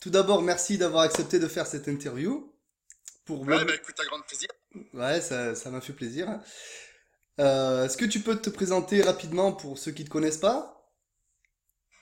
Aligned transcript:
tout 0.00 0.10
d'abord, 0.10 0.42
merci 0.42 0.78
d'avoir 0.78 1.04
accepté 1.04 1.38
de 1.38 1.46
faire 1.46 1.66
cette 1.66 1.88
interview. 1.88 2.52
Pour 3.24 3.42
Ouais, 3.42 3.64
bah 3.64 3.74
écoute, 3.74 3.98
à 4.00 4.04
grand 4.06 4.20
plaisir. 4.22 4.48
Ouais, 4.94 5.20
ça, 5.20 5.54
ça 5.54 5.70
m'a 5.70 5.80
fait 5.80 5.92
plaisir. 5.92 6.40
Euh, 7.38 7.84
est-ce 7.84 7.96
que 7.96 8.04
tu 8.04 8.20
peux 8.20 8.40
te 8.40 8.50
présenter 8.50 9.02
rapidement 9.02 9.52
pour 9.52 9.78
ceux 9.78 9.92
qui 9.92 10.02
ne 10.02 10.08
te 10.08 10.12
connaissent 10.12 10.38
pas? 10.38 10.90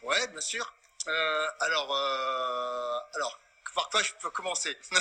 Ouais, 0.03 0.26
bien 0.29 0.40
sûr. 0.40 0.72
Euh, 1.06 1.46
alors, 1.61 1.95
euh, 1.95 2.98
alors, 3.14 3.38
par 3.74 3.88
quoi 3.90 4.03
je 4.03 4.12
peux 4.21 4.30
commencer? 4.30 4.76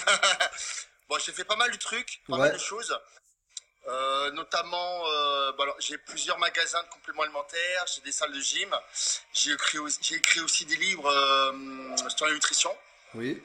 Bon, 1.10 1.18
j'ai 1.20 1.32
fait 1.32 1.46
pas 1.46 1.56
mal 1.56 1.72
de 1.72 1.78
trucs, 1.78 2.22
pas 2.28 2.38
mal 2.38 2.52
de 2.52 2.58
choses. 2.58 2.94
Euh, 3.88 4.32
notamment, 4.32 5.08
euh, 5.08 5.54
bon, 5.54 5.66
j'ai 5.80 5.98
plusieurs 5.98 6.38
magasins 6.38 6.84
de 6.84 6.90
compléments 6.90 7.24
alimentaires, 7.24 7.86
j'ai 7.96 8.02
des 8.02 8.12
salles 8.12 8.34
de 8.34 8.42
gym. 8.42 8.70
J'ai 9.32 9.54
écrit 9.54 9.80
aussi, 9.80 10.00
j'ai 10.02 10.16
écrit 10.16 10.42
aussi 10.42 10.66
des 10.66 10.76
livres 10.76 11.10
euh, 11.10 11.96
sur 12.10 12.26
la 12.28 12.34
nutrition, 12.34 12.76
oui. 13.16 13.42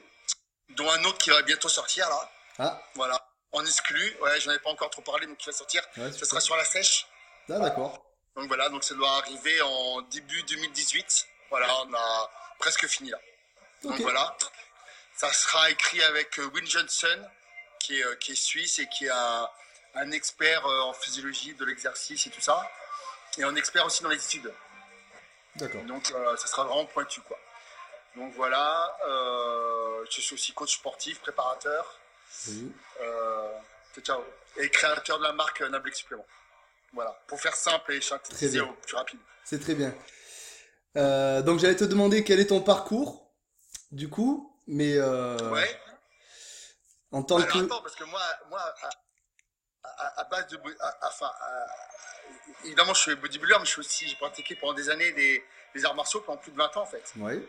dont 0.69 0.89
un 0.89 1.03
autre 1.05 1.17
qui 1.17 1.29
va 1.29 1.41
bientôt 1.41 1.69
sortir 1.69 2.07
là. 2.09 2.31
Ah, 2.59 2.81
Voilà, 2.95 3.19
en 3.51 3.65
exclu. 3.65 4.15
Ouais, 4.21 4.39
j'en 4.39 4.51
ai 4.51 4.59
pas 4.59 4.69
encore 4.69 4.89
trop 4.89 5.01
parlé, 5.01 5.25
mais 5.27 5.35
qui 5.35 5.45
va 5.47 5.51
sortir. 5.53 5.81
ouais, 5.97 6.11
Ce 6.11 6.25
sera 6.25 6.39
sur 6.39 6.55
la 6.55 6.65
sèche. 6.65 7.07
Ah, 7.49 7.59
d'accord. 7.59 8.03
Donc 8.35 8.47
voilà, 8.47 8.69
donc 8.69 8.83
ça 8.83 8.95
doit 8.95 9.11
arriver 9.17 9.61
en 9.61 10.01
début 10.03 10.41
2018. 10.43 11.27
Voilà, 11.49 11.67
on 11.83 11.93
a 11.93 12.31
presque 12.59 12.87
fini 12.87 13.09
là. 13.09 13.19
Donc 13.83 13.99
voilà, 13.99 14.35
ça 15.15 15.31
sera 15.33 15.69
écrit 15.69 16.01
avec 16.03 16.39
euh, 16.39 16.49
Win 16.53 16.65
Johnson, 16.65 17.27
qui 17.79 17.99
est, 17.99 18.05
euh, 18.05 18.15
qui 18.15 18.31
est 18.31 18.35
suisse 18.35 18.79
et 18.79 18.87
qui 18.87 19.05
est 19.05 19.09
un, 19.11 19.49
un 19.95 20.11
expert 20.11 20.65
euh, 20.65 20.81
en 20.81 20.93
physiologie 20.93 21.53
de 21.53 21.65
l'exercice 21.65 22.25
et 22.25 22.29
tout 22.29 22.41
ça, 22.41 22.67
et 23.37 23.43
un 23.43 23.55
expert 23.55 23.85
aussi 23.85 24.01
dans 24.03 24.09
les 24.09 24.23
études. 24.23 24.51
d'accord. 25.57 25.83
Donc 25.83 26.09
euh, 26.11 26.37
ça 26.37 26.47
sera 26.47 26.63
vraiment 26.63 26.85
pointu 26.85 27.19
quoi. 27.21 27.37
Donc 28.15 28.31
voilà, 28.35 28.95
euh, 29.07 30.05
je 30.09 30.21
suis 30.21 30.35
aussi 30.35 30.53
coach 30.53 30.75
sportif, 30.75 31.19
préparateur, 31.21 31.99
euh, 33.01 33.51
ciao, 34.01 34.23
et 34.57 34.69
créateur 34.69 35.17
de 35.17 35.23
la 35.23 35.33
marque 35.33 35.61
Nablec 35.61 35.95
Supplément. 35.95 36.25
Voilà, 36.93 37.11
pour 37.27 37.41
faire 37.41 37.55
simple 37.55 37.93
et 37.93 37.99
Très 37.99 38.09
synthétiser 38.09 38.59
au 38.61 38.71
plus 38.73 38.95
rapide. 38.95 39.19
C'est 39.43 39.59
très 39.59 39.73
bien. 39.73 39.95
Euh, 40.95 41.41
donc, 41.41 41.59
j'allais 41.59 41.75
te 41.75 41.83
demander 41.85 42.23
quel 42.23 42.39
est 42.39 42.47
ton 42.47 42.61
parcours, 42.61 43.31
du 43.91 44.09
coup, 44.09 44.55
mais 44.67 44.99
Ouais. 45.01 45.81
en 47.11 47.23
tant 47.23 47.37
Alors 47.37 47.47
que... 47.47 47.65
attends, 47.65 47.81
parce 47.81 47.95
que 47.95 48.03
moi, 48.03 48.21
moi 48.49 48.59
à, 48.61 48.89
à- 49.89 50.21
à 50.21 50.23
base 50.25 50.47
de. 50.47 50.59
à- 50.79 51.07
enfin, 51.07 51.31
évidemment, 52.63 52.93
je 52.93 53.01
suis 53.01 53.15
bodybuilder, 53.15 53.55
mais 53.59 53.65
je 53.65 53.71
suis 53.71 53.79
aussi, 53.79 54.07
j'ai 54.07 54.15
pratiqué 54.17 54.55
pendant 54.55 54.73
des 54.73 54.89
années 54.91 55.11
des, 55.13 55.43
des 55.73 55.85
arts 55.85 55.95
martiaux 55.95 56.21
pendant 56.21 56.37
plus 56.37 56.51
de 56.51 56.57
20 56.57 56.77
ans 56.77 56.83
en 56.83 56.85
fait. 56.85 57.11
Ouais, 57.17 57.43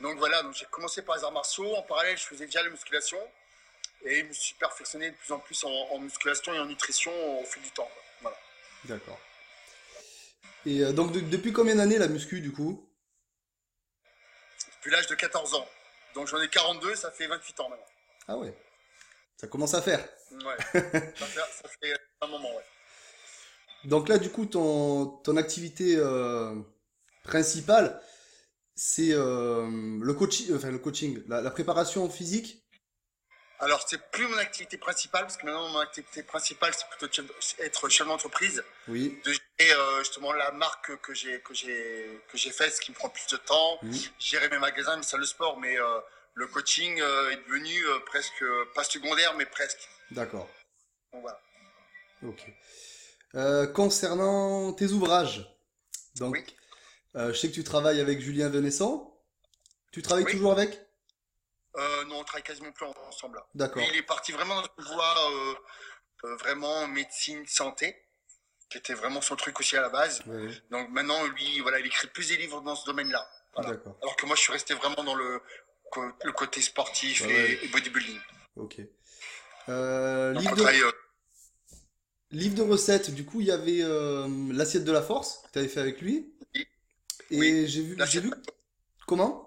Donc 0.00 0.18
voilà, 0.18 0.42
donc 0.42 0.54
j'ai 0.54 0.66
commencé 0.66 1.02
par 1.02 1.16
les 1.16 1.24
arts 1.24 1.32
martiaux. 1.32 1.74
En 1.76 1.82
parallèle, 1.82 2.16
je 2.16 2.24
faisais 2.24 2.46
déjà 2.46 2.62
la 2.62 2.70
musculation. 2.70 3.18
Et 4.02 4.20
je 4.20 4.24
me 4.24 4.32
suis 4.32 4.54
perfectionné 4.54 5.10
de 5.10 5.14
plus 5.16 5.32
en 5.32 5.38
plus 5.38 5.62
en, 5.64 5.68
en 5.70 5.98
musculation 5.98 6.54
et 6.54 6.58
en 6.58 6.64
nutrition 6.64 7.12
au 7.40 7.44
fil 7.44 7.62
du 7.62 7.70
temps. 7.70 7.84
quoi. 7.92 8.02
Voilà. 8.22 8.36
d'accord. 8.84 9.18
Et 10.64 10.80
euh, 10.82 10.92
donc, 10.92 11.12
de- 11.12 11.20
depuis 11.20 11.52
combien 11.52 11.76
d'années 11.76 11.98
la 11.98 12.08
muscu, 12.08 12.40
du 12.40 12.50
coup? 12.52 12.88
Depuis 14.76 14.90
l'âge 14.90 15.06
de 15.06 15.14
14 15.14 15.54
ans. 15.54 15.68
Donc 16.14 16.26
j'en 16.28 16.40
ai 16.40 16.48
42, 16.48 16.94
ça 16.96 17.10
fait 17.10 17.26
28 17.26 17.60
ans 17.60 17.68
maintenant. 17.68 17.84
Ah 18.26 18.36
ouais, 18.38 18.54
ça 19.36 19.46
commence 19.48 19.74
à 19.74 19.82
faire. 19.82 20.00
Ouais. 20.32 20.56
ça, 20.72 21.26
fait, 21.26 21.40
ça 21.40 21.68
fait 21.82 21.94
un 22.22 22.26
moment, 22.26 22.54
ouais. 22.56 22.64
Donc 23.84 24.08
là, 24.08 24.18
du 24.18 24.30
coup, 24.30 24.46
ton, 24.46 25.06
ton 25.06 25.36
activité 25.36 25.96
euh, 25.96 26.54
principale, 27.22 28.00
c'est 28.82 29.12
euh, 29.12 29.68
le 30.00 30.14
coaching, 30.14 30.56
enfin 30.56 30.70
le 30.70 30.78
coaching, 30.78 31.22
la, 31.28 31.42
la 31.42 31.50
préparation 31.50 32.08
physique? 32.08 32.64
Alors, 33.58 33.84
c'est 33.86 34.10
plus 34.10 34.26
mon 34.26 34.38
activité 34.38 34.78
principale, 34.78 35.24
parce 35.24 35.36
que 35.36 35.44
maintenant, 35.44 35.68
mon 35.68 35.80
activité 35.80 36.22
principale, 36.22 36.72
c'est 36.72 36.88
plutôt 36.88 37.12
chef- 37.12 37.58
être 37.58 37.90
chef 37.90 38.06
d'entreprise, 38.06 38.64
Oui. 38.88 39.20
de 39.22 39.32
gérer 39.32 39.72
euh, 39.74 39.98
justement 39.98 40.32
la 40.32 40.50
marque 40.52 40.96
que 41.02 41.12
j'ai 41.12 41.42
que 41.42 41.52
j'ai 41.52 42.22
que 42.32 42.38
j'ai 42.38 42.52
faite, 42.52 42.74
ce 42.74 42.80
qui 42.80 42.90
me 42.90 42.96
prend 42.96 43.10
plus 43.10 43.26
de 43.26 43.36
temps, 43.36 43.78
gérer 44.18 44.48
mes 44.48 44.58
magasins, 44.58 44.96
mes 44.96 45.02
salles 45.02 45.20
de 45.20 45.26
sport, 45.26 45.60
mais 45.60 45.78
euh, 45.78 46.00
le 46.32 46.46
coaching 46.46 46.98
euh, 47.02 47.32
est 47.32 47.36
devenu 47.48 47.84
euh, 47.84 47.98
presque 48.06 48.42
pas 48.74 48.82
secondaire, 48.84 49.34
mais 49.36 49.44
presque. 49.44 49.86
D'accord. 50.10 50.48
Donc 51.12 51.20
voilà. 51.20 51.38
Ok. 52.22 52.40
Euh, 53.34 53.66
concernant 53.66 54.72
tes 54.72 54.86
ouvrages, 54.86 55.46
donc 56.16 56.32
Oui, 56.32 56.46
euh, 57.16 57.32
je 57.32 57.38
sais 57.38 57.48
que 57.48 57.54
tu 57.54 57.64
travailles 57.64 58.00
avec 58.00 58.20
Julien 58.20 58.48
Venesson. 58.48 59.12
Tu 59.92 60.02
travailles 60.02 60.24
oui. 60.24 60.32
toujours 60.32 60.52
avec? 60.52 60.80
Euh, 61.76 62.04
non, 62.04 62.18
on 62.18 62.24
travaille 62.24 62.42
quasiment 62.42 62.72
plus 62.72 62.86
ensemble 63.08 63.36
là. 63.36 63.46
Lui, 63.52 63.58
D'accord. 63.58 63.82
il 63.82 63.96
est 63.96 64.02
parti 64.02 64.32
vraiment 64.32 64.56
dans 64.56 64.68
une 64.78 64.84
voie 64.84 65.14
euh, 66.24 66.36
vraiment 66.36 66.86
médecine 66.88 67.46
santé, 67.46 67.96
qui 68.68 68.78
était 68.78 68.94
vraiment 68.94 69.20
son 69.20 69.36
truc 69.36 69.58
aussi 69.60 69.76
à 69.76 69.80
la 69.80 69.88
base. 69.88 70.22
Oui. 70.26 70.60
Donc 70.70 70.88
maintenant, 70.90 71.24
lui, 71.26 71.60
voilà, 71.60 71.78
il 71.80 71.86
écrit 71.86 72.08
plus 72.08 72.28
des 72.28 72.36
livres 72.36 72.60
dans 72.60 72.76
ce 72.76 72.86
domaine-là. 72.86 73.28
Voilà. 73.54 73.70
D'accord. 73.70 73.96
Alors 74.02 74.16
que 74.16 74.26
moi, 74.26 74.36
je 74.36 74.42
suis 74.42 74.52
resté 74.52 74.74
vraiment 74.74 75.02
dans 75.02 75.14
le, 75.14 75.42
côté 76.32 76.60
sportif 76.60 77.22
Ouais, 77.22 77.58
et, 77.62 77.68
bodybuilding. 77.68 78.18
Ok. 78.56 78.80
Euh, 79.68 80.32
livre 80.34 80.54
de, 80.54 80.62
travaille. 80.62 80.82
euh, 80.82 80.90
livre 82.30 82.54
de 82.54 82.62
recettes, 82.62 83.10
du 83.10 83.24
coup, 83.24 83.40
il 83.40 83.48
y 83.48 83.52
avait 83.52 83.82
euh, 83.82 84.28
l'assiette 84.52 84.84
de 84.84 84.92
la 84.92 85.02
force 85.02 85.42
que 85.44 85.52
tu 85.52 85.58
avais 85.58 85.68
fait 85.68 85.80
avec 85.80 86.00
lui. 86.00 86.32
Et 87.30 87.38
oui. 87.38 87.68
j'ai 87.68 87.82
vu, 87.82 87.96
j'ai 88.06 88.20
vu, 88.20 88.32
comment? 89.06 89.46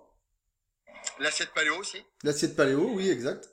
l'assiette 1.20 1.52
paléo 1.54 1.78
aussi. 1.78 2.02
L'assiette 2.24 2.56
paléo, 2.56 2.90
oui, 2.94 3.10
exact. 3.10 3.50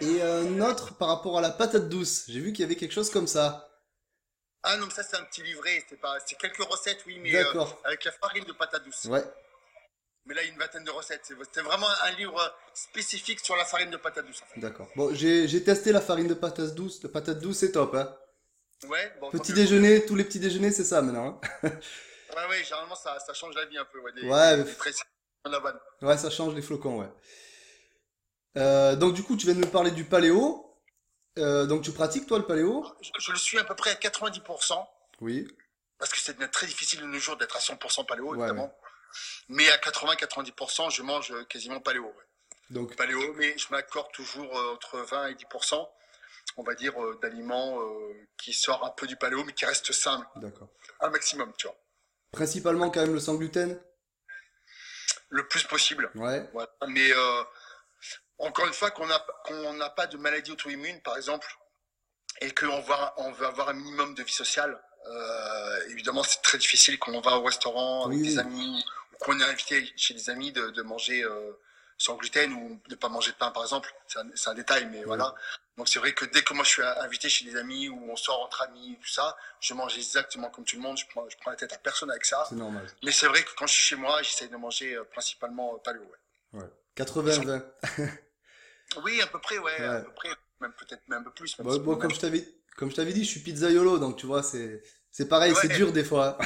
Et 0.00 0.22
un 0.22 0.60
autre 0.60 0.96
par 0.96 1.08
rapport 1.08 1.36
à 1.38 1.40
la 1.40 1.50
patate 1.50 1.88
douce. 1.88 2.24
J'ai 2.28 2.40
vu 2.40 2.52
qu'il 2.52 2.60
y 2.62 2.64
avait 2.64 2.76
quelque 2.76 2.92
chose 2.92 3.10
comme 3.10 3.26
ça. 3.26 3.62
Ah 4.62 4.76
non, 4.78 4.86
mais 4.86 4.92
ça 4.92 5.02
c'est 5.02 5.16
un 5.16 5.24
petit 5.24 5.42
livret. 5.42 5.84
C'est 5.88 6.00
pas, 6.00 6.16
c'est 6.26 6.36
quelques 6.38 6.62
recettes, 6.62 7.02
oui, 7.06 7.18
mais 7.20 7.34
euh, 7.36 7.64
avec 7.84 8.04
la 8.04 8.12
farine 8.12 8.44
de 8.44 8.52
patate 8.52 8.84
douce. 8.84 9.04
Ouais, 9.04 9.22
Mais 10.24 10.34
là, 10.34 10.42
il 10.42 10.46
y 10.46 10.50
a 10.50 10.52
une 10.54 10.58
vingtaine 10.58 10.82
de 10.84 10.90
recettes. 10.90 11.20
C'est- 11.24 11.34
C'était 11.44 11.60
vraiment 11.60 11.86
un 12.04 12.10
livre 12.12 12.40
spécifique 12.74 13.40
sur 13.40 13.54
la 13.54 13.64
farine 13.64 13.90
de 13.90 13.96
patate 13.98 14.26
douce. 14.26 14.42
En 14.42 14.46
fait. 14.54 14.60
d'accord. 14.60 14.88
Bon, 14.96 15.14
j'ai 15.14 15.46
j'ai 15.46 15.62
testé 15.62 15.92
la 15.92 16.00
farine 16.00 16.26
de 16.26 16.34
patate 16.34 16.74
douce. 16.74 17.02
La 17.02 17.10
patate 17.10 17.38
douce, 17.38 17.58
c'est 17.58 17.72
top, 17.72 17.94
hein. 17.94 18.16
Ouais, 18.88 19.12
bon, 19.20 19.30
Petit 19.30 19.52
déjeuner, 19.52 20.04
tous 20.04 20.16
les 20.16 20.24
petits 20.24 20.40
déjeuners, 20.40 20.72
c'est 20.72 20.84
ça 20.84 21.00
maintenant. 21.02 21.40
hein. 21.62 21.70
Ouais, 22.34 22.46
ouais, 22.48 22.64
généralement 22.64 22.96
ça, 22.96 23.18
ça 23.20 23.34
change 23.34 23.54
la 23.54 23.64
vie 23.66 23.78
un 23.78 23.84
peu. 23.84 23.98
Ouais, 24.00 24.12
des, 24.12 24.22
Ouais, 24.22 24.64
la 25.44 25.58
vanne. 25.60 25.78
Ouais, 26.02 26.16
ça 26.18 26.30
change 26.30 26.54
les 26.54 26.62
flocons, 26.62 27.00
ouais. 27.00 27.08
Euh, 28.56 28.96
donc 28.96 29.14
du 29.14 29.22
coup, 29.22 29.36
tu 29.36 29.46
viens 29.46 29.54
de 29.54 29.60
me 29.60 29.70
parler 29.70 29.90
du 29.90 30.04
paléo. 30.04 30.62
Euh, 31.38 31.66
donc 31.66 31.82
tu 31.82 31.92
pratiques 31.92 32.26
toi 32.26 32.38
le 32.38 32.46
paléo? 32.46 32.84
Je, 33.02 33.10
je 33.18 33.32
le 33.32 33.38
suis 33.38 33.58
à 33.58 33.64
peu 33.64 33.74
près 33.74 33.90
à 33.90 33.94
90%, 33.94 34.86
Oui. 35.20 35.46
parce 35.98 36.10
que 36.10 36.18
c'est 36.20 36.34
très 36.50 36.66
difficile 36.66 37.00
de 37.02 37.06
nos 37.06 37.18
jours 37.18 37.36
d'être 37.36 37.54
à 37.56 37.60
100% 37.60 38.06
paléo, 38.06 38.30
Ouais, 38.30 38.38
ouais. 38.38 38.44
évidemment. 38.46 38.74
Mais 39.48 39.68
à 39.70 39.76
80-90%, 39.76 40.90
je 40.90 41.02
mange 41.02 41.32
quasiment 41.48 41.80
paléo. 41.80 42.10
Donc 42.70 42.96
paléo, 42.96 43.34
mais 43.34 43.56
je 43.58 43.66
m'accorde 43.70 44.10
toujours 44.12 44.58
euh, 44.58 44.74
entre 44.74 44.98
20 44.98 45.28
et 45.28 45.34
10%, 45.34 45.88
on 46.56 46.62
va 46.64 46.74
dire, 46.74 47.00
euh, 47.00 47.18
d'aliments 47.22 47.80
euh, 47.80 48.14
qui 48.38 48.52
sortent 48.54 48.82
un 48.84 48.90
peu 48.90 49.06
du 49.06 49.16
paléo, 49.16 49.44
mais 49.44 49.52
qui 49.52 49.64
restent 49.66 49.92
sains, 49.92 50.26
d'accord. 50.36 50.68
un 51.00 51.10
maximum, 51.10 51.52
tu 51.58 51.66
vois. 51.68 51.76
Principalement 52.36 52.90
quand 52.90 53.00
même 53.00 53.14
le 53.14 53.20
sans 53.20 53.34
gluten? 53.36 53.80
Le 55.30 55.48
plus 55.48 55.64
possible. 55.64 56.10
Ouais. 56.14 56.46
Voilà. 56.52 56.68
Mais 56.86 57.10
euh, 57.10 57.42
encore 58.38 58.66
une 58.66 58.74
fois, 58.74 58.90
qu'on 58.90 59.06
n'a 59.06 59.24
qu'on 59.46 59.72
n'a 59.72 59.88
pas 59.88 60.06
de 60.06 60.18
maladie 60.18 60.52
auto-immune, 60.52 61.00
par 61.00 61.16
exemple, 61.16 61.48
et 62.42 62.52
qu'on 62.52 62.80
va, 62.82 63.14
on 63.16 63.32
veut 63.32 63.46
avoir 63.46 63.70
un 63.70 63.72
minimum 63.72 64.14
de 64.14 64.22
vie 64.22 64.32
sociale, 64.32 64.78
euh, 65.06 65.88
évidemment, 65.88 66.22
c'est 66.22 66.42
très 66.42 66.58
difficile 66.58 66.98
quand 66.98 67.12
on 67.12 67.22
va 67.22 67.38
au 67.38 67.42
restaurant 67.42 68.06
avec 68.06 68.20
des 68.20 68.38
amis, 68.38 68.84
ou 69.12 69.16
qu'on 69.24 69.40
est 69.40 69.44
invité 69.44 69.90
chez 69.96 70.12
des 70.12 70.28
amis 70.28 70.52
de, 70.52 70.68
de 70.70 70.82
manger 70.82 71.24
euh, 71.24 71.52
sans 71.98 72.16
gluten 72.16 72.52
ou 72.52 72.80
de 72.88 72.94
pas 72.94 73.08
manger 73.08 73.32
de 73.32 73.36
pain, 73.36 73.50
par 73.50 73.62
exemple. 73.62 73.94
C'est 74.06 74.48
un, 74.48 74.54
détail, 74.54 74.86
mais 74.90 74.98
Oui. 74.98 75.04
voilà. 75.06 75.34
Donc 75.76 75.88
c'est 75.88 75.98
vrai 75.98 76.12
que 76.14 76.24
dès 76.24 76.42
que 76.42 76.54
moi 76.54 76.64
je 76.64 76.70
suis 76.70 76.82
invité 76.82 77.28
chez 77.28 77.44
des 77.44 77.56
amis 77.56 77.88
ou 77.88 78.10
on 78.10 78.16
sort 78.16 78.42
entre 78.42 78.62
amis, 78.62 78.98
tout 79.02 79.08
ça, 79.08 79.36
je 79.60 79.74
mange 79.74 79.96
exactement 79.96 80.48
comme 80.50 80.64
tout 80.64 80.76
le 80.76 80.82
monde. 80.82 80.96
Je 80.96 81.04
prends, 81.08 81.28
je 81.28 81.36
prends 81.38 81.50
la 81.50 81.56
tête 81.56 81.72
à 81.72 81.78
personne 81.78 82.10
avec 82.10 82.24
ça. 82.24 82.46
C'est 82.48 82.54
normal. 82.54 82.86
Mais 83.04 83.12
c'est 83.12 83.26
vrai 83.26 83.42
que 83.42 83.50
quand 83.56 83.66
je 83.66 83.74
suis 83.74 83.82
chez 83.84 83.96
moi, 83.96 84.22
j'essaye 84.22 84.48
de 84.48 84.56
manger 84.56 84.94
euh, 84.94 85.04
principalement 85.04 85.74
euh, 85.74 85.78
paléo. 85.78 86.02
Ouais. 86.54 86.60
Ouais. 86.62 86.68
80-20. 86.96 87.62
Oui, 89.04 89.20
à 89.20 89.26
peu 89.26 89.38
près, 89.40 89.58
ouais, 89.58 89.76
à 89.84 90.00
peu 90.00 90.12
près, 90.12 90.30
même 90.60 90.72
peut-être 90.72 91.06
même 91.08 91.20
un 91.20 91.24
peu 91.24 91.30
plus. 91.32 91.58
Même 91.58 91.66
Bon, 91.66 91.72
si- 91.74 91.80
bon, 91.80 91.90
même- 91.92 92.00
comme 92.00 92.14
je 92.14 92.20
t'avais, 92.20 92.48
comme 92.76 92.90
je 92.90 92.96
t'avais 92.96 93.12
dit, 93.12 93.24
je 93.24 93.30
suis 93.30 93.40
pizzaiolo, 93.40 93.98
donc 93.98 94.16
tu 94.16 94.26
vois, 94.26 94.42
c'est, 94.42 94.82
c'est 95.16 95.28
pareil, 95.28 95.54
c'est 95.58 95.68
dur 95.68 95.92
des 95.92 96.04
fois. 96.04 96.36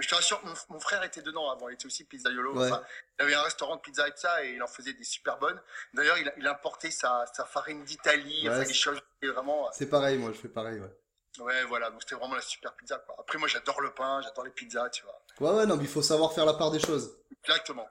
Je 0.00 0.08
te 0.08 0.14
rassure, 0.16 0.40
mon, 0.44 0.52
mon 0.74 0.80
frère 0.80 1.04
était 1.04 1.22
dedans 1.22 1.48
avant, 1.50 1.68
il 1.68 1.74
était 1.74 1.86
aussi 1.86 2.02
pizzaiolo. 2.04 2.52
Ouais. 2.58 2.66
Enfin, 2.66 2.82
il 3.18 3.22
avait 3.22 3.34
un 3.34 3.42
restaurant 3.42 3.76
de 3.76 3.80
pizza 3.80 4.08
et 4.08 4.10
tout 4.10 4.18
ça, 4.18 4.44
et 4.44 4.54
il 4.54 4.62
en 4.62 4.66
faisait 4.66 4.92
des 4.92 5.04
super 5.04 5.38
bonnes. 5.38 5.60
D'ailleurs, 5.94 6.18
il, 6.18 6.28
a- 6.28 6.32
il 6.36 6.46
a 6.48 6.50
importé 6.50 6.90
sa, 6.90 7.24
sa 7.32 7.44
farine 7.44 7.84
d'Italie, 7.84 8.48
Ouais, 8.48 8.54
enfin, 8.56 8.64
des 8.64 8.74
choses 8.74 9.00
vraiment. 9.22 9.70
C'est 9.72 9.88
pareil, 9.88 10.18
moi, 10.18 10.32
je 10.32 10.38
fais 10.38 10.48
pareil, 10.48 10.80
ouais. 10.80 10.90
Ouais, 11.38 11.64
voilà, 11.64 11.90
donc 11.90 12.02
c'était 12.02 12.16
vraiment 12.16 12.34
la 12.34 12.40
super 12.42 12.74
pizza, 12.74 12.98
quoi. 12.98 13.14
Après, 13.20 13.38
moi, 13.38 13.46
j'adore 13.46 13.80
le 13.80 13.92
pain, 13.94 14.20
j'adore 14.22 14.44
les 14.44 14.50
pizzas, 14.50 14.88
tu 14.90 15.04
vois. 15.04 15.22
Ouais, 15.52 15.58
ouais, 15.58 15.66
non, 15.66 15.76
mais 15.76 15.84
il 15.84 15.88
faut 15.88 16.02
savoir 16.02 16.32
faire 16.32 16.46
la 16.46 16.54
part 16.54 16.72
des 16.72 16.80
choses. 16.80 17.16
Exactement. 17.44 17.86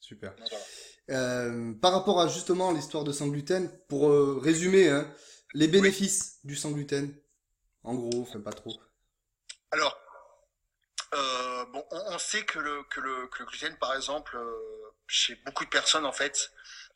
Super. 0.00 0.30
Donc, 0.36 0.48
voilà. 0.48 0.64
Euh, 1.10 1.72
par 1.82 1.92
rapport 1.92 2.20
à 2.20 2.28
justement 2.28 2.70
l'histoire 2.72 3.02
de 3.02 3.10
sans 3.12 3.26
gluten, 3.28 3.68
pour 3.88 4.08
euh, 4.10 4.38
résumer, 4.40 4.88
hein, 4.90 5.10
les 5.54 5.66
bénéfices 5.66 6.38
du 6.44 6.54
sans 6.56 6.70
gluten, 6.70 7.12
en 7.82 7.94
gros, 7.94 8.22
enfin 8.22 8.40
pas 8.40 8.52
trop. 8.52 8.72
Alors, 9.74 9.98
euh, 11.14 11.64
bon, 11.66 11.84
on, 11.90 12.14
on 12.14 12.18
sait 12.18 12.44
que 12.44 12.60
le, 12.60 12.82
que, 12.84 13.00
le, 13.00 13.26
que 13.26 13.40
le 13.40 13.46
gluten, 13.46 13.76
par 13.78 13.94
exemple, 13.96 14.36
euh, 14.36 14.92
chez 15.08 15.34
beaucoup 15.44 15.64
de 15.64 15.70
personnes, 15.70 16.06
en 16.06 16.12
fait, 16.12 16.52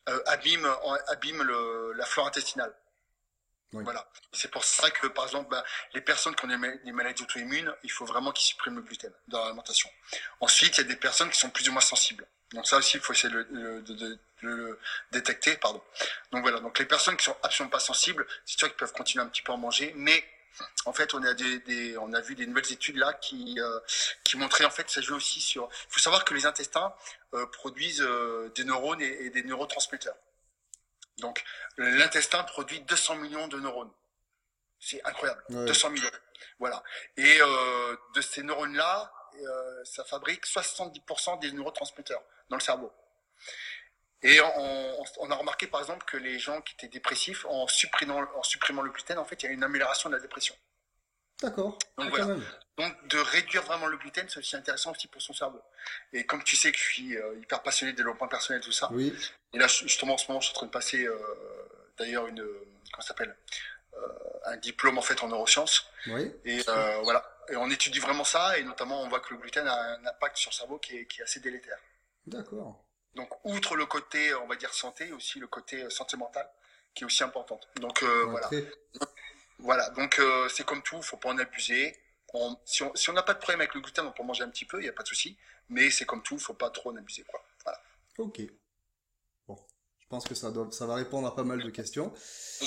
euh, 0.08 0.22
abîme, 0.26 0.64
en- 0.84 0.94
abîme 1.08 1.42
le, 1.42 1.92
la 1.94 2.06
flore 2.06 2.28
intestinale. 2.28 2.72
Oui. 3.72 3.82
Voilà. 3.82 4.08
C'est 4.32 4.50
pour 4.50 4.64
ça 4.64 4.90
que, 4.92 5.08
par 5.08 5.24
exemple, 5.24 5.50
bah, 5.50 5.64
les 5.92 6.00
personnes 6.00 6.36
qui 6.36 6.44
ont 6.44 6.48
des, 6.48 6.56
ma- 6.56 6.76
des 6.76 6.92
maladies 6.92 7.24
auto-immunes, 7.24 7.74
il 7.82 7.90
faut 7.90 8.06
vraiment 8.06 8.30
qu'ils 8.30 8.46
suppriment 8.46 8.76
le 8.76 8.82
gluten 8.82 9.12
dans 9.26 9.42
l'alimentation. 9.42 9.90
Ensuite, 10.40 10.78
il 10.78 10.82
y 10.82 10.84
a 10.84 10.88
des 10.88 10.96
personnes 10.96 11.30
qui 11.30 11.38
sont 11.38 11.50
plus 11.50 11.68
ou 11.68 11.72
moins 11.72 11.82
sensibles. 11.82 12.26
Donc 12.52 12.66
ça 12.66 12.76
aussi, 12.76 12.96
il 12.96 13.02
faut 13.02 13.12
essayer 13.12 13.32
de, 13.34 13.38
le- 13.50 13.82
de- 13.82 13.92
de- 13.94 14.08
de 14.14 14.18
le 14.42 14.80
détecter. 15.10 15.56
Pardon. 15.56 15.82
Donc 16.30 16.42
voilà. 16.42 16.60
Donc 16.60 16.78
les 16.78 16.86
personnes 16.86 17.16
qui 17.16 17.24
sont 17.24 17.36
absolument 17.42 17.70
pas 17.70 17.80
sensibles, 17.80 18.24
c'est 18.46 18.56
sûr 18.58 18.68
qu'ils 18.68 18.76
peuvent 18.76 18.92
continuer 18.92 19.24
un 19.24 19.28
petit 19.28 19.42
peu 19.42 19.50
à 19.50 19.56
en 19.56 19.58
manger, 19.58 19.92
mais 19.96 20.24
en 20.84 20.92
fait, 20.92 21.14
on 21.14 21.22
a 21.22 21.34
des, 21.34 21.58
des- 21.60 21.96
on 21.98 22.12
a 22.12 22.20
vu 22.20 22.34
des 22.34 22.46
nouvelles 22.46 22.72
études 22.72 22.96
là 22.96 23.12
qui 23.14 23.58
euh, 23.60 23.80
qui 24.24 24.36
montraient 24.36 24.64
en 24.64 24.70
fait 24.70 24.88
ça 24.90 25.00
joue 25.00 25.14
aussi 25.16 25.40
sur. 25.40 25.68
Il 25.72 25.92
faut 25.92 26.00
savoir 26.00 26.24
que 26.24 26.34
les 26.34 26.46
intestins 26.46 26.94
euh, 27.34 27.46
produisent 27.46 28.02
euh, 28.02 28.50
des 28.54 28.64
neurones 28.64 29.00
et, 29.00 29.26
et 29.26 29.30
des 29.30 29.42
neurotransmetteurs. 29.42 30.16
Donc 31.18 31.42
l'intestin 31.76 32.42
produit 32.44 32.80
200 32.82 33.16
millions 33.16 33.48
de 33.48 33.58
neurones. 33.58 33.90
C'est 34.80 35.02
incroyable. 35.04 35.42
Ouais. 35.50 35.64
200 35.66 35.90
millions. 35.90 36.10
Voilà. 36.60 36.82
Et 37.16 37.38
de 38.14 38.20
ces 38.20 38.44
neurones 38.44 38.76
là, 38.76 39.12
ça 39.84 40.04
fabrique 40.04 40.46
70% 40.46 41.40
des 41.40 41.50
neurotransmetteurs 41.52 42.22
dans 42.48 42.56
le 42.56 42.62
cerveau. 42.62 42.92
Et 44.22 44.40
on, 44.40 45.02
on- 45.20 45.30
a 45.30 45.34
remarqué 45.36 45.66
par 45.68 45.80
exemple 45.80 46.04
que 46.04 46.16
les 46.16 46.38
gens 46.38 46.60
qui 46.62 46.74
étaient 46.74 46.88
dépressifs, 46.88 47.44
en 47.46 47.68
supprimant, 47.68 48.20
en 48.36 48.42
supprimant 48.42 48.82
le 48.82 48.90
gluten, 48.90 49.16
en 49.18 49.24
fait, 49.24 49.42
il 49.42 49.46
y 49.46 49.48
a 49.48 49.52
une 49.52 49.62
amélioration 49.62 50.08
de 50.10 50.16
la 50.16 50.20
dépression. 50.20 50.54
D'accord. 51.40 51.78
Donc 51.96 52.08
Ah, 52.18 52.24
voilà. 52.24 52.36
Donc 52.78 53.08
de 53.08 53.18
réduire 53.18 53.62
vraiment 53.62 53.86
le 53.86 53.96
gluten, 53.96 54.28
c'est 54.28 54.38
aussi 54.40 54.56
intéressant 54.56 54.90
aussi 54.92 55.06
pour 55.06 55.22
son 55.22 55.32
cerveau. 55.34 55.62
Et 56.12 56.26
comme 56.26 56.42
tu 56.42 56.56
sais 56.56 56.72
que 56.72 56.78
je 56.78 56.82
suis 56.82 57.16
euh, 57.16 57.38
hyper 57.40 57.62
passionné 57.62 57.92
de 57.92 57.96
développement 57.96 58.26
personnel, 58.28 58.60
tout 58.60 58.72
ça, 58.72 58.88
Oui. 58.92 59.14
et 59.52 59.58
là 59.58 59.66
justement 59.68 60.14
en 60.14 60.18
ce 60.18 60.26
moment 60.28 60.40
je 60.40 60.46
suis 60.48 60.54
en 60.56 60.58
train 60.58 60.66
de 60.66 60.72
passer 60.72 61.04
euh, 61.06 61.16
d'ailleurs 61.96 62.26
une, 62.26 62.44
comment 62.92 63.02
s'appelle, 63.06 63.36
Euh, 63.94 64.52
un 64.52 64.56
diplôme 64.58 64.96
en 64.98 65.02
fait 65.02 65.20
en 65.24 65.28
neurosciences. 65.28 65.90
Oui. 66.06 66.32
Et 66.44 66.60
euh, 66.68 66.98
voilà. 67.02 67.20
Et 67.50 67.56
on 67.56 67.68
étudie 67.70 67.98
vraiment 67.98 68.22
ça, 68.24 68.56
et 68.58 68.62
notamment 68.62 69.02
on 69.02 69.08
voit 69.08 69.18
que 69.20 69.34
le 69.34 69.40
gluten 69.40 69.66
a 69.66 69.74
un 69.94 70.06
impact 70.06 70.36
sur 70.36 70.50
le 70.50 70.54
cerveau 70.54 70.78
qui 70.78 70.98
est, 70.98 71.06
qui 71.06 71.20
est 71.20 71.24
assez 71.24 71.40
délétère. 71.40 71.78
D'accord. 72.26 72.84
Donc, 73.18 73.30
outre 73.42 73.74
le 73.74 73.84
côté, 73.84 74.32
on 74.36 74.46
va 74.46 74.54
dire, 74.54 74.72
santé, 74.72 75.12
aussi 75.12 75.40
le 75.40 75.48
côté 75.48 75.82
euh, 75.82 75.90
santé 75.90 76.16
mentale, 76.16 76.48
qui 76.94 77.02
est 77.02 77.04
aussi 77.04 77.24
importante. 77.24 77.68
Donc, 77.80 78.04
euh, 78.04 78.24
voilà. 78.26 78.48
Voilà. 79.58 79.90
Donc, 79.90 80.20
euh, 80.20 80.48
c'est 80.48 80.64
comme 80.64 80.82
tout, 80.82 81.02
faut 81.02 81.16
pas 81.16 81.30
en 81.30 81.38
abuser. 81.38 81.96
On, 82.32 82.56
si 82.64 82.84
on 82.84 82.94
si 82.94 83.10
n'a 83.10 83.24
pas 83.24 83.34
de 83.34 83.40
problème 83.40 83.60
avec 83.60 83.74
le 83.74 83.80
gluten, 83.80 84.06
on 84.06 84.12
peut 84.12 84.22
en 84.22 84.26
manger 84.26 84.44
un 84.44 84.50
petit 84.50 84.64
peu, 84.64 84.78
il 84.78 84.84
n'y 84.84 84.88
a 84.88 84.92
pas 84.92 85.02
de 85.02 85.08
souci. 85.08 85.36
Mais 85.68 85.90
c'est 85.90 86.04
comme 86.04 86.22
tout, 86.22 86.38
faut 86.38 86.54
pas 86.54 86.70
trop 86.70 86.92
en 86.92 86.96
abuser, 86.96 87.24
quoi. 87.24 87.44
Voilà. 87.64 87.82
Ok. 88.18 88.40
Bon. 89.48 89.58
Je 89.98 90.06
pense 90.06 90.24
que 90.24 90.36
ça, 90.36 90.52
doit, 90.52 90.70
ça 90.70 90.86
va 90.86 90.94
répondre 90.94 91.26
à 91.26 91.34
pas 91.34 91.42
mal 91.42 91.60
de 91.60 91.70
questions. 91.70 92.14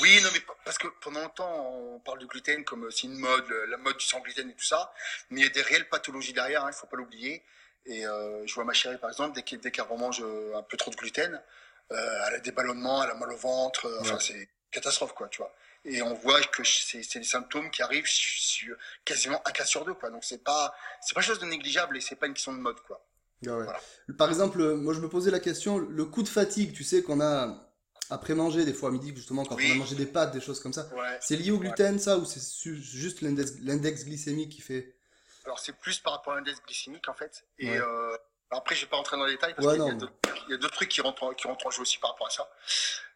Oui, 0.01 0.19
non, 0.21 0.29
mais 0.33 0.41
parce 0.65 0.77
que 0.77 0.87
pendant 0.99 1.21
longtemps, 1.21 1.65
on 1.93 1.99
parle 2.01 2.19
du 2.19 2.27
gluten 2.27 2.65
comme 2.65 2.91
c'est 2.91 3.07
une 3.07 3.17
mode, 3.17 3.49
la 3.69 3.77
mode 3.77 3.95
du 3.95 4.05
sans 4.05 4.19
gluten 4.19 4.49
et 4.49 4.55
tout 4.55 4.65
ça. 4.65 4.93
Mais 5.29 5.39
il 5.39 5.43
y 5.45 5.47
a 5.47 5.53
des 5.53 5.61
réelles 5.61 5.87
pathologies 5.87 6.33
derrière, 6.33 6.67
il 6.67 6.73
faut 6.73 6.87
pas 6.87 6.97
l'oublier. 6.97 7.41
Et 7.85 8.05
euh, 8.05 8.45
je 8.45 8.53
vois 8.53 8.63
ma 8.63 8.73
chérie, 8.73 8.97
par 8.97 9.09
exemple, 9.09 9.35
dès 9.35 9.41
qu'elle 9.43 9.59
qu'elle 9.59 9.85
remange 9.85 10.21
euh, 10.21 10.55
un 10.55 10.63
peu 10.63 10.77
trop 10.77 10.91
de 10.91 10.95
gluten, 10.95 11.41
euh, 11.91 12.23
elle 12.27 12.35
a 12.35 12.39
des 12.39 12.51
ballonnements, 12.51 13.03
elle 13.03 13.09
a 13.09 13.15
mal 13.15 13.31
au 13.31 13.37
ventre. 13.37 13.85
euh, 13.87 13.97
enfin, 14.01 14.19
c'est 14.19 14.49
catastrophe, 14.69 15.13
quoi, 15.13 15.27
tu 15.29 15.37
vois. 15.39 15.53
Et 15.83 16.01
on 16.03 16.13
voit 16.13 16.39
que 16.43 16.63
c'est 16.63 16.99
des 17.15 17.23
symptômes 17.25 17.71
qui 17.71 17.81
arrivent 17.81 18.05
sur, 18.05 18.75
quasiment 19.03 19.41
un 19.47 19.51
cas 19.51 19.65
sur 19.65 19.83
deux, 19.83 19.95
quoi. 19.95 20.11
Donc 20.11 20.23
c'est 20.23 20.43
pas 20.43 20.73
c'est 21.01 21.15
pas 21.15 21.21
chose 21.21 21.39
de 21.39 21.45
négligeable 21.45 21.97
et 21.97 22.01
c'est 22.01 22.15
pas 22.15 22.27
une 22.27 22.33
question 22.35 22.53
de 22.53 22.59
mode, 22.59 22.79
quoi. 22.81 23.03
Ah 23.47 23.57
ouais. 23.57 23.63
Voilà. 23.63 23.79
Par 24.15 24.29
exemple, 24.29 24.61
moi 24.75 24.93
je 24.93 24.99
me 24.99 25.09
posais 25.09 25.31
la 25.31 25.39
question, 25.39 25.79
le 25.79 26.05
coup 26.05 26.21
de 26.21 26.29
fatigue, 26.29 26.73
tu 26.73 26.83
sais, 26.83 27.01
qu'on 27.01 27.19
a 27.19 27.67
après 28.11 28.35
manger, 28.35 28.63
des 28.65 28.73
fois 28.73 28.89
à 28.89 28.91
midi, 28.91 29.11
justement, 29.15 29.43
quand 29.43 29.55
Oui. 29.55 29.69
on 29.69 29.75
a 29.75 29.77
mangé 29.79 29.95
des 29.95 30.05
pâtes, 30.05 30.31
des 30.33 30.41
choses 30.41 30.59
comme 30.59 30.73
ça. 30.73 30.87
Ouais. 30.93 31.17
C'est 31.19 31.35
lié 31.37 31.49
au 31.49 31.57
gluten, 31.57 31.97
ça, 31.97 32.17
ou 32.19 32.25
c'est 32.25 32.41
juste 32.75 33.21
l'index 33.21 34.05
glycémique 34.05 34.49
qui 34.51 34.61
fait. 34.61 34.93
Alors 35.45 35.59
c'est 35.59 35.73
plus 35.77 35.99
par 35.99 36.13
rapport 36.13 36.33
à 36.33 36.35
l'index 36.37 36.61
glycémique 36.65 37.07
en 37.09 37.13
fait. 37.13 37.45
Et 37.59 37.69
Ouais. 37.69 37.77
euh, 37.79 38.17
après 38.51 38.75
je 38.75 38.81
vais 38.81 38.87
pas 38.87 38.97
rentrer 38.97 39.17
dans 39.17 39.25
les 39.25 39.33
détails 39.33 39.53
parce 39.55 39.67
Ouais, 39.67 39.75
qu'il 39.75 39.85
y 39.85 39.89
a 39.89 39.93
d'autres 39.93 40.13
trucs- 40.21 40.41
il 40.47 40.51
y 40.51 40.53
a 40.53 40.57
d'autres 40.57 40.73
trucs 40.75 40.89
qui 40.89 41.01
rentrent 41.01 41.23
en- 41.23 41.33
qui 41.33 41.47
rentrent 41.47 41.65
en 41.67 41.71
jeu 41.71 41.81
aussi 41.81 41.97
par 41.99 42.11
rapport 42.11 42.27
à 42.27 42.31
ça. 42.31 42.49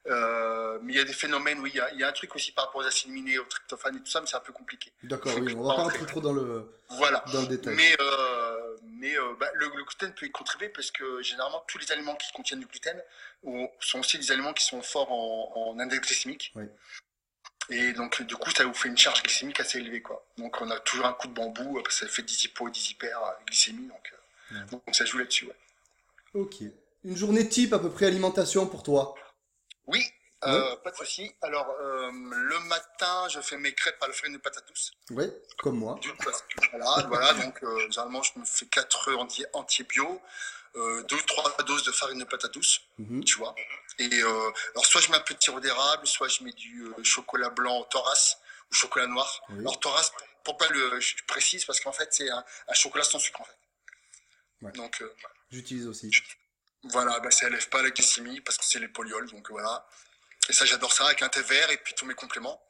Euh, 0.07 0.77
mais 0.83 0.93
il 0.93 0.97
y 0.97 1.01
a 1.01 1.03
des 1.03 1.13
phénomènes, 1.13 1.59
oui, 1.59 1.71
il 1.73 1.77
y 1.77 1.81
a, 1.81 1.91
il 1.93 1.99
y 1.99 2.03
a 2.03 2.07
un 2.07 2.11
truc 2.11 2.35
aussi 2.35 2.51
par 2.51 2.65
rapport 2.65 2.81
aux 2.81 2.85
acides 2.85 3.09
aminés, 3.09 3.39
au 3.39 3.43
tryptophane 3.45 3.95
et 3.97 3.99
tout 3.99 4.05
ça, 4.11 4.21
mais 4.21 4.27
c'est 4.27 4.35
un 4.35 4.39
peu 4.41 4.53
compliqué. 4.53 4.93
D'accord, 5.01 5.33
oui, 5.39 5.55
on 5.55 5.63
va 5.63 5.69
pas 5.75 5.81
rentre. 5.81 5.93
rentrer 5.95 6.05
trop 6.05 6.21
dans 6.21 6.33
le, 6.33 6.71
Voilà. 6.89 7.23
dans 7.33 7.41
le 7.41 7.47
détail. 7.47 7.75
Mais, 7.75 7.95
euh, 7.99 8.77
mais 8.83 9.17
euh, 9.17 9.33
bah, 9.39 9.49
le, 9.55 9.65
le 9.75 9.83
gluten 9.83 10.13
peut 10.13 10.27
y 10.27 10.31
contribuer 10.31 10.69
parce 10.69 10.91
que 10.91 11.23
généralement 11.23 11.63
tous 11.67 11.79
les 11.79 11.91
aliments 11.91 12.15
qui 12.15 12.31
contiennent 12.33 12.59
du 12.59 12.67
gluten 12.67 13.01
sont 13.79 13.99
aussi 13.99 14.19
des 14.19 14.31
aliments 14.31 14.53
qui 14.53 14.63
sont 14.63 14.81
forts 14.83 15.11
en, 15.11 15.53
en 15.73 15.79
index 15.79 16.05
glycémique. 16.07 16.51
Oui. 16.55 16.65
Et 17.69 17.93
donc 17.93 18.21
du 18.23 18.35
coup 18.35 18.51
ça 18.51 18.63
vous 18.65 18.73
fait 18.73 18.89
une 18.89 18.97
charge 18.97 19.23
glycémique 19.23 19.59
assez 19.59 19.79
élevée 19.79 20.01
quoi. 20.01 20.23
Donc 20.37 20.61
on 20.61 20.69
a 20.69 20.79
toujours 20.79 21.05
un 21.07 21.13
coup 21.13 21.27
de 21.27 21.33
bambou, 21.33 21.77
euh, 21.79 21.83
parce 21.83 21.99
que 21.99 22.05
ça 22.05 22.11
fait 22.11 22.21
10 22.21 22.43
hypo, 22.45 22.69
10 22.69 22.91
hyper 22.91 23.23
euh, 23.23 23.31
glycémie, 23.47 23.87
donc, 23.87 24.11
euh, 24.13 24.55
Ouais. 24.59 24.65
donc 24.71 24.83
ça 24.93 25.05
joue 25.05 25.17
là-dessus. 25.17 25.45
Ouais. 25.47 25.55
Ok. 26.35 26.55
Une 27.03 27.17
journée 27.17 27.47
type 27.49 27.73
à 27.73 27.79
peu 27.79 27.89
près 27.89 28.05
alimentation 28.05 28.67
pour 28.67 28.83
toi? 28.83 29.15
Oui, 29.87 30.03
euh, 30.43 30.75
pas 30.77 30.91
de 30.91 30.95
souci. 30.95 31.31
Alors 31.41 31.67
euh, 31.81 32.11
le 32.11 32.59
matin 32.67 33.27
je 33.29 33.39
fais 33.41 33.57
mes 33.57 33.73
crêpes 33.73 33.97
à 34.03 34.07
la 34.07 34.13
farine 34.13 34.33
de 34.33 34.37
patate 34.39 34.67
douce. 34.67 34.91
Ouais, 35.09 35.31
comme 35.57 35.77
moi. 35.79 35.97
D'une 36.01 36.15
parce 36.17 36.41
que 36.43 36.59
voilà, 36.71 37.07
voilà 37.07 37.33
donc 37.33 37.63
euh, 37.63 37.79
généralement 37.89 38.21
je 38.21 38.37
me 38.39 38.45
fais 38.45 38.67
4 38.67 39.09
œufs 39.09 39.17
entiers, 39.17 39.45
entiers 39.53 39.85
bio, 39.85 40.21
euh, 40.75 41.03
2-3 41.03 41.63
doses 41.65 41.83
de 41.83 41.91
farine 41.91 42.19
de 42.19 42.25
patate 42.25 42.53
douce. 42.53 42.81
Mhm. 42.97 43.23
tu 43.23 43.37
vois. 43.37 43.55
Et 43.97 44.09
euh, 44.23 44.51
alors 44.73 44.85
soit 44.85 44.99
je 45.01 45.09
mets 45.09 45.17
un 45.17 45.21
peu 45.21 45.33
de 45.33 45.41
sirop 45.41 45.59
d'érable, 45.61 46.05
soit 46.05 46.27
je 46.27 46.43
mets 46.43 46.51
du 46.53 46.83
euh, 46.83 47.03
chocolat 47.03 47.49
blanc 47.49 47.83
Thoras 47.85 48.37
ou 48.71 48.73
chocolat 48.75 49.07
noir. 49.07 49.41
Oui. 49.49 49.59
Alors 49.59 49.79
Thoras, 49.79 50.11
pourquoi 50.43 50.67
le, 50.69 50.99
je 50.99 51.15
précise? 51.27 51.63
Parce 51.65 51.79
qu'en 51.79 51.93
fait 51.93 52.09
c'est 52.13 52.29
un, 52.29 52.43
un 52.67 52.73
chocolat 52.73 53.03
sans 53.05 53.19
sucre 53.19 53.39
en 53.41 53.45
fait. 53.45 53.57
Ouais. 54.61 54.71
Donc 54.73 55.01
euh, 55.01 55.15
J'utilise 55.51 55.87
aussi. 55.87 56.11
voilà, 56.83 57.19
bah, 57.21 57.31
ça 57.31 57.47
élève 57.47 57.69
pas 57.69 57.81
la 57.81 57.91
glycémie 57.91 58.41
parce 58.41 58.57
que 58.57 58.65
c'est 58.65 58.79
les 58.79 58.87
polyols, 58.89 59.29
donc 59.31 59.49
voilà. 59.49 59.87
Et 60.49 60.53
ça 60.53 60.65
j'adore 60.65 60.91
ça 60.91 61.05
avec 61.05 61.21
un 61.21 61.29
thé 61.29 61.41
vert 61.41 61.69
et 61.71 61.77
puis 61.77 61.93
tous 61.93 62.05
mes 62.05 62.15
compléments. 62.15 62.61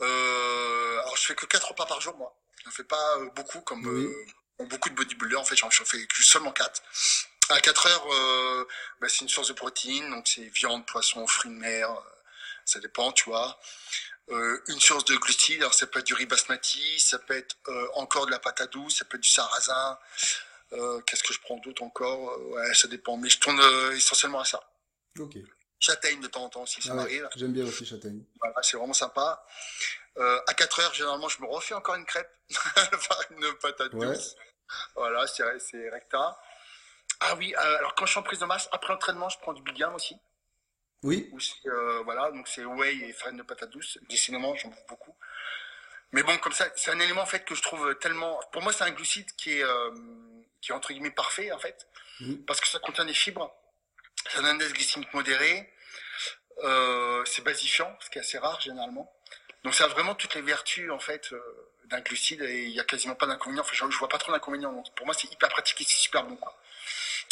Alors 0.00 1.16
je 1.16 1.26
fais 1.26 1.34
que 1.34 1.46
4 1.46 1.68
repas 1.68 1.86
par 1.86 2.00
jour 2.00 2.16
moi. 2.16 2.34
Je 2.62 2.68
ne 2.70 2.74
fais 2.74 2.84
pas 2.84 3.18
beaucoup 3.36 3.60
comme 3.60 3.84
Oui. 3.86 4.66
beaucoup 4.66 4.88
de 4.88 4.94
bodybuilders 4.94 5.40
en 5.40 5.44
fait, 5.44 5.56
j'en 5.56 5.68
fais 5.70 6.06
seulement 6.22 6.52
4. 6.52 6.82
À 7.50 7.60
4 7.60 7.86
heures, 7.86 8.12
euh, 8.12 8.66
bah, 9.00 9.08
c'est 9.08 9.20
une 9.20 9.28
source 9.28 9.48
de 9.48 9.52
protéines, 9.52 10.08
donc 10.10 10.26
c'est 10.26 10.42
viande, 10.48 10.86
poisson, 10.86 11.26
fruits 11.26 11.50
de 11.50 11.56
mer, 11.56 11.90
euh, 11.90 12.00
ça 12.64 12.80
dépend, 12.80 13.12
tu 13.12 13.24
vois. 13.24 13.58
Euh, 14.30 14.62
une 14.68 14.80
source 14.80 15.04
de 15.04 15.14
glucides, 15.16 15.60
alors 15.60 15.74
ça 15.74 15.86
peut 15.86 15.98
être 15.98 16.06
du 16.06 16.14
riz 16.14 16.24
basmati, 16.24 16.98
ça 17.00 17.18
peut 17.18 17.36
être 17.36 17.56
euh, 17.68 17.88
encore 17.94 18.24
de 18.26 18.30
la 18.30 18.38
patate 18.38 18.72
douce, 18.72 18.96
ça 18.98 19.04
peut 19.04 19.16
être 19.18 19.22
du 19.22 19.28
sarrasin. 19.28 19.98
Euh, 20.72 21.00
Qu'est-ce 21.02 21.22
que 21.22 21.34
je 21.34 21.40
prends 21.40 21.58
d'autre 21.58 21.82
encore? 21.82 22.38
Ouais, 22.50 22.72
ça 22.74 22.88
dépend, 22.88 23.18
mais 23.18 23.28
je 23.28 23.38
tourne 23.38 23.60
essentiellement 23.92 24.40
à 24.40 24.44
ça. 24.46 24.60
Ok. 25.18 25.34
Châtaigne 25.78 26.20
de 26.22 26.28
temps 26.28 26.44
en 26.44 26.48
temps 26.48 26.62
aussi, 26.62 26.80
ça 26.80 26.88
Ah 26.92 26.96
ouais, 26.96 27.02
m'arrive. 27.02 27.28
J'aime 27.36 27.52
bien 27.52 27.66
aussi 27.66 27.84
châtaigne. 27.84 28.24
Voilà, 28.40 28.54
c'est 28.62 28.78
vraiment 28.78 28.94
sympa. 28.94 29.44
À 30.16 30.54
4 30.54 30.80
heures, 30.80 30.94
généralement, 30.94 31.28
je 31.28 31.42
me 31.42 31.46
refais 31.46 31.74
encore 31.74 31.96
une 31.96 32.06
crêpe, 32.06 32.32
de 32.48 33.50
patate 33.60 33.92
Ouais. 33.92 34.06
douce. 34.06 34.34
Voilà, 34.96 35.26
c'est 35.26 35.44
c'est 35.60 35.90
recta. 35.90 36.38
Ah 37.26 37.34
oui, 37.36 37.54
euh, 37.56 37.78
alors 37.78 37.94
quand 37.94 38.06
je 38.06 38.10
suis 38.12 38.18
en 38.20 38.22
prise 38.22 38.38
de 38.40 38.44
masse, 38.46 38.68
après 38.72 38.92
l'entraînement, 38.92 39.28
je 39.28 39.38
prends 39.38 39.52
du 39.52 39.62
Bigam 39.62 39.94
aussi. 39.94 40.16
Oui, 41.02 41.28
Ou 41.32 41.40
c'est, 41.40 41.66
euh, 41.66 42.00
voilà, 42.04 42.30
donc 42.30 42.48
c'est 42.48 42.64
whey 42.64 42.94
et 42.96 43.12
farine 43.12 43.36
de 43.36 43.42
patate 43.42 43.70
douce. 43.70 43.98
Décidément, 44.08 44.54
j'en 44.56 44.68
bouffe 44.68 44.86
beaucoup. 44.88 45.14
Mais 46.12 46.22
bon, 46.22 46.36
comme 46.38 46.52
ça, 46.52 46.66
c'est 46.76 46.90
un 46.90 46.98
élément 47.00 47.22
en 47.22 47.26
fait 47.26 47.44
que 47.44 47.54
je 47.54 47.62
trouve 47.62 47.94
tellement. 47.96 48.40
Pour 48.52 48.62
moi, 48.62 48.72
c'est 48.72 48.84
un 48.84 48.90
glucide 48.90 49.30
qui 49.36 49.58
est, 49.58 49.64
euh, 49.64 49.90
qui 50.60 50.72
est 50.72 50.74
entre 50.74 50.92
guillemets 50.92 51.10
parfait 51.10 51.50
en 51.52 51.58
fait, 51.58 51.86
Mhm. 52.20 52.44
parce 52.46 52.60
que 52.60 52.68
ça 52.68 52.78
contient 52.78 53.04
des 53.04 53.14
fibres, 53.14 53.52
ça 54.30 54.40
un 54.40 54.44
index 54.44 54.72
glycémique 54.72 55.12
modéré, 55.12 55.70
euh, 56.62 57.24
c'est 57.26 57.42
basifiant, 57.42 57.94
ce 58.00 58.08
qui 58.10 58.18
est 58.18 58.20
assez 58.22 58.38
rare 58.38 58.60
généralement. 58.60 59.12
Donc 59.64 59.74
ça 59.74 59.84
a 59.84 59.88
vraiment 59.88 60.14
toutes 60.14 60.34
les 60.34 60.42
vertus 60.42 60.90
en 60.90 60.98
fait 61.00 61.34
d'un 61.86 62.00
glucide 62.00 62.42
et 62.42 62.64
il 62.64 62.70
y 62.70 62.80
a 62.80 62.84
quasiment 62.84 63.14
pas 63.14 63.26
d'inconvénients. 63.26 63.62
Enfin, 63.62 63.72
je, 63.74 63.90
je 63.90 63.98
vois 63.98 64.08
pas 64.08 64.18
trop 64.18 64.32
d'inconvénients. 64.32 64.72
Donc 64.72 64.94
pour 64.94 65.04
moi, 65.06 65.14
c'est 65.14 65.30
hyper 65.32 65.48
pratique 65.48 65.80
et 65.80 65.84
c'est 65.84 65.96
super 65.96 66.22
bon 66.24 66.36
quoi. 66.36 66.56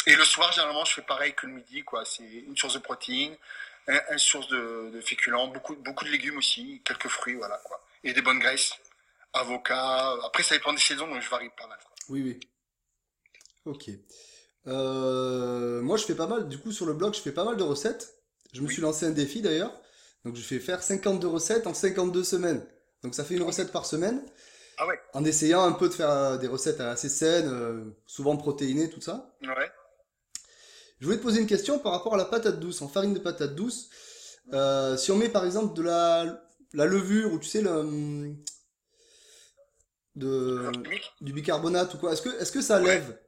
Et 0.07 0.15
le 0.15 0.25
soir, 0.25 0.51
généralement, 0.51 0.85
je 0.85 0.93
fais 0.93 1.01
pareil 1.01 1.33
que 1.33 1.47
le 1.47 1.53
midi 1.53 1.83
quoi. 1.83 2.03
C'est 2.05 2.23
une 2.23 2.57
source 2.57 2.73
de 2.73 2.79
protéines, 2.79 3.35
un- 3.87 4.01
une 4.11 4.19
source 4.19 4.47
de, 4.49 4.89
de 4.93 5.01
féculents, 5.01 5.47
beaucoup 5.47 5.75
beaucoup 5.75 6.03
de 6.05 6.09
légumes 6.09 6.37
aussi, 6.37 6.81
quelques 6.85 7.07
fruits 7.07 7.35
voilà 7.35 7.59
quoi, 7.63 7.79
et 8.03 8.13
des 8.13 8.21
bonnes 8.21 8.39
graisses. 8.39 8.73
avocat. 9.33 10.15
Après, 10.25 10.43
ça 10.43 10.55
dépend 10.55 10.73
des 10.73 10.79
saisons, 10.79 11.07
donc 11.07 11.19
je 11.21 11.29
varie 11.29 11.49
pas 11.57 11.65
mal. 11.67 11.79
Oui, 12.09 12.21
oui. 12.21 12.39
Ok. 13.65 13.89
Euh, 14.67 15.81
moi, 15.81 15.97
je 15.97 16.03
fais 16.05 16.15
pas 16.15 16.27
mal, 16.27 16.47
du 16.47 16.57
coup, 16.59 16.71
sur 16.71 16.85
le 16.85 16.93
blog, 16.93 17.13
je 17.13 17.19
fais 17.21 17.31
pas 17.31 17.43
mal 17.43 17.57
de 17.57 17.63
recettes. 17.63 18.13
Je 18.53 18.61
me 18.61 18.67
suis 18.69 18.81
lancé 18.81 19.05
un 19.05 19.11
défi 19.11 19.41
d'ailleurs. 19.41 19.73
Donc, 20.25 20.35
je 20.35 20.41
fais 20.41 20.59
faire 20.59 20.83
52 20.83 21.27
recettes 21.27 21.67
en 21.67 21.73
52 21.73 22.23
semaines. 22.23 22.65
Donc, 23.01 23.15
ça 23.15 23.25
fait 23.25 23.33
une 23.35 23.43
recette 23.43 23.71
par 23.71 23.85
semaine. 23.85 24.23
Ah 24.77 24.87
ouais. 24.87 24.99
En 25.13 25.23
essayant 25.25 25.63
un 25.63 25.73
peu 25.73 25.89
de 25.89 25.93
faire 25.93 26.09
euh, 26.09 26.37
des 26.37 26.47
recettes 26.47 26.79
assez 26.79 27.09
saines, 27.09 27.49
euh, 27.49 27.83
souvent 28.05 28.37
protéinées, 28.37 28.89
tout 28.89 29.01
ça. 29.01 29.33
Ouais. 29.41 29.71
Je 30.99 31.05
voulais 31.05 31.17
te 31.17 31.23
poser 31.23 31.41
une 31.41 31.47
question 31.47 31.79
par 31.79 31.91
rapport 31.91 32.13
à 32.13 32.17
la 32.17 32.25
patate 32.25 32.59
douce. 32.59 32.81
En 32.81 32.87
farine 32.87 33.13
de 33.13 33.19
patate 33.19 33.55
douce, 33.55 33.89
euh, 34.53 34.95
si 34.97 35.11
on 35.11 35.17
met 35.17 35.29
par 35.29 35.45
exemple 35.45 35.73
de 35.75 35.81
la, 35.83 36.41
la 36.73 36.85
levure 36.85 37.31
ou 37.33 37.39
tu 37.39 37.47
sais 37.49 37.61
le 37.61 37.69
hum, 37.71 38.37
de 40.15 40.71
du 41.21 41.33
bicarbonate 41.33 41.93
ou 41.93 41.97
quoi, 41.97 42.13
est-ce 42.13 42.21
que 42.21 42.29
est-ce 42.41 42.51
que 42.51 42.61
ça 42.61 42.79
Ouais. 42.79 42.85
lève 42.95 43.19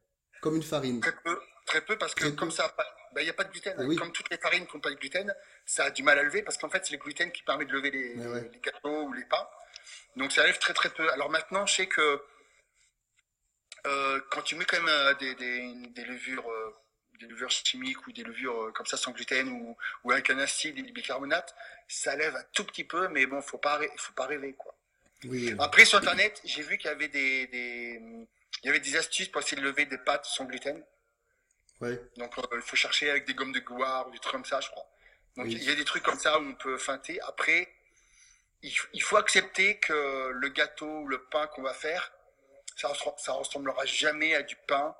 comme 0.41 0.55
une 0.55 0.63
farine? 0.63 0.99
Très 1.01 1.15
peu, 1.23 1.39
très 1.65 1.81
peu 1.81 1.97
parce 1.97 2.13
que 2.13 2.21
Très 2.21 2.29
peu. 2.31 2.35
comme 2.35 2.51
ça, 2.51 2.73
il 3.17 3.23
n'y 3.23 3.29
a 3.29 3.33
pas 3.33 3.43
de 3.43 3.51
gluten. 3.51 3.75
Oui. 3.87 3.95
Comme 3.95 4.11
toutes 4.11 4.29
les 4.29 4.37
farines 4.37 4.67
qui 4.67 4.75
n'ont 4.75 4.81
pas 4.81 4.91
de 4.91 4.95
gluten, 4.95 5.33
ça 5.65 5.85
a 5.85 5.89
du 5.89 6.03
mal 6.03 6.19
à 6.19 6.23
lever 6.23 6.43
parce 6.43 6.57
qu'en 6.57 6.69
fait, 6.69 6.85
c'est 6.85 6.93
le 6.93 6.99
gluten 6.99 7.31
qui 7.31 7.43
permet 7.43 7.65
de 7.65 7.71
lever 7.73 7.89
les, 7.91 8.15
ouais. 8.27 8.49
les 8.53 8.59
gâteaux 8.59 9.03
ou 9.03 9.13
les 9.13 9.25
pains. 9.25 9.47
Donc 10.15 10.31
ça 10.31 10.45
lève 10.45 10.59
très 10.59 10.73
très 10.73 10.89
peu. 10.89 11.09
Alors 11.11 11.29
maintenant, 11.31 11.65
je 11.65 11.75
sais 11.75 11.87
que 11.87 12.21
euh, 13.87 14.19
quand 14.31 14.41
tu 14.43 14.55
mets 14.55 14.65
quand 14.65 14.77
même 14.77 14.87
euh, 14.89 15.13
des, 15.15 15.35
des, 15.35 15.73
des 15.89 16.03
levures, 16.05 16.47
euh, 16.49 16.71
des 17.17 17.27
levures 17.27 17.49
chimiques 17.49 18.05
ou 18.07 18.11
des 18.11 18.23
levures 18.23 18.65
euh, 18.65 18.71
comme 18.71 18.85
ça 18.85 18.97
sans 18.97 19.11
gluten 19.11 19.49
ou, 19.49 19.77
ou 20.03 20.11
avec 20.11 20.29
un 20.29 20.39
acide 20.39 20.77
et 20.79 20.81
du 20.81 20.91
bicarbonate, 20.91 21.55
ça 21.87 22.15
lève 22.15 22.35
un 22.35 22.43
tout 22.53 22.63
petit 22.63 22.83
peu, 22.83 23.07
mais 23.09 23.25
bon, 23.25 23.41
faut 23.41 23.57
pas, 23.57 23.79
faut 23.97 24.13
pas 24.13 24.25
rêver 24.25 24.53
quoi. 24.53 24.75
Oui. 25.23 25.49
oui. 25.51 25.55
Après 25.59 25.85
sur 25.85 25.99
internet, 25.99 26.41
j'ai 26.43 26.61
vu 26.61 26.77
qu'il 26.77 26.89
y 26.89 26.93
avait 26.93 27.07
des, 27.07 27.47
des, 27.47 28.01
il 28.63 28.65
y 28.65 28.69
avait 28.69 28.79
des 28.79 28.95
astuces 28.95 29.29
pour 29.29 29.41
essayer 29.41 29.57
de 29.57 29.65
lever 29.65 29.85
des 29.85 29.97
pâtes 29.97 30.25
sans 30.25 30.45
gluten. 30.45 30.83
Ouais. 31.81 32.01
Donc 32.17 32.37
euh, 32.37 32.43
il 32.53 32.61
faut 32.61 32.75
chercher 32.75 33.09
avec 33.09 33.25
des 33.25 33.33
gommes 33.33 33.51
de 33.51 33.59
goire 33.59 34.07
ou 34.07 34.11
des 34.11 34.19
trucs 34.19 34.33
comme 34.33 34.45
ça, 34.45 34.59
je 34.61 34.69
crois. 34.69 34.87
Donc 35.37 35.47
Oui. 35.47 35.53
il 35.53 35.63
y 35.63 35.71
a 35.71 35.75
des 35.75 35.85
trucs 35.85 36.03
comme 36.03 36.19
ça 36.19 36.39
où 36.39 36.43
on 36.43 36.55
peut 36.55 36.77
feinter. 36.77 37.19
Après, 37.21 37.69
il, 38.93 39.01
faut 39.03 39.17
accepter 39.17 39.77
que 39.77 40.29
le 40.29 40.49
gâteau 40.49 41.01
ou 41.01 41.07
le 41.07 41.21
pain 41.25 41.47
qu'on 41.47 41.61
va 41.61 41.73
faire, 41.73 42.11
ça, 42.75 42.87
ressemble- 42.87 43.19
ça 43.19 43.33
ressemblera 43.33 43.85
jamais 43.85 44.33
à 44.33 44.41
du 44.41 44.55
pain 44.67 44.95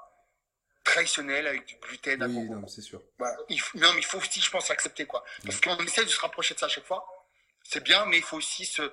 traditionnel 0.85 1.45
avec 1.47 1.65
du 1.65 1.75
gluten 1.75 2.23
Oui, 2.23 2.49
non, 2.49 2.65
c'est 2.67 2.81
sûr. 2.81 3.01
Voilà. 3.17 3.35
Il 3.49 3.59
faut- 3.59 3.77
non, 3.77 3.89
mais 3.93 3.99
il 3.99 4.05
faut 4.05 4.17
aussi, 4.19 4.39
je 4.39 4.49
pense, 4.49 4.71
accepter 4.71 5.05
quoi. 5.05 5.25
Parce 5.43 5.59
qu'on 5.59 5.77
essaie 5.83 6.05
de 6.05 6.09
se 6.09 6.19
rapprocher 6.21 6.53
de 6.53 6.59
ça 6.59 6.67
à 6.67 6.69
chaque 6.69 6.85
fois. 6.85 7.05
C'est 7.63 7.83
bien, 7.83 8.05
mais 8.05 8.17
il 8.17 8.23
faut 8.23 8.37
aussi 8.37 8.65
se, 8.65 8.83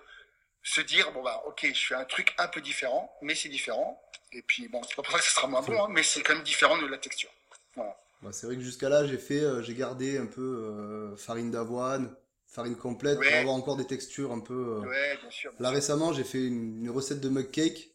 se 0.62 0.80
dire 0.80 1.12
bon 1.12 1.22
bah 1.22 1.42
ok, 1.46 1.66
je 1.72 1.86
fais 1.86 1.94
un 1.94 2.04
truc 2.04 2.34
un 2.38 2.48
peu 2.48 2.60
différent, 2.60 3.14
mais 3.22 3.34
c'est 3.34 3.48
différent. 3.48 4.02
Et 4.32 4.42
puis 4.42 4.66
bon, 4.68 4.80
c'est 4.82 4.96
pas 4.96 5.02
pour 5.02 5.12
ça 5.12 5.18
que 5.18 5.24
ce 5.24 5.30
sera 5.32 5.46
moins 5.46 5.60
bon, 5.62 5.84
hein, 5.84 5.88
mais 5.90 6.02
c'est 6.02 6.22
quand 6.22 6.34
même 6.34 6.42
différent 6.42 6.78
de 6.78 6.86
la 6.86 6.98
texture. 6.98 7.30
Voilà. 7.76 7.96
Bah, 8.22 8.30
c'est 8.32 8.46
vrai 8.46 8.56
que 8.56 8.62
jusqu'à 8.62 8.88
là, 8.88 9.06
j'ai 9.06 9.18
fait, 9.18 9.40
euh, 9.40 9.62
j'ai 9.62 9.74
gardé 9.74 10.16
un 10.16 10.26
peu 10.26 10.40
euh, 10.40 11.16
farine 11.16 11.50
d'avoine, 11.50 12.14
farine 12.46 12.76
complète 12.76 13.18
pour 13.18 13.26
avoir 13.40 13.54
encore 13.54 13.76
des 13.76 13.86
textures 13.86 14.32
un 14.32 14.40
peu. 14.40 14.54
euh, 14.80 14.88
Ouais, 14.88 15.18
bien 15.20 15.30
sûr. 15.30 15.50
bien 15.52 15.60
Là 15.60 15.68
sûr. 15.68 15.74
récemment, 15.74 16.12
j'ai 16.14 16.24
fait 16.24 16.38
une, 16.38 16.80
une 16.84 16.90
recette 16.90 17.20
de 17.20 17.28
mug 17.28 17.50
cake, 17.50 17.90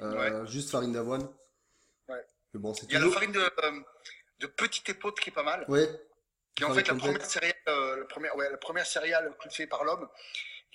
euh, 0.00 0.44
juste 0.46 0.70
farine 0.70 0.92
d'avoine. 0.92 1.28
Mais 2.56 2.62
bon, 2.62 2.72
c'est 2.72 2.86
Il 2.86 2.92
y 2.92 2.96
a 2.96 3.00
la 3.00 3.10
farine 3.10 3.32
de, 3.32 3.40
euh, 3.40 3.80
de 4.40 4.46
petite 4.46 4.88
épeautre 4.88 5.22
qui 5.22 5.28
est 5.28 5.32
pas 5.32 5.42
mal. 5.42 5.66
Ouais. 5.68 5.86
Qui 6.54 6.62
est 6.62 6.66
en 6.66 6.72
fait 6.72 6.88
la 6.88 6.94
complète. 6.94 7.12
première 7.12 7.26
céréale, 7.30 7.54
euh, 7.68 7.96
la 7.98 8.04
première, 8.06 8.34
ouais, 8.36 8.50
la 8.50 8.56
première 8.56 8.86
céréale 8.86 9.36
cultivée 9.38 9.66
par 9.66 9.84
l'homme, 9.84 10.08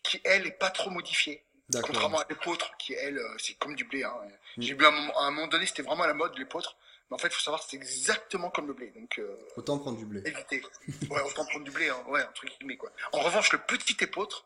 qui 0.03 0.21
elle 0.23 0.45
est 0.45 0.51
pas 0.51 0.69
trop 0.69 0.91
modifiée. 0.91 1.43
Contrairement 1.81 2.19
à 2.19 2.25
l'épeautre, 2.29 2.75
qui 2.77 2.93
elle, 2.93 3.17
euh, 3.17 3.35
c'est 3.39 3.55
comme 3.55 3.75
du 3.75 3.85
blé. 3.85 4.03
Hein. 4.03 4.13
Mm. 4.57 4.61
J'ai 4.61 4.73
vu 4.75 4.85
à 4.85 4.89
un 4.89 4.91
moment, 5.31 5.45
un 5.45 5.47
donné, 5.47 5.65
c'était 5.65 5.81
vraiment 5.81 6.03
à 6.03 6.07
la 6.07 6.13
mode 6.13 6.37
l'épeautre. 6.37 6.75
Mais 7.09 7.15
en 7.15 7.17
fait, 7.17 7.29
il 7.29 7.33
faut 7.33 7.41
savoir, 7.41 7.63
c'est 7.63 7.77
exactement 7.77 8.51
comme 8.51 8.67
le 8.67 8.73
blé. 8.73 8.91
Donc, 8.91 9.17
euh, 9.17 9.35
Autant 9.55 9.79
prendre 9.79 9.97
du 9.97 10.05
blé. 10.05 10.21
évitez. 10.25 10.61
Ouais, 11.09 11.21
autant 11.21 11.45
prendre 11.45 11.65
du 11.65 11.71
blé, 11.71 11.89
hein. 11.89 12.03
ouais, 12.07 12.21
entre 12.23 12.45
guillemets, 12.45 12.77
quoi. 12.77 12.91
En 13.11 13.21
revanche, 13.21 13.51
le 13.53 13.59
petit 13.59 13.97
épeautre, 14.03 14.45